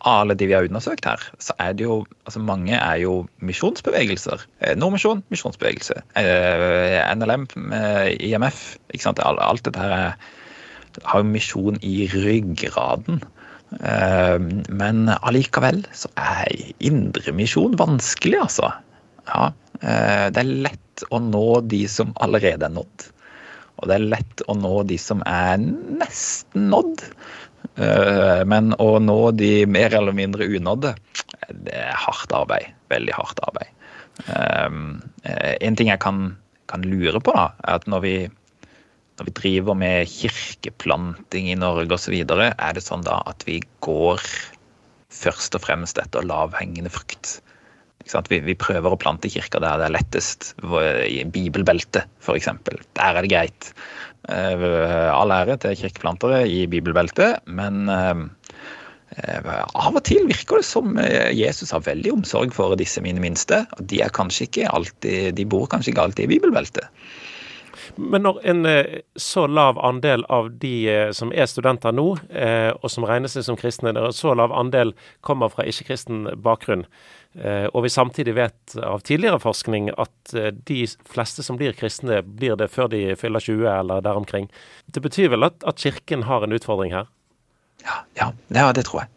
alle 0.04 0.34
de 0.34 0.48
vi 0.50 0.52
har 0.52 0.66
undersøkt 0.66 1.06
her, 1.06 1.20
så 1.38 1.54
er 1.62 1.72
det 1.78 1.84
jo 1.84 2.00
altså 2.26 2.40
Mange 2.42 2.74
er 2.74 2.96
jo 2.96 3.26
misjonsbevegelser. 3.38 4.44
Eh, 4.60 4.74
Nordmisjon, 4.76 5.22
misjonsbevegelse. 5.30 6.02
Eh, 6.18 6.98
NLM, 7.14 7.46
IMF. 8.20 8.76
ikke 8.92 9.04
sant? 9.04 9.22
Alt 9.22 9.64
dette 9.64 9.80
her 9.80 9.94
er, 9.96 10.16
har 11.04 11.22
jo 11.22 11.30
misjon 11.30 11.78
i 11.82 12.10
ryggraden. 12.12 13.22
Men 14.68 15.08
allikevel 15.22 15.78
så 15.96 16.10
er 16.20 16.50
indremisjon 16.84 17.78
vanskelig, 17.80 18.42
altså. 18.42 18.68
Ja, 19.28 19.52
det 19.82 20.40
er 20.42 20.54
lett 20.66 21.04
å 21.10 21.18
nå 21.22 21.60
de 21.66 21.82
som 21.90 22.12
allerede 22.22 22.68
er 22.68 22.74
nådd. 22.74 23.06
Og 23.82 23.88
det 23.90 23.96
er 23.96 24.10
lett 24.12 24.42
å 24.46 24.54
nå 24.54 24.74
de 24.86 24.98
som 25.00 25.22
er 25.26 25.58
nesten 25.62 26.68
nådd. 26.70 27.02
Eh, 27.82 28.42
men 28.48 28.74
å 28.82 28.98
nå 29.02 29.18
de 29.38 29.64
mer 29.70 29.94
eller 29.98 30.14
mindre 30.16 30.46
unådde, 30.46 30.94
det 31.66 31.74
er 31.78 31.98
hardt 32.04 32.34
arbeid. 32.36 32.70
Veldig 32.92 33.16
hardt 33.16 33.42
arbeid. 33.46 33.72
Eh, 34.28 34.78
en 35.66 35.78
ting 35.78 35.90
jeg 35.90 36.02
kan, 36.04 36.24
kan 36.70 36.86
lure 36.86 37.18
på, 37.18 37.34
da, 37.34 37.50
er 37.64 37.80
at 37.80 37.88
når 37.90 38.04
vi, 38.06 38.16
når 39.18 39.30
vi 39.30 39.36
driver 39.40 39.78
med 39.78 40.10
kirkeplanting 40.10 41.50
i 41.50 41.58
Norge 41.58 41.98
osv., 41.98 42.18
er 42.22 42.76
det 42.76 42.84
sånn 42.84 43.06
da 43.06 43.22
at 43.30 43.46
vi 43.48 43.60
går 43.84 44.22
først 45.12 45.58
og 45.58 45.64
fremst 45.66 45.98
etter 46.00 46.24
lavhengende 46.24 46.92
frukt. 46.92 47.40
Vi, 48.28 48.38
vi, 48.42 48.54
prøver 48.58 48.94
å 48.94 48.98
plante 49.00 49.30
kirker 49.30 49.62
der 49.62 49.80
det 49.80 49.88
er 49.88 49.96
lettest. 49.96 50.52
I 50.62 51.22
bibelbeltet, 51.24 52.08
f.eks. 52.22 52.48
Der 52.98 53.18
er 53.18 53.22
det 53.22 53.30
greit. 53.32 53.72
Uh, 54.30 55.10
all 55.10 55.34
ære 55.34 55.56
til 55.58 55.74
kirkeplantere 55.80 56.44
i 56.46 56.60
bibelbeltet, 56.70 57.40
men 57.50 57.88
uh, 57.90 58.22
av 59.74 59.98
og 59.98 60.04
til 60.06 60.28
virker 60.28 60.62
det 60.62 60.66
som 60.68 60.94
Jesus 61.34 61.74
har 61.74 61.82
veldig 61.84 62.14
omsorg 62.14 62.54
for 62.56 62.76
disse 62.78 63.02
mine 63.04 63.20
minste. 63.20 63.64
og 63.76 63.84
De, 63.90 64.00
er 64.00 64.14
kanskje 64.14 64.46
ikke 64.46 64.70
alltid, 64.70 65.34
de 65.36 65.44
bor 65.44 65.66
kanskje 65.68 65.92
ikke 65.92 66.06
alltid 66.06 66.24
i 66.28 66.32
bibelbeltet. 66.36 66.86
Men 67.98 68.24
når 68.24 68.38
en 68.48 68.68
så 69.20 69.44
lav 69.50 69.76
andel 69.84 70.22
av 70.32 70.48
de 70.62 71.10
som 71.12 71.32
er 71.34 71.50
studenter 71.50 71.92
nå, 71.92 72.06
og 72.16 72.88
som 72.88 73.04
regner 73.04 73.28
seg 73.28 73.44
som 73.44 73.58
kristne, 73.60 73.92
så 74.16 74.32
lav 74.38 74.54
andel 74.56 74.94
kommer 75.20 75.52
fra 75.52 75.66
ikke-kristen 75.68 76.30
bakgrunn, 76.40 76.86
Eh, 76.86 77.21
og 77.72 77.86
vi 77.86 77.90
samtidig 77.92 78.34
vet 78.36 78.74
av 78.84 79.00
tidligere 79.08 79.40
forskning 79.40 79.88
at 79.96 80.34
eh, 80.36 80.50
de 80.52 80.82
fleste 81.08 81.44
som 81.44 81.56
blir 81.56 81.72
kristne, 81.76 82.20
blir 82.22 82.58
det 82.60 82.68
før 82.72 82.90
de 82.92 83.14
fyller 83.16 83.40
20 83.40 83.64
eller 83.72 84.04
der 84.04 84.20
omkring. 84.20 84.50
Det 84.92 85.00
betyr 85.04 85.32
vel 85.32 85.48
at, 85.48 85.56
at 85.64 85.80
Kirken 85.80 86.26
har 86.28 86.44
en 86.44 86.52
utfordring 86.52 86.92
her? 86.92 87.08
Ja, 87.86 88.02
ja, 88.52 88.68
det 88.76 88.84
tror 88.88 89.04
jeg. 89.04 89.12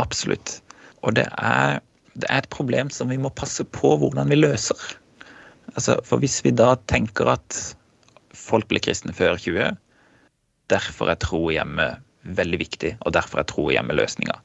Absolutt. 0.00 0.56
Og 1.04 1.14
det 1.18 1.26
er, 1.36 1.80
det 2.14 2.28
er, 2.28 2.42
et 2.42 2.52
problem 2.52 2.90
som 2.92 3.12
vi 3.12 3.20
må 3.20 3.32
passe 3.36 3.64
på 3.76 3.92
hvordan 4.00 4.32
vi 4.32 4.40
løser. 4.40 4.80
Altså, 5.76 5.98
for 6.06 6.22
hvis 6.22 6.40
vi 6.46 6.54
da 6.56 6.74
tenker 6.90 7.34
at 7.36 7.60
folk 8.34 8.66
blir 8.70 8.82
kristne 8.82 9.14
før 9.14 9.36
20, 9.38 9.76
derfor 10.72 11.12
er 11.12 11.20
tro 11.20 11.44
hjemme 11.52 11.92
veldig 12.24 12.58
viktig, 12.60 12.94
og 13.04 13.14
derfor 13.16 13.42
er 13.42 13.48
tro 13.48 13.68
hjemme 13.72 13.96
løsninga. 13.96 14.36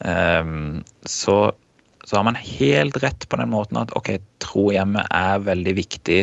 Um, 0.00 0.80
så 1.08 1.50
så 2.04 2.16
har 2.16 2.26
man 2.26 2.38
helt 2.38 2.96
rett 3.02 3.28
på 3.28 3.38
den 3.40 3.52
måten 3.52 3.80
at 3.80 3.92
ok, 3.98 4.14
trohjemmet 4.42 5.08
er 5.14 5.42
veldig 5.46 5.74
viktig 5.76 6.20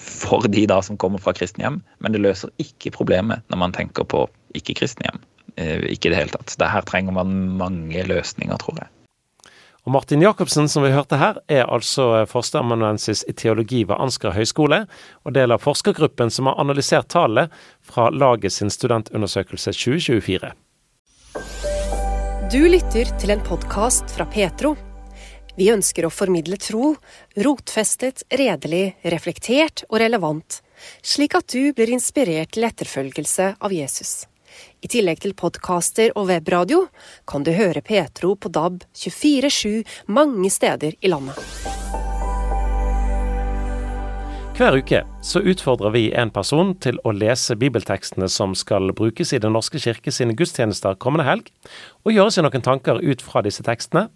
for 0.00 0.46
de 0.48 0.64
da 0.68 0.80
som 0.82 0.96
kommer 1.00 1.20
fra 1.20 1.34
kristne 1.36 1.66
hjem, 1.66 1.80
men 2.00 2.14
det 2.14 2.22
løser 2.22 2.52
ikke 2.62 2.94
problemet 2.94 3.44
når 3.52 3.60
man 3.60 3.74
tenker 3.76 4.06
på 4.08 4.24
ikke-kristne 4.56 5.06
hjem. 5.08 5.20
Eh, 5.56 5.84
ikke 5.92 6.08
i 6.08 6.14
det 6.14 6.22
hele 6.22 6.34
tatt. 6.34 6.56
Det 6.58 6.70
her 6.72 6.86
trenger 6.88 7.14
man 7.14 7.36
mange 7.60 8.06
løsninger, 8.08 8.56
tror 8.62 8.80
jeg. 8.80 8.88
Og 9.88 9.94
Martin 9.94 10.22
Jacobsen, 10.22 10.68
som 10.68 10.84
vi 10.84 10.92
hørte 10.92 11.16
her, 11.16 11.38
er 11.48 11.64
altså 11.72 12.26
førsteamanuensis 12.28 13.24
i 13.28 13.32
teologi 13.32 13.80
ved 13.88 13.96
Ansgar 13.96 14.36
høgskole, 14.36 14.82
og 15.24 15.36
del 15.36 15.56
av 15.56 15.64
forskergruppen 15.64 16.32
som 16.32 16.50
har 16.50 16.60
analysert 16.60 17.08
tallene 17.12 17.48
fra 17.80 18.10
laget 18.12 18.52
sin 18.52 18.72
studentundersøkelse 18.72 19.72
2024. 19.72 20.52
Du 22.52 22.60
lytter 22.66 23.10
til 23.22 23.32
en 23.32 23.42
podkast 23.46 24.10
fra 24.12 24.28
Petro. 24.28 24.76
Vi 25.60 25.66
ønsker 25.68 26.06
å 26.06 26.10
formidle 26.12 26.56
tro, 26.56 26.94
rotfestet, 27.36 28.22
redelig, 28.32 28.94
reflektert 29.12 29.82
og 29.90 29.98
relevant, 30.00 30.62
slik 31.04 31.36
at 31.36 31.52
du 31.52 31.74
blir 31.76 31.92
inspirert 31.92 32.54
til 32.56 32.64
etterfølgelse 32.64 33.50
av 33.60 33.74
Jesus. 33.76 34.24
I 34.80 34.88
tillegg 34.88 35.20
til 35.20 35.36
podkaster 35.36 36.14
og 36.16 36.30
webradio 36.30 36.86
kan 37.28 37.44
du 37.44 37.52
høre 37.52 37.84
Petro 37.84 38.32
på 38.40 38.48
DAB 38.48 38.80
24-7 38.96 39.84
mange 40.08 40.48
steder 40.48 40.96
i 40.96 41.12
landet. 41.12 41.36
Hver 44.56 44.80
uke 44.80 45.04
så 45.24 45.44
utfordrer 45.44 45.92
vi 45.92 46.06
en 46.16 46.32
person 46.32 46.72
til 46.84 46.96
å 47.04 47.12
lese 47.16 47.54
bibeltekstene 47.60 48.32
som 48.32 48.56
skal 48.56 48.92
brukes 48.96 49.36
i 49.36 49.44
Den 49.44 49.52
norske 49.56 49.80
kirke 49.80 50.12
sine 50.12 50.32
gudstjenester 50.36 50.96
kommende 51.00 51.28
helg, 51.28 51.52
og 52.04 52.16
gjøre 52.16 52.32
seg 52.32 52.48
noen 52.48 52.64
tanker 52.64 53.04
ut 53.04 53.24
fra 53.24 53.44
disse 53.44 53.64
tekstene. 53.64 54.08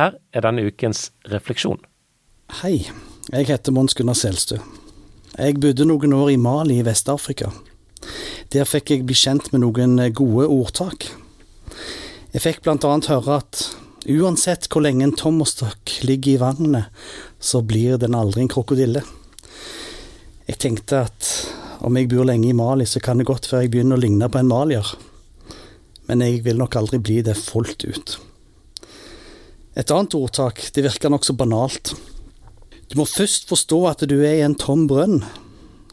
Her 0.00 0.14
er 0.32 0.44
denne 0.46 0.62
ukens 0.64 1.10
refleksjon. 1.28 1.80
Hei, 2.62 2.86
jeg 3.34 3.48
heter 3.50 3.74
Mons 3.76 3.92
Gunnar 3.98 4.16
Selstø. 4.16 4.56
Jeg 5.34 5.58
bodde 5.60 5.84
noen 5.84 6.14
år 6.16 6.30
i 6.32 6.38
Mali 6.40 6.78
i 6.80 6.84
Vest-Afrika. 6.86 7.50
Der 8.54 8.64
fikk 8.64 8.94
jeg 8.94 9.04
bli 9.04 9.16
kjent 9.18 9.50
med 9.52 9.60
noen 9.60 10.00
gode 10.16 10.46
ordtak. 10.48 11.04
Jeg 12.32 12.44
fikk 12.46 12.62
blant 12.64 12.86
høre 12.86 13.36
at 13.42 13.66
uansett 14.08 14.70
hvor 14.72 14.86
lenge 14.86 15.04
en 15.04 15.12
tommerstokk 15.20 15.98
ligger 16.08 16.32
i 16.32 16.40
vannet, 16.46 16.88
så 17.36 17.60
blir 17.60 18.00
den 18.00 18.16
aldri 18.16 18.46
en 18.46 18.50
krokodille. 18.56 19.04
Jeg 20.48 20.62
tenkte 20.64 21.04
at 21.10 21.30
om 21.84 22.00
jeg 22.00 22.08
bor 22.08 22.24
lenge 22.24 22.48
i 22.48 22.56
Mali, 22.56 22.88
så 22.88 23.04
kan 23.04 23.20
det 23.20 23.28
godt 23.28 23.52
være 23.52 23.66
jeg 23.66 23.76
begynner 23.76 24.00
å 24.00 24.06
ligne 24.06 24.32
på 24.32 24.40
en 24.40 24.48
malier. 24.48 24.96
Men 26.08 26.24
jeg 26.24 26.40
vil 26.48 26.56
nok 26.56 26.80
aldri 26.80 27.04
bli 27.04 27.20
det 27.28 27.36
fullt 27.36 27.84
ut. 27.84 28.16
Et 29.78 29.90
annet 29.94 30.14
ordtak, 30.18 30.64
det 30.74 30.82
virker 30.82 31.12
nokså 31.12 31.36
banalt. 31.38 31.92
Du 32.90 32.96
må 32.98 33.06
først 33.06 33.46
forstå 33.46 33.78
at 33.86 34.02
du 34.10 34.16
er 34.18 34.40
i 34.40 34.42
en 34.42 34.56
tom 34.58 34.88
brønn, 34.90 35.20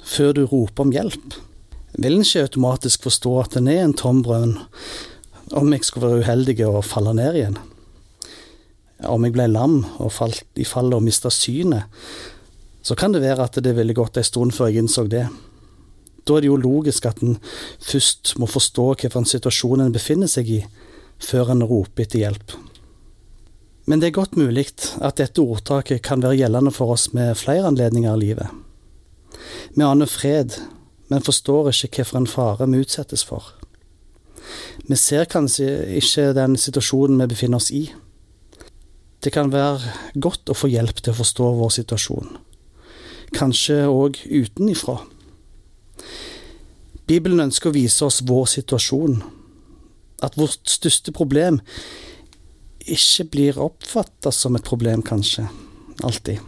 før 0.01 0.33
du 0.33 0.45
roper 0.49 0.87
om 0.87 0.93
hjelp. 0.95 1.35
Vil 1.97 2.17
en 2.17 2.25
ikke 2.25 2.47
automatisk 2.47 3.05
forstå 3.05 3.33
at 3.43 3.57
en 3.59 3.69
er 3.69 3.83
en 3.83 3.93
tom 3.97 4.23
brønn, 4.25 4.55
om 5.53 5.73
jeg 5.73 5.85
skulle 5.85 6.09
være 6.09 6.23
uheldig 6.25 6.57
og 6.65 6.85
falle 6.89 7.13
ned 7.17 7.37
igjen? 7.37 7.59
Om 9.05 9.27
jeg 9.27 9.35
ble 9.35 9.45
lam 9.51 9.83
og 10.01 10.09
falt 10.15 10.57
i 10.57 10.65
fallet 10.65 10.97
og 10.97 11.05
mista 11.05 11.29
synet, 11.29 11.85
så 12.81 12.95
kan 12.97 13.13
det 13.13 13.21
være 13.21 13.45
at 13.45 13.59
det 13.61 13.75
ville 13.77 13.93
gått 13.93 14.17
ei 14.17 14.25
stund 14.25 14.55
før 14.57 14.71
jeg 14.71 14.81
innså 14.81 15.05
det. 15.11 15.27
Da 16.25 16.37
er 16.37 16.43
det 16.43 16.49
jo 16.49 16.57
logisk 16.57 17.05
at 17.05 17.21
en 17.21 17.37
først 17.83 18.33
må 18.41 18.49
forstå 18.49 18.87
hvilken 19.03 19.27
situasjon 19.29 19.85
en 19.85 19.93
befinner 19.93 20.31
seg 20.31 20.49
i, 20.49 20.63
før 21.21 21.53
en 21.53 21.65
roper 21.67 22.07
etter 22.07 22.25
hjelp. 22.25 22.57
Men 23.87 24.01
det 24.01 24.09
er 24.09 24.17
godt 24.17 24.35
mulig 24.35 24.65
at 24.99 25.19
dette 25.21 25.39
ordtaket 25.41 26.03
kan 26.03 26.23
være 26.23 26.41
gjeldende 26.41 26.73
for 26.75 26.91
oss 26.97 27.07
med 27.15 27.37
flere 27.39 27.69
anledninger 27.69 28.17
i 28.17 28.19
livet. 28.19 28.49
Vi 29.77 29.85
aner 29.85 30.09
fred, 30.11 30.57
men 31.07 31.23
forstår 31.23 31.69
ikke 31.71 32.03
hvilken 32.03 32.27
fare 32.27 32.67
vi 32.67 32.81
utsettes 32.83 33.23
for. 33.23 33.53
Vi 34.87 34.95
ser 34.99 35.29
kanskje 35.31 35.69
ikke 36.01 36.33
den 36.35 36.57
situasjonen 36.59 37.21
vi 37.23 37.29
befinner 37.31 37.61
oss 37.61 37.71
i. 37.71 37.85
Det 39.23 39.31
kan 39.33 39.53
være 39.53 39.93
godt 40.19 40.51
å 40.51 40.55
få 40.57 40.69
hjelp 40.71 40.99
til 40.99 41.13
å 41.13 41.19
forstå 41.21 41.47
vår 41.57 41.71
situasjon, 41.79 42.35
kanskje 43.35 43.79
òg 43.89 44.19
utenifra. 44.27 44.99
Bibelen 47.07 47.47
ønsker 47.47 47.71
å 47.71 47.75
vise 47.75 48.03
oss 48.05 48.19
vår 48.27 48.45
situasjon, 48.51 49.21
at 50.23 50.37
vårt 50.37 50.67
største 50.69 51.13
problem 51.15 51.61
ikke 52.87 53.27
blir 53.33 53.59
oppfatta 53.61 54.31
som 54.33 54.55
et 54.57 54.65
problem, 54.67 55.03
kanskje. 55.05 55.47
Alltid. 56.05 56.39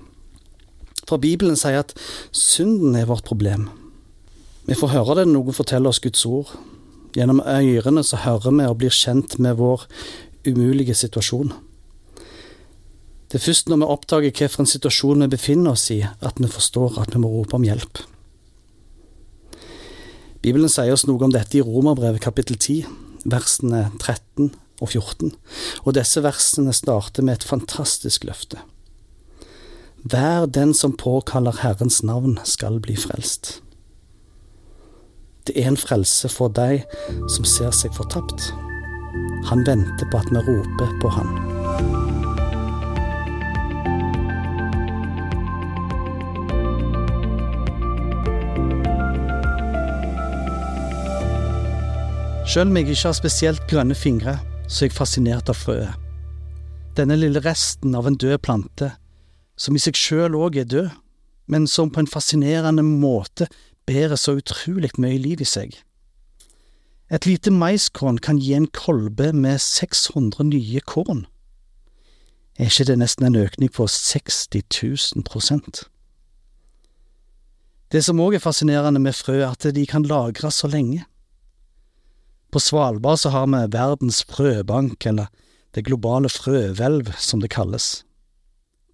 For 1.10 1.22
Bibelen 1.22 1.58
sier 1.58 1.82
at 1.82 1.96
synden 2.36 2.96
er 2.96 3.10
vårt 3.10 3.26
problem. 3.26 3.68
Vi 4.70 4.78
får 4.78 4.94
høre 4.94 5.16
det 5.20 5.30
når 5.30 5.40
noen 5.40 5.58
forteller 5.58 5.90
oss 5.90 6.02
Guds 6.04 6.26
ord. 6.30 6.52
Gjennom 7.18 7.42
ørene 7.42 8.04
så 8.06 8.22
hører 8.22 8.54
vi 8.54 8.68
og 8.70 8.78
blir 8.82 8.94
kjent 8.94 9.40
med 9.42 9.58
vår 9.58 9.88
umulige 10.46 10.94
situasjon. 10.94 11.56
Det 13.30 13.38
er 13.38 13.46
først 13.46 13.70
når 13.70 13.82
vi 13.82 13.90
oppdager 13.94 14.34
hvilken 14.34 14.70
situasjon 14.70 15.26
vi 15.26 15.34
befinner 15.34 15.76
oss 15.76 15.90
i, 15.94 16.00
at 16.02 16.38
vi 16.42 16.50
forstår 16.50 17.02
at 17.02 17.14
vi 17.14 17.22
må 17.22 17.30
rope 17.34 17.58
om 17.58 17.66
hjelp. 17.66 18.02
Bibelen 20.40 20.72
sier 20.72 20.94
oss 20.94 21.04
noe 21.10 21.22
om 21.26 21.34
dette 21.34 21.60
i 21.60 21.66
Romerbrevet 21.66 22.24
kapittel 22.24 22.58
10, 22.58 22.86
versene 23.30 23.90
13 24.00 24.54
og 24.80 24.90
14, 24.90 25.34
og 25.86 25.96
disse 25.98 26.24
versene 26.24 26.74
starter 26.74 27.26
med 27.26 27.40
et 27.40 27.48
fantastisk 27.48 28.28
løfte. 28.28 28.62
Hver 30.04 30.46
den 30.46 30.74
som 30.74 30.96
påkaller 30.98 31.60
Herrens 31.62 32.04
navn, 32.04 32.40
skal 32.44 32.80
bli 32.80 32.96
frelst. 32.96 33.60
Det 35.48 35.58
er 35.60 35.68
en 35.68 35.78
frelse 35.78 36.30
for 36.30 36.52
deg 36.54 36.86
som 37.28 37.48
ser 37.48 37.74
seg 37.76 37.96
fortapt. 37.98 38.52
Han 39.50 39.66
venter 39.68 40.08
på 40.12 40.20
at 40.22 40.30
vi 40.32 40.44
roper 40.46 40.92
på 41.02 41.12
han. 41.16 41.32
Sjøl 52.50 52.72
om 52.72 52.78
jeg 52.80 52.88
ikke 52.90 53.10
har 53.10 53.14
spesielt 53.14 53.66
grønne 53.70 53.94
fingre, 53.94 54.40
så 54.70 54.86
er 54.86 54.92
jeg 54.92 54.98
fascinert 55.00 55.50
av 55.50 55.58
frøet. 55.58 55.98
Denne 56.98 57.18
lille 57.18 57.42
resten 57.42 57.96
av 57.98 58.06
en 58.06 58.18
død 58.20 58.38
plante, 58.46 58.92
som 59.58 59.76
i 59.76 59.82
seg 59.82 59.98
sjøl 59.98 60.38
òg 60.38 60.60
er 60.62 60.70
død, 60.70 60.90
men 61.50 61.66
som 61.68 61.90
på 61.90 62.04
en 62.04 62.10
fascinerende 62.10 62.86
måte 62.86 63.50
bærer 63.90 64.20
så 64.20 64.38
utrolig 64.38 64.92
mye 65.02 65.18
liv 65.18 65.42
i 65.42 65.48
seg. 65.50 65.74
Et 67.10 67.26
lite 67.26 67.50
maiskorn 67.50 68.20
kan 68.22 68.38
gi 68.38 68.54
en 68.54 68.70
kolbe 68.70 69.32
med 69.34 69.58
600 69.66 70.46
nye 70.52 70.82
korn. 70.86 71.26
Er 72.60 72.70
ikke 72.70 72.86
det 72.92 73.00
nesten 73.02 73.26
en 73.26 73.40
økning 73.40 73.72
på 73.74 73.88
60 73.90 74.52
000 74.54 75.26
prosent? 75.26 75.88
Det 77.90 78.04
som 78.06 78.22
òg 78.22 78.38
er 78.38 78.44
fascinerende 78.44 79.02
med 79.02 79.18
frø, 79.18 79.40
er 79.42 79.56
at 79.56 79.66
de 79.74 79.86
kan 79.90 80.06
lagres 80.06 80.62
så 80.62 80.70
lenge. 80.70 81.08
På 82.52 82.60
Svalbard 82.60 83.20
så 83.20 83.30
har 83.30 83.48
vi 83.48 83.62
verdens 83.78 84.24
frøbank, 84.26 85.06
eller 85.06 85.28
det 85.76 85.86
globale 85.86 86.30
frøhvelv, 86.30 87.14
som 87.18 87.42
det 87.42 87.52
kalles. 87.54 88.04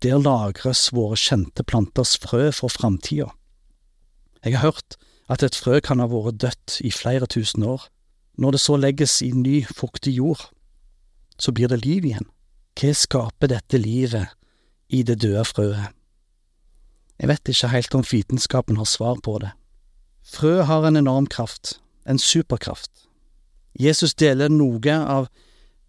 Der 0.04 0.20
lagres 0.20 0.90
våre 0.94 1.16
kjente 1.16 1.64
planters 1.64 2.18
frø 2.20 2.52
for 2.52 2.70
framtida. 2.70 3.32
Jeg 4.44 4.58
har 4.58 4.72
hørt 4.72 4.98
at 5.32 5.44
et 5.44 5.56
frø 5.56 5.80
kan 5.80 6.04
ha 6.04 6.10
vært 6.12 6.42
dødt 6.44 6.80
i 6.86 6.92
flere 6.92 7.26
tusen 7.32 7.64
år. 7.64 7.88
Når 8.38 8.52
det 8.52 8.62
så 8.62 8.76
legges 8.76 9.22
i 9.24 9.32
ny, 9.32 9.64
fuktig 9.66 10.18
jord, 10.18 10.50
så 11.40 11.52
blir 11.56 11.72
det 11.72 11.86
liv 11.86 12.06
igjen. 12.06 12.28
Hva 12.76 12.92
skaper 12.92 13.48
dette 13.48 13.80
livet 13.80 14.36
i 14.92 15.02
det 15.08 15.22
døde 15.24 15.46
frøet? 15.48 15.96
Jeg 17.16 17.32
vet 17.32 17.50
ikke 17.50 17.72
helt 17.72 17.96
om 17.96 18.04
vitenskapen 18.04 18.78
har 18.78 18.90
svar 18.92 19.22
på 19.24 19.38
det. 19.40 19.54
Frø 20.28 20.66
har 20.68 20.84
en 20.84 21.00
enorm 21.00 21.28
kraft, 21.32 21.80
en 22.04 22.20
superkraft. 22.20 23.05
Jesus 23.80 24.14
deler 24.16 24.48
noe 24.48 24.94
av 24.96 25.28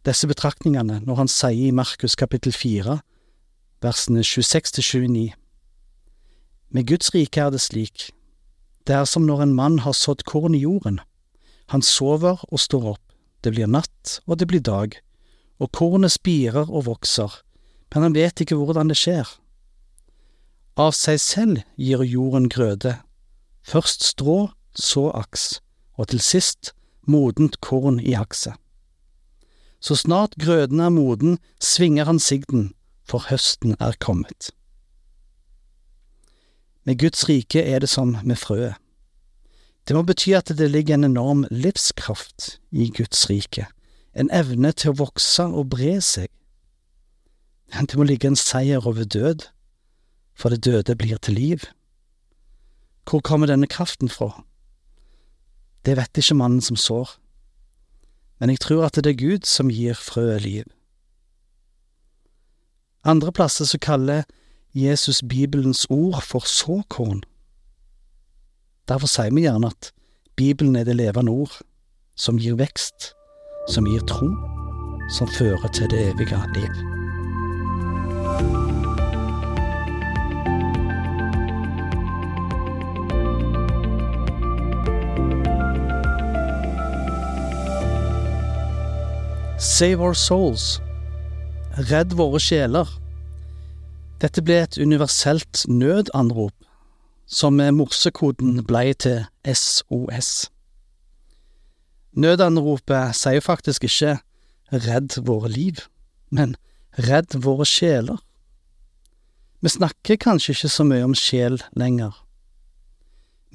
disse 0.07 0.27
betraktningene 0.27 1.01
når 1.07 1.21
han 1.21 1.31
sier 1.31 1.69
i 1.69 1.75
Markus 1.75 2.17
kapittel 2.19 2.55
4, 2.55 2.99
versene 3.83 4.25
26 4.27 4.75
til 4.75 4.87
29. 5.07 5.27
Med 6.75 6.87
Guds 6.91 7.13
rike 7.15 7.41
er 7.41 7.53
det 7.55 7.63
slik, 7.63 8.11
det 8.87 8.95
er 8.95 9.07
som 9.07 9.27
når 9.27 9.45
en 9.45 9.55
mann 9.55 9.79
har 9.87 9.95
sådd 9.95 10.25
korn 10.27 10.55
i 10.55 10.65
jorden. 10.65 10.99
Han 11.71 11.83
sover 11.83 12.43
og 12.51 12.63
står 12.63 12.93
opp, 12.97 13.03
det 13.43 13.55
blir 13.55 13.71
natt 13.71 14.19
og 14.27 14.39
det 14.41 14.51
blir 14.51 14.63
dag, 14.63 14.99
og 15.63 15.71
kornet 15.71 16.15
spirer 16.15 16.67
og 16.67 16.89
vokser, 16.91 17.31
men 17.95 18.09
han 18.09 18.19
vet 18.19 18.43
ikke 18.43 18.59
hvordan 18.59 18.91
det 18.91 18.99
skjer. 18.99 19.27
Av 20.77 20.91
seg 20.95 21.23
selv 21.23 21.63
gir 21.79 22.03
jorden 22.03 22.51
grøde, 22.51 22.99
først 23.63 24.03
strå, 24.11 24.51
så 24.75 25.09
aks, 25.15 25.63
og 25.97 26.11
til 26.11 26.21
sist 26.21 26.75
modent 27.09 27.61
korn 27.61 28.01
i 28.01 28.15
akset. 28.15 28.55
Så 29.81 29.95
snart 29.95 30.35
grøden 30.41 30.81
er 30.81 30.91
moden, 30.91 31.39
svinger 31.61 32.05
han 32.05 32.19
sigden, 32.19 32.73
for 33.05 33.27
høsten 33.31 33.77
er 33.81 33.95
kommet. 34.01 34.51
Med 36.85 36.99
Guds 36.99 37.29
rike 37.29 37.63
er 37.63 37.79
det 37.79 37.89
som 37.89 38.17
med 38.25 38.37
frøet. 38.37 38.75
Det 39.87 39.95
må 39.95 40.03
bety 40.03 40.33
at 40.35 40.51
det 40.59 40.71
ligger 40.71 40.95
en 40.95 41.07
enorm 41.07 41.45
livskraft 41.51 42.59
i 42.71 42.91
Guds 42.91 43.29
rike, 43.31 43.67
en 44.15 44.31
evne 44.35 44.73
til 44.73 44.91
å 44.91 44.99
vokse 45.05 45.47
og 45.47 45.71
bre 45.71 46.01
seg. 46.03 46.31
Det 47.71 47.99
må 47.99 48.07
ligge 48.07 48.31
en 48.31 48.39
seier 48.39 48.87
over 48.87 49.05
død, 49.05 49.47
for 50.35 50.51
det 50.51 50.65
døde 50.67 50.97
blir 50.99 51.19
til 51.23 51.39
liv. 51.39 51.67
Hvor 53.07 53.23
kommer 53.23 53.47
denne 53.47 53.67
kraften 53.71 54.11
fra? 54.11 54.33
Det 55.87 55.95
vet 55.97 56.19
ikke 56.19 56.35
mannen 56.35 56.61
som 56.61 56.77
sår, 56.77 57.13
men 58.41 58.51
jeg 58.51 58.61
tror 58.61 58.89
at 58.89 58.99
det 58.99 59.13
er 59.13 59.21
Gud 59.21 59.47
som 59.47 59.71
gir 59.71 59.95
frøet 59.95 60.43
liv. 60.43 60.65
Andre 63.07 63.33
plasser 63.33 63.65
så 63.65 63.79
kaller 63.79 64.27
Jesus 64.75 65.23
Bibelens 65.23 65.87
ord 65.91 66.23
for 66.27 66.43
såkorn. 66.43 67.23
Derfor 68.89 69.07
sier 69.07 69.31
vi 69.35 69.47
gjerne 69.47 69.71
at 69.71 69.93
Bibelen 70.37 70.77
er 70.77 70.85
det 70.85 70.99
levende 70.99 71.33
ord, 71.33 71.55
som 72.17 72.39
gir 72.39 72.59
vekst, 72.59 73.15
som 73.71 73.87
gir 73.87 74.03
tro, 74.11 74.29
som 75.17 75.31
fører 75.39 75.71
til 75.73 75.91
det 75.91 76.03
evige 76.11 76.43
liv. 76.59 76.96
Save 89.59 90.03
Our 90.03 90.15
Souls. 90.15 90.83
Redd 91.89 92.13
våre 92.13 92.37
sjeler. 92.41 92.91
Dette 94.21 94.43
ble 94.45 94.59
et 94.67 94.77
universelt 94.77 95.63
nødanrop, 95.69 96.53
som 97.25 97.57
med 97.57 97.73
morsekoden 97.79 98.59
blei 98.69 98.93
til 98.93 99.25
SOS. 99.49 100.51
Nødanropet 102.13 103.17
sier 103.17 103.41
faktisk 103.41 103.89
ikke 103.89 104.19
redd 104.73 105.17
våre 105.25 105.49
liv, 105.49 105.81
men 106.29 106.53
redd 107.09 107.39
våre 107.41 107.65
sjeler. 107.65 108.21
Vi 109.65 109.73
snakker 109.73 110.21
kanskje 110.21 110.53
ikke 110.53 110.73
så 110.77 110.85
mye 110.85 111.09
om 111.09 111.17
sjel 111.17 111.63
lenger, 111.73 112.13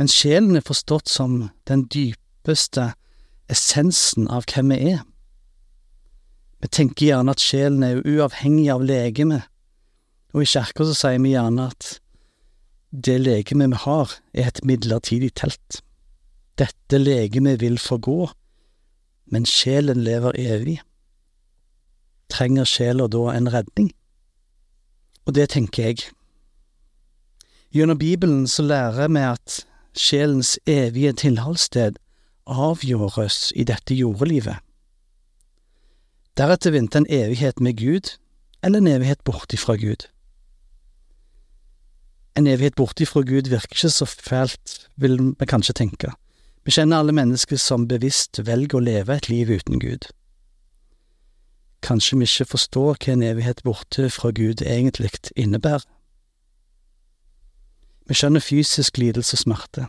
men 0.01 0.09
sjelen 0.09 0.57
er 0.57 0.65
forstått 0.65 1.13
som 1.13 1.51
den 1.69 1.85
dypeste 1.93 2.89
essensen 3.53 4.25
av 4.33 4.49
hvem 4.49 4.73
vi 4.73 4.81
er. 4.95 5.05
Vi 6.61 6.69
tenker 6.69 7.07
gjerne 7.07 7.33
at 7.33 7.41
sjelen 7.41 7.83
er 7.83 8.03
uavhengig 8.05 8.67
av 8.69 8.83
legemet, 8.85 9.47
og 10.33 10.43
i 10.43 10.49
kirka 10.49 10.85
så 10.85 10.93
sier 10.95 11.21
vi 11.23 11.33
gjerne 11.33 11.69
at 11.73 11.95
det 12.91 13.17
legemet 13.21 13.71
vi 13.71 13.79
har, 13.85 14.13
er 14.33 14.51
et 14.51 14.61
midlertidig 14.67 15.31
telt. 15.39 15.81
Dette 16.59 16.99
legemet 16.99 17.61
vil 17.63 17.79
forgå, 17.79 18.29
men 19.31 19.47
sjelen 19.47 20.03
lever 20.03 20.35
evig. 20.37 20.77
Trenger 22.31 22.67
sjela 22.67 23.07
da 23.11 23.31
en 23.33 23.49
redning? 23.51 23.91
Og 25.25 25.35
det 25.35 25.49
tenker 25.55 25.89
jeg. 25.89 26.03
Gjennom 27.71 27.97
Bibelen 27.97 28.47
så 28.47 28.65
lærer 28.67 29.07
vi 29.07 29.23
at 29.23 29.61
sjelens 29.95 30.57
evige 30.67 31.13
tilholdssted 31.23 31.97
avgjøres 32.45 33.51
i 33.55 33.63
dette 33.63 33.95
jordelivet. 33.95 34.59
Deretter 36.37 36.71
venter 36.71 37.01
en 37.01 37.09
evighet 37.09 37.59
med 37.59 37.77
Gud, 37.77 38.15
eller 38.63 38.79
en 38.79 38.87
evighet 38.87 39.23
borte 39.23 39.57
fra 39.57 39.75
Gud. 39.75 40.07
En 42.35 42.47
evighet 42.47 42.75
borte 42.75 43.05
fra 43.05 43.21
Gud 43.21 43.49
virker 43.51 43.75
ikke 43.75 43.89
så 43.89 44.05
fælt, 44.05 44.87
vil 44.95 45.19
vi 45.39 45.45
kanskje 45.45 45.73
tenke. 45.73 46.13
Vi 46.63 46.71
kjenner 46.71 47.01
alle 47.01 47.11
mennesker 47.11 47.57
som 47.59 47.87
bevisst 47.87 48.39
velger 48.45 48.79
å 48.79 48.85
leve 48.85 49.15
et 49.17 49.27
liv 49.29 49.49
uten 49.51 49.81
Gud. 49.81 50.07
Kanskje 51.83 52.19
vi 52.21 52.29
ikke 52.29 52.51
forstår 52.53 52.95
hva 53.01 53.13
en 53.13 53.25
evighet 53.25 53.63
borte 53.65 54.07
fra 54.13 54.31
Gud 54.31 54.61
egentlig 54.61 55.11
innebærer. 55.35 55.83
Vi 58.07 58.15
skjønner 58.15 58.43
fysisk 58.43 59.01
lidelse 59.01 59.35
og 59.35 59.43
smerte. 59.43 59.87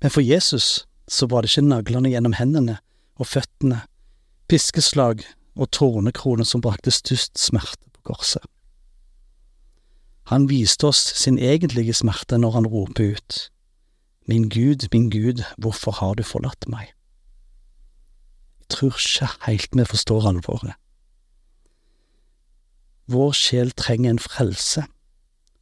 Men 0.00 0.14
for 0.14 0.22
Jesus 0.22 0.86
så 1.08 1.26
var 1.26 1.42
det 1.42 1.50
ikke 1.50 1.66
naglene 1.66 2.12
gjennom 2.12 2.36
hendene 2.38 2.78
og 3.18 3.26
føttene 3.26 3.82
piskeslag 4.48 5.24
og 5.58 5.70
tornekrone 5.74 6.44
som 6.48 6.62
brakte 6.64 6.92
størst 6.94 7.38
smerte 7.38 7.90
på 7.92 8.12
korset. 8.12 8.42
Han 10.28 10.48
viste 10.48 10.88
oss 10.88 11.00
sin 11.16 11.38
egentlige 11.38 11.94
smerte 11.96 12.38
når 12.38 12.58
han 12.58 12.66
roper 12.68 13.14
ut, 13.16 13.38
Min 14.28 14.48
Gud, 14.48 14.88
min 14.92 15.10
Gud, 15.10 15.42
hvorfor 15.56 15.90
har 15.90 16.14
du 16.14 16.22
forlatt 16.22 16.66
meg? 16.68 16.90
Jeg 18.60 18.68
tror 18.68 18.98
ikke 19.00 19.28
helt 19.46 19.78
vi 19.80 19.84
forstår 19.88 20.26
alvoret. 20.28 20.74
Vår 23.08 23.32
sjel 23.32 23.72
trenger 23.72 24.10
en 24.10 24.20
frelse 24.20 24.84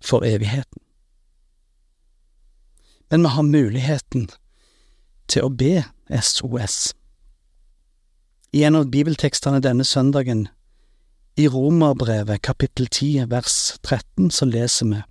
for 0.03 0.27
evigheten. 0.27 0.83
Men 3.11 3.23
vi 3.23 3.29
har 3.37 3.47
muligheten 3.47 4.27
til 5.31 5.47
å 5.47 5.55
be 5.55 5.85
SOS 6.11 6.97
i 8.57 8.63
en 8.65 8.79
av 8.79 8.87
bibeltekstene 8.89 9.61
denne 9.61 9.85
søndagen, 9.85 10.47
i 11.37 11.45
Romerbrevet 11.53 12.41
kapittel 12.41 12.87
10 12.89 13.27
vers 13.29 13.77
13, 13.85 14.31
så 14.33 14.49
leser 14.49 14.89
vi 14.89 15.03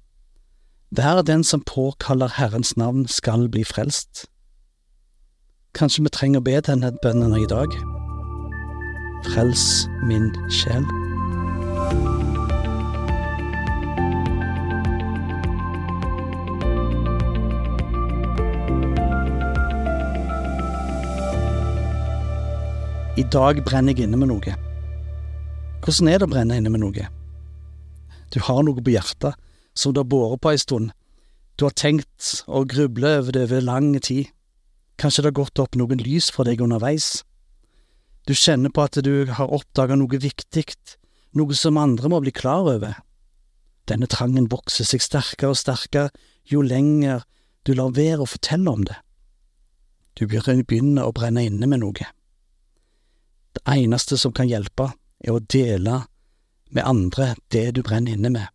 Hver 0.97 1.21
den 1.21 1.43
som 1.43 1.61
påkaller 1.61 2.39
Herrens 2.39 2.73
navn 2.77 3.05
skal 3.07 3.45
bli 3.49 3.61
frelst. 3.63 4.25
Kanskje 5.77 6.07
vi 6.07 6.13
trenger 6.17 6.41
å 6.41 6.47
be 6.47 6.57
denne 6.65 6.95
bønnen 7.03 7.37
i 7.37 7.45
dag? 7.45 7.69
frels 9.25 9.85
min 10.05 10.29
sjel. 10.53 10.85
I 23.15 23.23
dag 23.31 23.61
brenner 23.63 23.95
jeg 23.95 24.09
inne 24.09 24.17
med 24.19 24.27
noe. 24.27 24.53
Hvordan 25.85 26.09
er 26.11 26.19
det 26.19 26.25
å 26.25 26.31
brenne 26.33 26.55
inne 26.59 26.71
med 26.73 26.81
noe? 26.83 27.05
Du 28.35 28.41
har 28.43 28.57
noe 28.67 28.81
på 28.83 28.91
hjertet 28.91 29.37
som 29.71 29.93
du 29.95 30.01
har 30.01 30.09
båret 30.11 30.41
på 30.43 30.51
ei 30.51 30.59
stund. 30.59 30.89
Du 31.55 31.63
har 31.63 31.75
tenkt 31.79 32.41
og 32.43 32.73
grublet 32.73 33.21
over 33.21 33.37
det 33.37 33.45
over 33.47 33.63
lang 33.63 33.93
tid. 34.03 34.33
Kanskje 34.99 35.23
det 35.23 35.31
har 35.31 35.37
gått 35.39 35.61
opp 35.63 35.77
noen 35.79 36.03
lys 36.03 36.27
for 36.35 36.43
deg 36.43 36.59
underveis. 36.65 37.23
Du 38.27 38.35
kjenner 38.35 38.73
på 38.75 38.83
at 38.83 38.99
du 39.07 39.31
har 39.31 39.55
oppdaga 39.61 39.95
noe 39.95 40.19
viktig, 40.19 40.65
noe 41.39 41.55
som 41.55 41.79
andre 41.79 42.11
må 42.11 42.19
bli 42.19 42.35
klar 42.35 42.67
over. 42.67 42.99
Denne 43.87 44.11
trangen 44.11 44.51
vokser 44.51 44.83
seg 44.91 44.99
sterkere 45.07 45.53
og 45.55 45.61
sterkere 45.61 46.11
jo 46.51 46.65
lenger 46.67 47.23
du 47.63 47.77
lar 47.79 47.95
være 47.95 48.27
å 48.27 48.29
fortelle 48.35 48.75
om 48.75 48.83
det. 48.83 48.99
Du 50.19 50.27
begynner 50.27 51.07
å 51.07 51.15
brenne 51.15 51.47
inne 51.47 51.71
med 51.71 51.85
noe. 51.85 52.11
Det 53.55 53.63
eneste 53.71 54.17
som 54.19 54.33
kan 54.35 54.49
hjelpe, 54.49 54.91
er 55.23 55.31
å 55.33 55.39
dele 55.39 56.01
med 56.75 56.83
andre 56.83 57.33
det 57.53 57.69
du 57.77 57.81
brenner 57.85 58.17
inne 58.17 58.31
med. 58.33 58.47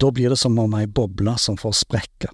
Da 0.00 0.10
blir 0.14 0.32
det 0.32 0.38
som 0.40 0.58
om 0.58 0.76
ei 0.78 0.86
boble 0.86 1.34
som 1.38 1.58
får 1.60 1.74
sprekke. 1.82 2.30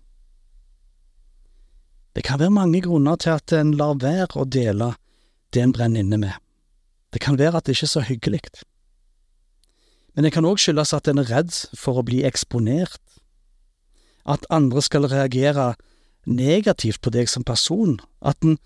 Det 2.16 2.24
kan 2.24 2.40
være 2.40 2.54
mange 2.54 2.80
grunner 2.84 3.18
til 3.20 3.34
at 3.36 3.52
en 3.52 3.74
lar 3.76 3.98
være 4.00 4.40
å 4.40 4.46
dele 4.48 4.94
det 5.52 5.64
en 5.64 5.74
brenner 5.74 6.04
inne 6.04 6.20
med. 6.20 6.36
Det 7.12 7.20
kan 7.24 7.38
være 7.40 7.58
at 7.58 7.66
det 7.66 7.76
ikke 7.76 7.88
er 7.88 7.94
så 7.94 8.04
hyggelig. 8.04 8.40
Men 10.14 10.24
det 10.24 10.32
kan 10.32 10.46
òg 10.48 10.60
skyldes 10.60 10.94
at 10.96 11.08
en 11.08 11.20
er 11.20 11.28
redd 11.28 11.52
for 11.76 12.00
å 12.00 12.06
bli 12.06 12.22
eksponert, 12.24 13.00
at 14.24 14.46
andre 14.50 14.82
skal 14.82 15.06
reagere 15.08 15.74
negativt 16.26 17.02
på 17.04 17.12
deg 17.14 17.28
som 17.30 17.44
person, 17.46 17.98
at 18.20 18.40
en 18.42 18.56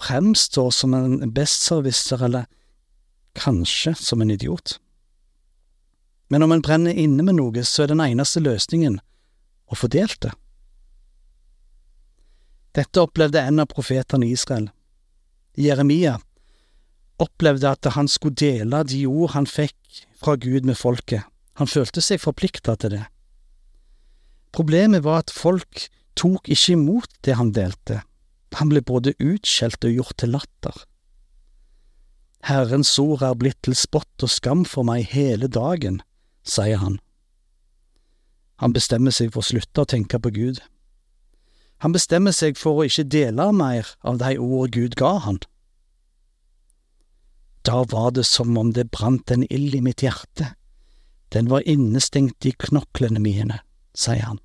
fremstår 0.00 0.70
som 0.74 0.94
en 0.94 1.32
bestservicer 1.34 2.24
eller 2.24 2.46
kanskje 3.38 3.94
som 3.94 4.20
en 4.20 4.30
idiot. 4.30 4.78
Men 6.30 6.42
om 6.42 6.52
en 6.52 6.62
brenner 6.62 6.94
inne 6.94 7.24
med 7.26 7.38
noe, 7.38 7.64
så 7.64 7.84
er 7.84 7.92
den 7.92 8.02
eneste 8.04 8.42
løsningen 8.42 9.00
å 9.70 9.78
få 9.78 9.90
delt 9.90 10.20
det. 10.22 10.32
Dette 12.78 13.02
opplevde 13.02 13.42
en 13.42 13.62
av 13.62 13.70
profetene 13.70 14.28
i 14.28 14.34
Israel. 14.36 14.68
Jeremia 15.58 16.20
opplevde 17.20 17.72
at 17.74 17.88
han 17.96 18.08
skulle 18.08 18.38
dele 18.38 18.84
de 18.86 19.02
ord 19.10 19.34
han 19.34 19.48
fikk 19.50 20.04
fra 20.22 20.36
Gud 20.38 20.68
med 20.68 20.78
folket. 20.78 21.26
Han 21.58 21.68
følte 21.68 22.00
seg 22.00 22.22
forplikta 22.22 22.76
til 22.78 22.94
det. 22.94 23.02
Problemet 24.54 25.02
var 25.04 25.24
at 25.24 25.34
folk 25.34 25.88
tok 26.18 26.48
ikke 26.50 26.76
imot 26.76 27.18
det 27.26 27.36
han 27.38 27.50
delte. 27.54 28.00
Han 28.58 28.72
ble 28.72 28.82
både 28.82 29.14
utskjelt 29.22 29.84
og 29.86 29.94
gjort 29.94 30.16
til 30.18 30.34
latter. 30.34 30.74
Herrens 32.48 32.92
ord 32.98 33.22
er 33.22 33.36
blitt 33.36 33.60
til 33.62 33.76
spott 33.76 34.24
og 34.24 34.32
skam 34.32 34.64
for 34.64 34.86
meg 34.88 35.04
hele 35.12 35.46
dagen, 35.46 36.00
sier 36.42 36.80
han. 36.80 36.98
Han 38.60 38.74
bestemmer 38.76 39.14
seg 39.14 39.32
for 39.32 39.44
å 39.44 39.50
slutte 39.50 39.84
å 39.84 39.88
tenke 39.88 40.18
på 40.20 40.32
Gud. 40.36 40.60
Han 41.80 41.94
bestemmer 41.96 42.34
seg 42.36 42.58
for 42.60 42.80
å 42.80 42.88
ikke 42.88 43.06
dele 43.08 43.46
mer 43.56 43.88
av 44.04 44.18
de 44.20 44.34
ord 44.36 44.72
Gud 44.76 44.96
ga 45.00 45.14
han. 45.24 45.40
Da 47.64 47.84
var 47.88 48.12
det 48.16 48.26
som 48.28 48.56
om 48.56 48.72
det 48.76 48.90
brant 48.92 49.30
en 49.32 49.44
ild 49.52 49.76
i 49.76 49.84
mitt 49.84 50.04
hjerte, 50.04 50.54
den 51.32 51.48
var 51.48 51.64
innestengt 51.68 52.44
i 52.48 52.52
knoklene 52.58 53.20
mine, 53.22 53.60
sier 53.94 54.24
han. 54.26 54.40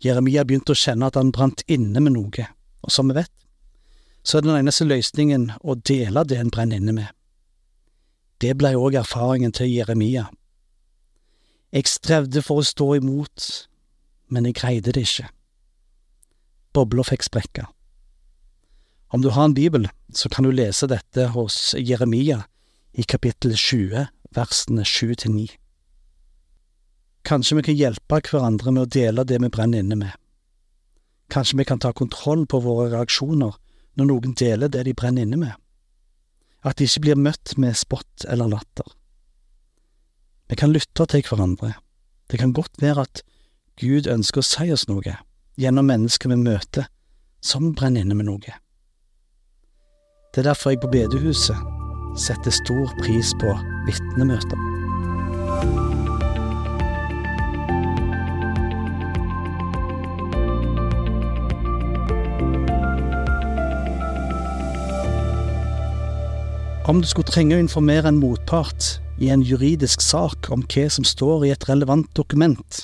Jeremia 0.00 0.46
begynte 0.48 0.72
å 0.72 0.80
kjenne 0.80 1.10
at 1.10 1.18
han 1.18 1.32
brant 1.34 1.62
inne 1.68 2.00
med 2.00 2.14
noe, 2.16 2.46
og 2.80 2.92
som 2.92 3.10
vi 3.10 3.18
vet, 3.18 3.32
så 4.24 4.38
er 4.38 4.46
den 4.46 4.56
eneste 4.56 4.86
løsningen 4.88 5.50
å 5.60 5.76
dele 5.76 6.24
det 6.28 6.38
en 6.40 6.52
brenner 6.52 6.80
inne 6.80 6.94
med. 6.96 7.08
Det 8.40 8.54
blei 8.56 8.72
òg 8.76 8.96
erfaringen 8.96 9.52
til 9.52 9.68
Jeremia. 9.68 10.28
Jeg 11.72 11.88
strevde 11.88 12.40
for 12.42 12.60
å 12.60 12.66
stå 12.66 12.94
imot, 12.96 13.50
men 14.32 14.48
jeg 14.48 14.56
greide 14.56 14.96
det 14.96 15.04
ikke. 15.04 15.28
Bobla 16.72 17.04
fikk 17.04 17.26
sprekke. 17.28 17.66
Om 19.10 19.24
du 19.24 19.30
har 19.34 19.48
en 19.48 19.56
bibel, 19.56 19.88
så 20.14 20.30
kan 20.32 20.46
du 20.46 20.52
lese 20.54 20.88
dette 20.88 21.28
hos 21.34 21.74
Jeremia 21.76 22.44
i 22.94 23.04
kapittel 23.04 23.56
20, 23.58 24.08
versene 24.36 24.84
7 24.86 25.14
til 25.24 25.34
9. 25.36 25.59
Kanskje 27.26 27.58
vi 27.58 27.62
kan 27.68 27.78
hjelpe 27.78 28.20
hverandre 28.30 28.72
med 28.72 28.86
å 28.86 28.90
dele 28.90 29.24
det 29.28 29.40
vi 29.42 29.50
brenner 29.52 29.84
inne 29.84 29.98
med. 30.00 30.12
Kanskje 31.30 31.58
vi 31.60 31.66
kan 31.68 31.78
ta 31.78 31.92
kontroll 31.92 32.46
på 32.46 32.62
våre 32.64 32.88
reaksjoner 32.94 33.58
når 33.98 34.08
noen 34.08 34.36
deler 34.38 34.70
det 34.72 34.86
de 34.88 34.94
brenner 34.96 35.26
inne 35.26 35.38
med. 35.40 35.52
At 36.64 36.78
de 36.78 36.88
ikke 36.88 37.04
blir 37.06 37.20
møtt 37.20 37.56
med 37.56 37.78
spott 37.78 38.26
eller 38.28 38.50
latter. 38.50 38.88
Vi 40.50 40.58
kan 40.58 40.72
lytte 40.74 41.06
til 41.06 41.22
hverandre. 41.22 41.76
Det 42.30 42.40
kan 42.40 42.52
godt 42.52 42.82
være 42.82 43.06
at 43.06 43.22
Gud 43.80 44.08
ønsker 44.10 44.42
å 44.42 44.46
si 44.46 44.66
oss 44.72 44.88
noe 44.90 45.16
gjennom 45.60 45.86
mennesker 45.88 46.30
vi 46.32 46.40
møter, 46.40 46.88
som 47.40 47.72
brenner 47.76 48.04
inne 48.04 48.16
med 48.16 48.28
noe. 48.28 48.56
Det 50.30 50.42
er 50.42 50.50
derfor 50.50 50.74
jeg 50.74 50.82
på 50.82 50.90
bedehuset 50.92 52.18
setter 52.20 52.54
stor 52.54 52.92
pris 53.00 53.32
på 53.40 53.54
vitnemøter. 53.86 54.69
Om 66.90 66.98
du 67.00 67.06
skulle 67.06 67.30
trenge 67.30 67.54
å 67.54 67.62
informere 67.62 68.10
en 68.10 68.16
motpart 68.18 68.96
i 69.22 69.28
en 69.30 69.44
juridisk 69.46 70.02
sak 70.02 70.48
om 70.50 70.64
hva 70.72 70.88
som 70.90 71.04
står 71.06 71.44
i 71.46 71.50
et 71.54 71.64
relevant 71.68 72.08
dokument, 72.18 72.78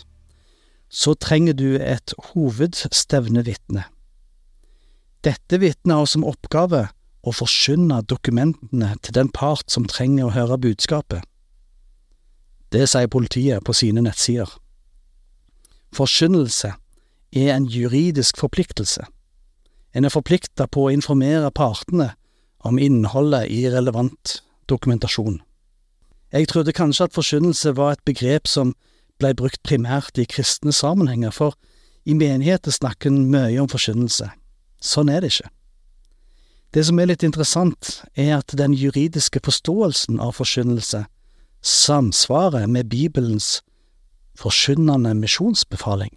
så 0.86 1.16
trenger 1.18 1.56
du 1.58 1.72
et 1.82 2.12
hovedstevnevitne. 2.28 3.82
Dette 5.26 5.58
vitnet 5.58 5.98
har 5.98 6.06
som 6.06 6.22
oppgave 6.22 6.84
å 7.26 7.32
forkynne 7.34 7.98
dokumentene 8.06 8.92
til 9.02 9.16
den 9.16 9.32
part 9.34 9.74
som 9.74 9.88
trenger 9.90 10.28
å 10.28 10.34
høre 10.36 10.60
budskapet. 10.68 11.24
Det 12.70 12.84
sier 12.86 13.10
politiet 13.10 13.66
på 13.66 13.74
sine 13.74 14.04
nettsider. 14.06 14.52
Forkynnelse 15.98 16.76
er 17.34 17.50
en 17.56 17.66
juridisk 17.66 18.38
forpliktelse. 18.38 19.02
En 19.90 20.06
er 20.06 20.14
forplikta 20.14 20.68
på 20.70 20.86
å 20.86 20.94
informere 20.94 21.50
partene 21.50 22.12
om 22.64 22.78
innholdet 22.78 23.50
i 23.50 23.66
relevant 23.70 24.40
dokumentasjon. 24.68 25.40
Jeg 26.32 26.48
trodde 26.48 26.72
kanskje 26.72 27.04
at 27.04 27.14
forkynnelse 27.14 27.76
var 27.76 27.92
et 27.92 28.04
begrep 28.04 28.48
som 28.50 28.74
ble 29.20 29.32
brukt 29.34 29.62
primært 29.64 30.18
i 30.18 30.26
kristne 30.28 30.72
sammenhenger, 30.72 31.30
for 31.30 31.54
i 32.04 32.14
menigheter 32.14 32.74
snakker 32.74 33.10
en 33.10 33.30
mye 33.30 33.60
om 33.62 33.70
forkynnelse. 33.70 34.28
Sånn 34.82 35.08
er 35.10 35.22
det 35.22 35.32
ikke. 35.32 35.50
Det 36.74 36.84
som 36.84 36.98
er 37.00 37.08
litt 37.08 37.24
interessant, 37.24 38.02
er 38.14 38.36
at 38.40 38.52
den 38.58 38.74
juridiske 38.76 39.40
forståelsen 39.44 40.20
av 40.20 40.34
forkynnelse 40.36 41.06
samsvarer 41.66 42.66
med 42.66 42.90
Bibelens 42.92 43.62
forkynnende 44.36 45.14
misjonsbefaling. 45.16 46.12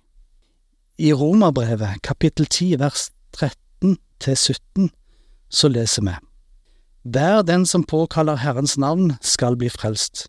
I 1.00 1.14
Romerbrevet 1.14 2.02
kapittel 2.04 2.46
10 2.46 2.80
vers 2.82 3.10
13 3.38 3.96
til 4.20 4.36
17 4.36 4.90
så 5.50 5.72
leser 5.72 6.04
vi 6.04 6.18
Hver 7.04 7.42
den 7.42 7.66
som 7.66 7.84
påkaller 7.84 8.36
Herrens 8.36 8.78
navn 8.78 9.14
skal 9.22 9.56
bli 9.56 9.70
frelst. 9.70 10.28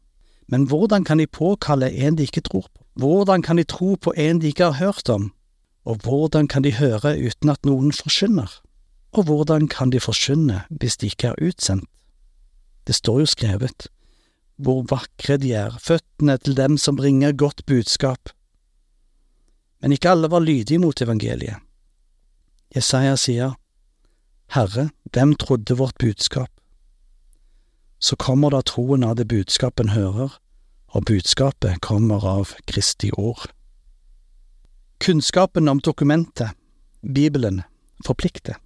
Men 0.48 0.66
hvordan 0.70 1.04
kan 1.04 1.18
de 1.18 1.26
påkalle 1.26 1.90
en 1.90 2.16
de 2.16 2.22
ikke 2.22 2.40
tror 2.46 2.68
på? 2.74 2.84
Hvordan 2.94 3.42
kan 3.42 3.56
de 3.56 3.64
tro 3.64 3.94
på 3.94 4.12
en 4.16 4.40
de 4.40 4.46
ikke 4.46 4.64
har 4.64 4.78
hørt 4.84 5.08
om? 5.08 5.32
Og 5.84 5.96
hvordan 6.02 6.48
kan 6.48 6.62
de 6.62 6.72
høre 6.74 7.16
uten 7.18 7.50
at 7.50 7.64
noen 7.66 7.92
forsyner? 7.92 8.50
Og 9.12 9.24
hvordan 9.24 9.68
kan 9.68 9.90
de 9.90 10.00
forsyne 10.00 10.62
hvis 10.70 10.96
de 10.96 11.06
ikke 11.06 11.32
er 11.32 11.42
utsendt? 11.42 11.88
Det 12.86 12.94
står 12.94 13.20
jo 13.20 13.26
skrevet, 13.26 13.86
hvor 14.56 14.82
vakre 14.90 15.36
de 15.36 15.52
er, 15.52 15.76
føttene 15.78 16.38
til 16.38 16.56
dem 16.56 16.78
som 16.78 16.96
bringer 16.96 17.32
godt 17.32 17.66
budskap. 17.66 18.30
Men 19.82 19.92
ikke 19.92 20.10
alle 20.10 20.30
var 20.30 20.40
lydige 20.40 20.78
mot 20.78 21.02
evangeliet. 21.02 21.56
Jesaja 22.74 23.16
sier, 23.16 23.54
Herre, 24.54 24.90
hvem 25.12 25.34
trodde 25.34 25.76
vårt 25.76 25.98
budskap? 25.98 26.59
Så 28.00 28.16
kommer 28.16 28.50
da 28.50 28.62
troen 28.64 29.04
av 29.04 29.16
det 29.16 29.28
budskapen 29.28 29.92
hører, 29.92 30.32
og 30.90 31.04
budskapet 31.06 31.80
kommer 31.84 32.24
av 32.26 32.54
Kristi 32.66 33.10
ord. 33.12 33.50
Kunnskapen 35.00 35.68
om 35.68 35.80
dokumentet, 35.80 36.56
Bibelen, 37.00 37.62
forplikter. 38.04 38.56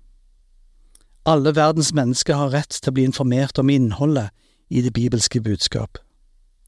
Alle 1.26 1.54
verdens 1.56 1.92
mennesker 1.94 2.34
har 2.34 2.50
rett 2.52 2.80
til 2.80 2.90
å 2.90 2.94
bli 2.94 3.04
informert 3.08 3.58
om 3.58 3.70
innholdet 3.70 4.30
i 4.68 4.82
det 4.82 4.92
bibelske 4.92 5.40
budskap. 5.40 5.98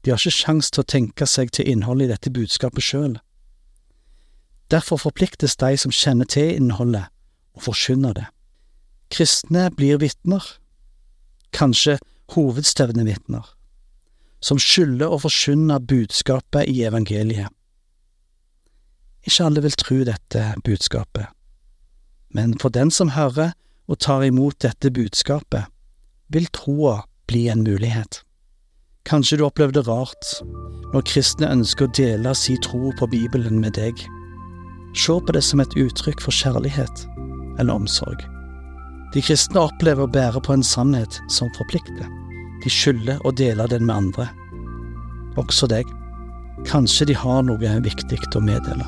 De 0.05 0.11
har 0.11 0.19
ikke 0.19 0.31
sjans 0.31 0.71
til 0.71 0.83
å 0.83 0.87
tenke 0.87 1.27
seg 1.27 1.51
til 1.51 1.67
innholdet 1.67 2.07
i 2.07 2.11
dette 2.13 2.31
budskapet 2.33 2.83
sjøl. 2.83 3.17
Derfor 4.71 4.99
forpliktes 4.99 5.55
de 5.59 5.77
som 5.77 5.91
kjenner 5.91 6.27
til 6.27 6.55
innholdet, 6.55 7.07
å 7.57 7.63
forkynne 7.63 8.13
det. 8.13 8.27
Kristne 9.11 9.69
blir 9.75 9.99
vitner, 10.01 10.43
kanskje 11.55 11.97
hovedstevnevitner, 12.35 13.45
som 14.43 14.59
skylder 14.61 15.13
å 15.13 15.21
forkynne 15.21 15.79
budskapet 15.79 16.69
i 16.69 16.83
evangeliet. 16.87 17.53
Ikke 19.27 19.47
alle 19.47 19.63
vil 19.65 19.75
tro 19.79 20.03
dette 20.07 20.43
budskapet, 20.63 21.27
men 22.35 22.55
for 22.61 22.73
den 22.73 22.91
som 22.91 23.15
hører 23.15 23.55
og 23.87 23.99
tar 24.03 24.23
imot 24.27 24.59
dette 24.63 24.91
budskapet, 24.91 25.67
vil 26.27 26.47
troa 26.55 27.01
bli 27.27 27.47
en 27.51 27.63
mulighet. 27.63 28.21
Kanskje 29.07 29.39
du 29.39 29.45
opplevde 29.47 29.79
det 29.79 29.87
rart 29.87 30.31
når 30.93 31.05
kristne 31.07 31.51
ønsker 31.51 31.87
å 31.87 31.93
dele 31.95 32.33
si 32.35 32.57
tro 32.63 32.91
på 32.99 33.07
Bibelen 33.11 33.61
med 33.63 33.77
deg. 33.79 33.99
Se 34.95 35.15
på 35.15 35.35
det 35.35 35.43
som 35.47 35.63
et 35.63 35.77
uttrykk 35.79 36.23
for 36.23 36.35
kjærlighet 36.35 37.05
eller 37.59 37.75
omsorg. 37.75 38.23
De 39.17 39.21
kristne 39.25 39.63
opplever 39.65 40.05
å 40.05 40.11
bære 40.13 40.37
på 40.45 40.53
en 40.53 40.61
sannhet 40.61 41.15
som 41.33 41.49
forplikter. 41.55 42.05
De 42.61 42.69
skylder 42.69 43.17
å 43.25 43.31
dele 43.33 43.65
den 43.71 43.87
med 43.87 43.95
andre. 43.95 44.27
Også 45.41 45.65
deg. 45.71 45.89
Kanskje 46.69 47.07
de 47.09 47.15
har 47.17 47.41
noe 47.47 47.71
viktig 47.81 48.19
å 48.37 48.41
meddele. 48.45 48.85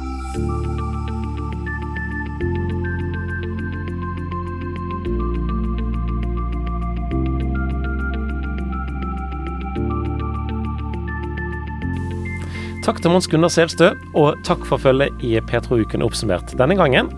Takk 12.86 13.02
til 13.02 13.16
Mons 13.16 13.26
Gunnar 13.30 13.50
Selstø, 13.50 13.96
og 14.14 14.38
takk 14.46 14.62
for 14.70 14.78
følget 14.78 15.26
i 15.26 15.40
Petro-uken 15.42 16.06
oppsummert 16.06 16.54
denne 16.62 16.78
gangen. 16.78 17.10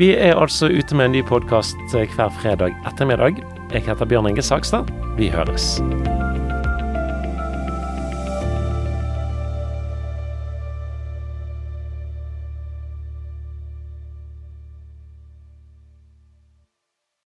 Vi 0.00 0.14
er 0.16 0.38
altså 0.40 0.70
ute 0.72 0.96
med 0.96 1.10
en 1.10 1.12
ny 1.12 1.20
podkast 1.28 1.76
hver 1.92 2.30
fredag 2.32 2.72
ettermiddag. 2.88 3.42
Jeg 3.68 3.82
heter 3.84 4.08
Bjørn 4.08 4.30
Inge 4.30 4.42
Sagstad. 4.42 4.88
Vi 5.18 5.28
høres. 5.28 5.76